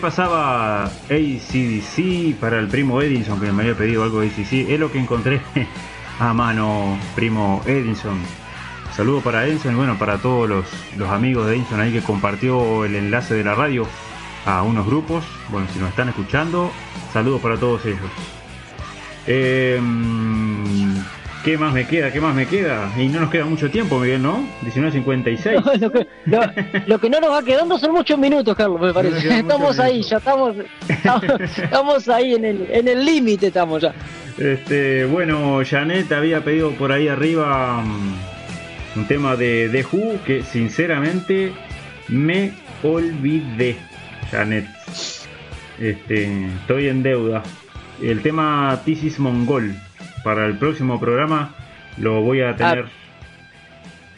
Pasaba 0.02 0.86
ACDC 0.86 2.36
para 2.40 2.60
el 2.60 2.68
primo 2.68 3.02
Edinson, 3.02 3.40
que 3.40 3.52
me 3.52 3.62
había 3.62 3.78
pedido 3.78 4.04
algo 4.04 4.22
de 4.22 4.28
ACDC. 4.28 4.72
Es 4.72 4.80
lo 4.80 4.92
que 4.92 5.00
encontré 5.00 5.40
a 6.20 6.34
mano, 6.34 6.98
primo 7.16 7.62
Edinson. 7.66 8.20
Saludo 8.96 9.22
para 9.22 9.46
Edinson 9.46 9.74
y 9.74 9.76
bueno, 9.76 9.98
para 9.98 10.18
todos 10.18 10.50
los, 10.50 10.66
amigos 11.10 11.48
de 11.48 11.56
Edinson 11.56 11.80
ahí 11.80 11.94
que 11.94 12.02
compartió 12.02 12.84
el 12.84 12.96
enlace 12.96 13.36
de 13.36 13.44
la 13.44 13.56
radio 13.56 13.88
a 14.46 14.64
unos 14.64 14.86
grupos. 14.88 15.24
Bueno, 15.50 15.68
si 15.72 15.80
nos 15.80 15.90
están 15.90 16.10
escuchando, 16.10 16.72
saludos 17.14 17.40
para 17.40 17.58
todos 17.58 17.86
ellos. 17.86 18.00
Eh, 19.28 19.80
¿Qué 21.44 21.58
más 21.58 21.74
me 21.74 21.88
queda? 21.88 22.12
¿Qué 22.12 22.22
más 22.22 22.36
me 22.36 22.46
queda? 22.46 22.92
Y 22.98 23.08
no 23.08 23.22
nos 23.22 23.32
queda 23.32 23.46
mucho 23.46 23.72
tiempo, 23.72 23.98
Miguel, 23.98 24.22
¿no? 24.22 24.46
19.56. 24.64 25.80
lo, 25.80 25.92
que, 25.92 26.08
lo, 26.86 27.00
que 27.00 27.10
no 27.10 27.20
nos 27.20 27.32
va 27.32 27.44
quedando 27.44 27.80
son 27.80 27.94
muchos 27.94 28.20
minutos, 28.20 28.56
Carlos, 28.56 28.80
me 28.80 28.94
parece. 28.94 29.40
estamos 29.40 29.80
ahí, 29.80 30.04
ya 30.04 30.18
estamos, 30.18 30.56
estamos, 30.88 32.10
ahí 32.10 32.36
en 32.36 32.46
el 32.46 32.68
en 32.70 32.88
el 32.88 33.04
límite, 33.04 33.48
estamos 33.48 33.82
ya. 33.82 33.94
Este, 34.38 35.06
bueno, 35.06 35.62
Janet 35.68 36.12
había 36.12 36.44
pedido 36.44 36.72
por 36.74 36.92
ahí 36.92 37.08
arriba 37.08 37.82
mm, 37.82 39.00
un 39.00 39.08
tema 39.08 39.36
de 39.36 39.68
The 39.72 39.86
Who 39.92 40.20
que 40.24 40.44
sinceramente 40.44 41.54
me 42.08 42.54
olvidé, 42.84 43.78
Janet. 44.30 44.68
Este, 45.80 46.46
estoy 46.62 46.88
en 46.88 47.02
deuda. 47.02 47.42
El 48.00 48.22
tema 48.22 48.80
Tisis 48.86 49.18
Mongol 49.18 49.76
para 50.24 50.46
el 50.46 50.58
próximo 50.58 51.00
programa 51.00 51.56
lo 51.98 52.22
voy 52.22 52.42
a 52.42 52.56
tener. 52.56 52.86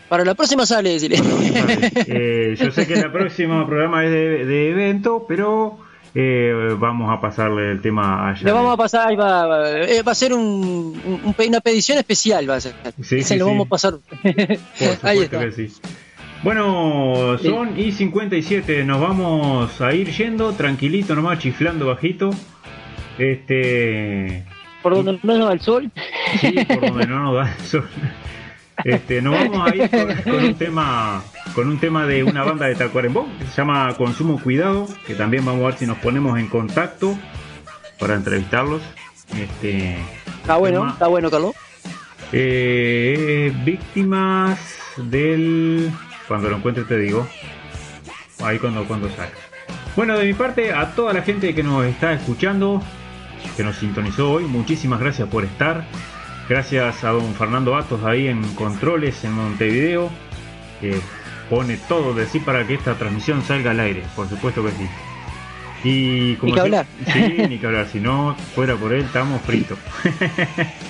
Para 0.10 0.26
la 0.26 0.36
próxima 0.36 0.66
sale, 0.66 0.92
decirle. 0.92 1.18
Eh, 2.08 2.56
yo 2.60 2.72
sé 2.72 2.86
que 2.86 2.94
el 2.94 3.12
próximo 3.12 3.66
programa 3.66 4.06
es 4.06 4.12
de, 4.12 4.70
evento, 4.70 5.26
pero 5.28 5.80
eh, 6.14 6.76
vamos 6.78 7.12
a 7.12 7.20
pasarle 7.20 7.72
el 7.72 7.82
tema 7.82 8.30
allá. 8.30 8.44
Le 8.44 8.52
vamos 8.52 8.74
a 8.74 8.78
pasar, 8.78 9.20
va, 9.20 9.48
va, 9.48 9.82
eh, 9.82 10.04
va 10.04 10.12
a 10.12 10.16
ser 10.16 10.34
un, 10.34 11.30
una 11.38 11.62
petición 11.62 11.98
especial, 11.98 12.48
va 12.48 12.56
a 12.56 12.62
ser. 12.62 12.74
Sí, 13.02 13.24
sí, 13.24 13.38
lo 13.38 13.48
vamos 13.48 13.66
a 13.66 13.70
pasar. 13.70 13.94
Ahí 15.02 15.20
está. 15.20 15.42
Bueno, 16.44 17.38
son 17.42 17.80
y 17.80 17.92
57, 17.92 18.84
nos 18.84 19.02
vamos 19.02 19.82
a 19.82 19.94
ir 19.94 20.12
yendo 20.12 20.52
tranquilito 20.54 21.16
nomás, 21.16 21.40
chiflando 21.40 21.88
bajito. 21.88 22.32
Este. 23.18 24.44
Por 24.84 24.94
donde 24.94 25.20
no 25.24 25.38
nos 25.38 25.48
da 25.48 25.54
el 25.54 25.62
sol. 25.62 25.92
Sí, 26.40 26.52
por 26.68 26.82
donde 26.82 27.08
no 27.08 27.20
nos 27.24 27.36
da 27.36 27.52
el 27.52 27.66
sol. 27.66 27.90
Este, 28.84 29.22
nos 29.22 29.34
vamos 29.34 29.72
a 29.72 29.76
ir 29.76 29.90
con, 29.90 30.36
un 30.36 30.56
tema 30.56 31.24
con 31.56 31.68
un 31.68 31.80
tema 31.80 32.06
de 32.06 32.24
una 32.24 32.44
banda 32.44 32.66
de 32.66 32.76
Tacuarembó 32.76 33.28
que 33.40 33.46
se 33.46 33.58
llama 33.58 33.94
Consumo 33.96 34.42
Cuidado, 34.42 34.88
que 35.06 35.14
también 35.14 35.46
vamos 35.46 35.62
a 35.64 35.68
ver 35.68 35.76
si 35.76 35.86
nos 35.86 35.98
ponemos 36.00 36.38
en 36.40 36.48
contacto 36.48 37.18
para 38.00 38.16
entrevistarlos. 38.16 38.82
Este, 39.40 39.96
está 40.42 40.58
bueno, 40.58 40.90
está 40.90 41.08
bueno, 41.08 41.32
Carlos. 41.32 41.56
Eh, 42.32 43.54
víctimas 43.64 44.60
del 44.98 45.92
cuando 46.28 46.50
lo 46.50 46.58
encuentre 46.58 46.84
te 46.84 46.98
digo. 46.98 47.28
Ahí 48.44 48.60
cuando, 48.60 48.86
cuando 48.86 49.08
salga. 49.10 49.32
Bueno, 49.96 50.18
de 50.18 50.26
mi 50.26 50.34
parte, 50.34 50.74
a 50.74 50.96
toda 50.96 51.14
la 51.14 51.22
gente 51.22 51.54
que 51.54 51.62
nos 51.64 51.86
está 51.86 52.14
escuchando, 52.14 52.82
que 53.56 53.64
nos 53.64 53.78
sintonizó 53.78 54.32
hoy, 54.32 54.46
muchísimas 54.46 55.00
gracias 55.00 55.28
por 55.30 55.44
estar. 55.44 55.86
Gracias 56.50 57.04
a 57.04 57.10
don 57.12 57.34
Fernando 57.36 57.76
Atos 57.76 58.04
ahí 58.04 58.28
en 58.28 58.44
Controles 58.56 59.24
en 59.24 59.32
Montevideo, 59.32 60.10
que 60.82 61.00
pone 61.50 61.78
todo 61.78 62.14
de 62.14 62.26
sí 62.26 62.40
para 62.40 62.68
que 62.68 62.74
esta 62.74 62.96
transmisión 62.96 63.42
salga 63.44 63.72
al 63.72 63.80
aire, 63.80 64.04
por 64.16 64.28
supuesto 64.28 64.64
que 64.64 64.72
sí. 64.72 64.90
Y 65.84 66.36
como 66.36 66.52
ni 66.52 66.54
que 66.54 66.62
hablar. 66.62 66.86
Sí, 67.12 67.36
ni 67.50 67.58
que 67.58 67.66
hablar. 67.66 67.88
Si 67.92 68.00
no 68.00 68.36
fuera 68.56 68.76
por 68.76 68.94
él, 68.94 69.04
estamos 69.04 69.42
fritos. 69.42 69.78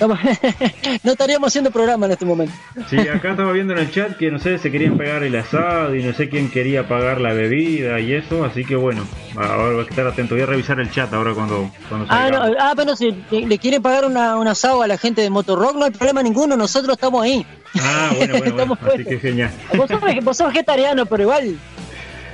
no 1.02 1.12
estaríamos 1.12 1.48
haciendo 1.48 1.70
programa 1.70 2.06
en 2.06 2.12
este 2.12 2.24
momento. 2.24 2.54
Sí, 2.88 2.98
acá 2.98 3.32
estaba 3.32 3.50
viendo 3.52 3.72
en 3.72 3.80
el 3.80 3.90
chat 3.90 4.16
que 4.16 4.30
no 4.30 4.38
sé, 4.38 4.58
se 4.58 4.70
querían 4.70 4.96
pagar 4.96 5.24
el 5.24 5.34
asado 5.34 5.94
y 5.94 6.02
no 6.02 6.12
sé 6.12 6.28
quién 6.28 6.50
quería 6.50 6.86
pagar 6.86 7.20
la 7.20 7.32
bebida 7.32 7.98
y 7.98 8.12
eso. 8.12 8.44
Así 8.44 8.64
que 8.64 8.76
bueno, 8.76 9.04
ahora 9.36 9.72
voy 9.72 9.84
a 9.84 9.88
estar 9.88 10.06
atento. 10.06 10.34
Voy 10.34 10.42
a 10.42 10.46
revisar 10.46 10.78
el 10.78 10.90
chat 10.90 11.12
ahora 11.12 11.34
cuando, 11.34 11.70
cuando 11.88 12.06
ah, 12.08 12.30
no, 12.30 12.54
ah, 12.60 12.72
pero 12.76 12.94
si 12.94 13.16
le 13.30 13.58
quieren 13.58 13.82
pagar 13.82 14.04
una, 14.04 14.36
un 14.36 14.46
asado 14.46 14.82
a 14.82 14.86
la 14.86 14.96
gente 14.96 15.22
de 15.22 15.30
Motorrock, 15.30 15.76
no 15.76 15.86
hay 15.86 15.90
problema 15.90 16.22
ninguno. 16.22 16.56
Nosotros 16.56 16.94
estamos 16.94 17.22
ahí. 17.24 17.44
Ah, 17.80 18.12
bueno, 18.16 18.38
bueno, 18.54 18.78
así 18.94 19.04
que 19.04 19.18
genial. 19.18 19.50
Vos 19.76 19.88
sos, 19.88 20.00
vos 20.22 20.36
sos 20.36 20.48
vegetariano, 20.48 21.06
pero 21.06 21.24
igual 21.24 21.58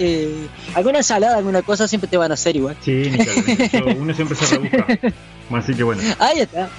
eh, 0.02 0.48
alguna 0.74 0.98
ensalada, 0.98 1.36
alguna 1.36 1.60
cosa 1.60 1.86
siempre 1.86 2.08
te 2.08 2.16
van 2.16 2.30
a 2.30 2.34
hacer 2.34 2.56
igual. 2.56 2.74
Sí, 2.80 3.02
uno 3.98 4.14
siempre 4.14 4.34
se 4.34 4.56
rebusca. 4.56 4.86
Así 5.52 5.74
que 5.74 5.82
bueno. 5.82 6.00
Ahí 6.18 6.40
está. 6.40 6.70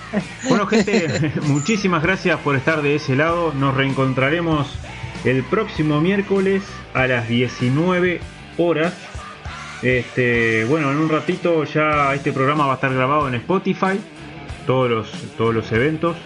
Bueno, 0.49 0.65
gente, 0.65 1.31
muchísimas 1.43 2.01
gracias 2.01 2.39
por 2.39 2.55
estar 2.55 2.81
de 2.81 2.95
ese 2.95 3.15
lado. 3.15 3.53
Nos 3.53 3.75
reencontraremos 3.75 4.67
el 5.23 5.43
próximo 5.43 6.01
miércoles 6.01 6.63
a 6.95 7.05
las 7.05 7.27
19 7.27 8.21
horas. 8.57 8.93
Este, 9.83 10.65
bueno, 10.65 10.89
en 10.91 10.97
un 10.97 11.09
ratito 11.09 11.63
ya 11.65 12.15
este 12.15 12.33
programa 12.33 12.65
va 12.65 12.73
a 12.73 12.75
estar 12.75 12.91
grabado 12.91 13.27
en 13.27 13.35
Spotify. 13.35 13.99
Todos 14.65 14.89
los, 14.89 15.11
todos 15.37 15.53
los 15.53 15.71
eventos. 15.71 16.17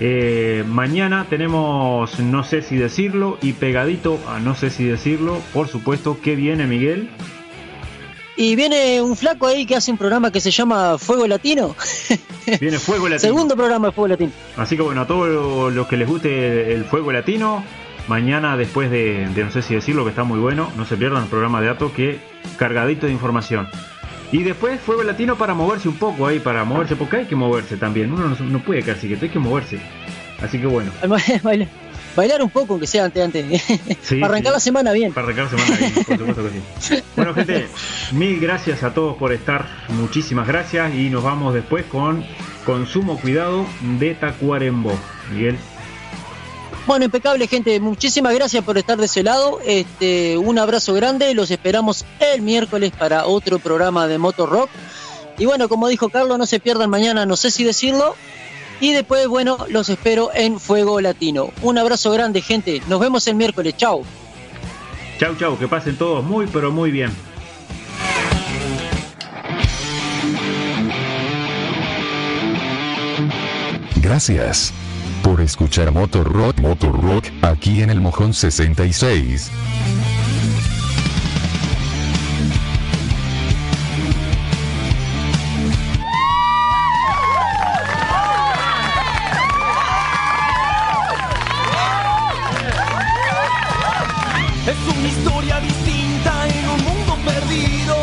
Eh, 0.00 0.64
mañana 0.66 1.26
tenemos 1.28 2.18
no 2.18 2.44
sé 2.44 2.62
si 2.62 2.76
decirlo 2.76 3.38
y 3.40 3.52
pegadito 3.52 4.18
a 4.28 4.40
no 4.40 4.54
sé 4.54 4.70
si 4.70 4.84
decirlo, 4.84 5.40
por 5.52 5.68
supuesto, 5.68 6.20
que 6.20 6.34
viene 6.34 6.66
Miguel. 6.66 7.10
Y 8.36 8.56
viene 8.56 9.02
un 9.02 9.14
flaco 9.14 9.46
ahí 9.46 9.66
que 9.66 9.76
hace 9.76 9.90
un 9.90 9.98
programa 9.98 10.32
que 10.32 10.40
se 10.40 10.50
llama 10.50 10.96
Fuego 10.98 11.26
Latino. 11.26 11.76
Viene 12.60 12.78
Fuego 12.78 13.08
Latino. 13.08 13.34
Segundo 13.34 13.54
programa 13.54 13.88
de 13.88 13.92
Fuego 13.92 14.08
Latino. 14.08 14.32
Así 14.56 14.74
que 14.74 14.82
bueno, 14.82 15.02
a 15.02 15.06
todos 15.06 15.72
los 15.72 15.86
que 15.86 15.96
les 15.98 16.08
guste 16.08 16.72
el 16.72 16.84
Fuego 16.84 17.12
Latino, 17.12 17.62
mañana 18.08 18.56
después 18.56 18.90
de, 18.90 19.28
de 19.28 19.44
no 19.44 19.50
sé 19.50 19.60
si 19.60 19.74
decirlo, 19.74 20.04
que 20.04 20.10
está 20.10 20.24
muy 20.24 20.40
bueno, 20.40 20.72
no 20.76 20.86
se 20.86 20.96
pierdan 20.96 21.24
el 21.24 21.28
programa 21.28 21.60
de 21.60 21.68
Ato 21.68 21.92
que 21.92 22.20
cargadito 22.56 23.06
de 23.06 23.12
información. 23.12 23.68
Y 24.32 24.42
después 24.42 24.80
fuego 24.80 25.02
latino 25.02 25.36
para 25.36 25.52
moverse 25.52 25.88
un 25.88 25.96
poco 25.96 26.26
ahí, 26.26 26.40
para 26.40 26.64
moverse, 26.64 26.96
porque 26.96 27.18
hay 27.18 27.26
que 27.26 27.36
moverse 27.36 27.76
también. 27.76 28.10
Uno 28.10 28.34
no, 28.34 28.62
puede 28.64 28.82
quedarse 28.82 29.06
quieto, 29.06 29.26
hay 29.26 29.30
que 29.30 29.38
moverse. 29.38 29.78
Así 30.40 30.58
que 30.58 30.66
bueno. 30.66 30.90
bailar, 31.42 31.68
bailar 32.16 32.42
un 32.42 32.48
poco, 32.48 32.72
aunque 32.72 32.86
sea 32.86 33.04
antes, 33.04 33.22
antes. 33.22 33.62
para 34.08 34.26
arrancar 34.26 34.54
la 34.54 34.60
semana 34.60 34.92
bien. 34.92 35.12
Para 35.12 35.26
arrancar 35.26 35.44
la 35.44 35.50
semana 35.50 35.76
bien, 35.76 35.92
por 35.92 36.18
supuesto 36.18 36.44
que 36.44 36.50
sí. 36.80 37.02
Bueno, 37.16 37.34
gente, 37.34 37.68
mil 38.12 38.40
gracias 38.40 38.82
a 38.82 38.94
todos 38.94 39.18
por 39.18 39.34
estar. 39.34 39.66
Muchísimas 39.90 40.48
gracias. 40.48 40.94
Y 40.94 41.10
nos 41.10 41.22
vamos 41.22 41.52
después 41.52 41.84
con 41.84 42.24
Consumo 42.64 43.20
Cuidado 43.20 43.66
de 43.98 44.14
Tacuarembó. 44.14 44.98
Miguel. 45.30 45.58
Bueno, 46.84 47.04
impecable 47.04 47.46
gente, 47.46 47.78
muchísimas 47.78 48.34
gracias 48.34 48.64
por 48.64 48.76
estar 48.76 48.98
de 48.98 49.06
ese 49.06 49.22
lado. 49.22 49.60
Este, 49.64 50.36
un 50.36 50.58
abrazo 50.58 50.92
grande, 50.94 51.32
los 51.32 51.50
esperamos 51.50 52.04
el 52.18 52.42
miércoles 52.42 52.92
para 52.98 53.26
otro 53.26 53.60
programa 53.60 54.08
de 54.08 54.18
Motor 54.18 54.50
Rock. 54.50 54.70
Y 55.38 55.46
bueno, 55.46 55.68
como 55.68 55.86
dijo 55.86 56.08
Carlos, 56.08 56.36
no 56.38 56.44
se 56.44 56.58
pierdan 56.58 56.90
mañana, 56.90 57.24
no 57.24 57.36
sé 57.36 57.52
si 57.52 57.62
decirlo. 57.62 58.16
Y 58.80 58.92
después, 58.92 59.28
bueno, 59.28 59.58
los 59.68 59.88
espero 59.90 60.30
en 60.34 60.58
Fuego 60.58 61.00
Latino. 61.00 61.50
Un 61.62 61.78
abrazo 61.78 62.10
grande, 62.10 62.42
gente. 62.42 62.82
Nos 62.88 62.98
vemos 62.98 63.28
el 63.28 63.36
miércoles. 63.36 63.76
Chao. 63.76 64.02
Chau, 65.20 65.36
chau. 65.36 65.56
Que 65.56 65.68
pasen 65.68 65.96
todos 65.96 66.24
muy, 66.24 66.48
pero 66.48 66.72
muy 66.72 66.90
bien. 66.90 67.12
Gracias 74.00 74.74
por 75.22 75.40
escuchar 75.40 75.92
Motor 75.92 76.30
Rock 76.32 76.58
Motor 76.60 77.00
Rock 77.00 77.24
aquí 77.42 77.82
en 77.82 77.90
el 77.90 78.00
Mojón 78.00 78.34
66. 78.34 79.50
Es 94.66 94.96
una 94.96 95.08
historia 95.08 95.60
distinta 95.60 96.48
en 96.48 96.68
un 96.68 96.84
mundo 96.84 97.16
perdido. 97.24 97.96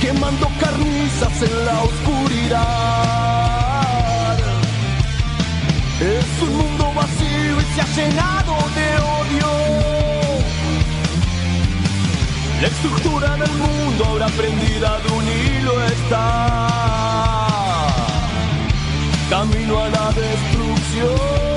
Quemando 0.00 0.48
carnizas 0.60 1.42
en 1.42 1.64
la 1.64 1.82
oscuridad. 1.82 3.25
Es 6.00 6.42
un 6.42 6.56
mundo 6.58 6.92
vacío 6.94 7.58
y 7.58 7.64
se 7.74 7.80
ha 7.80 7.86
llenado 7.94 8.54
de 8.74 8.86
odio. 9.00 9.48
La 12.60 12.68
estructura 12.68 13.36
del 13.36 13.50
mundo 13.52 14.04
ahora 14.04 14.26
prendida 14.28 15.00
de 15.00 15.08
un 15.10 15.24
hilo 15.26 15.82
está. 15.86 16.66
Camino 19.30 19.80
a 19.80 19.88
la 19.88 20.12
destrucción. 20.12 21.55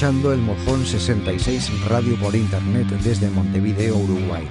escuchando 0.00 0.32
el 0.32 0.40
Mojón 0.40 0.86
66 0.86 1.84
Radio 1.86 2.16
por 2.16 2.34
Internet 2.34 2.86
desde 3.02 3.28
Montevideo, 3.28 3.98
Uruguay. 3.98 4.48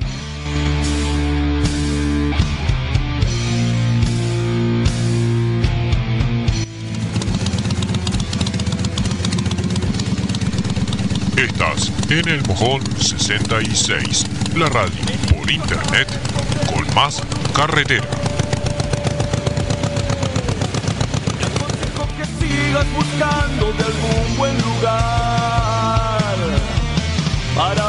Estás 11.36 11.92
en 12.12 12.30
el 12.30 12.46
Mojón 12.46 12.84
66, 13.00 14.26
la 14.56 14.70
radio 14.70 15.02
por 15.34 15.50
Internet 15.50 16.10
con 16.72 16.94
más 16.94 17.24
carretera. 17.56 18.06
buscando 22.96 23.74
de 23.74 23.84
algún 23.84 24.38
buen 24.38 24.58
lugar 24.62 25.29
para 27.60 27.89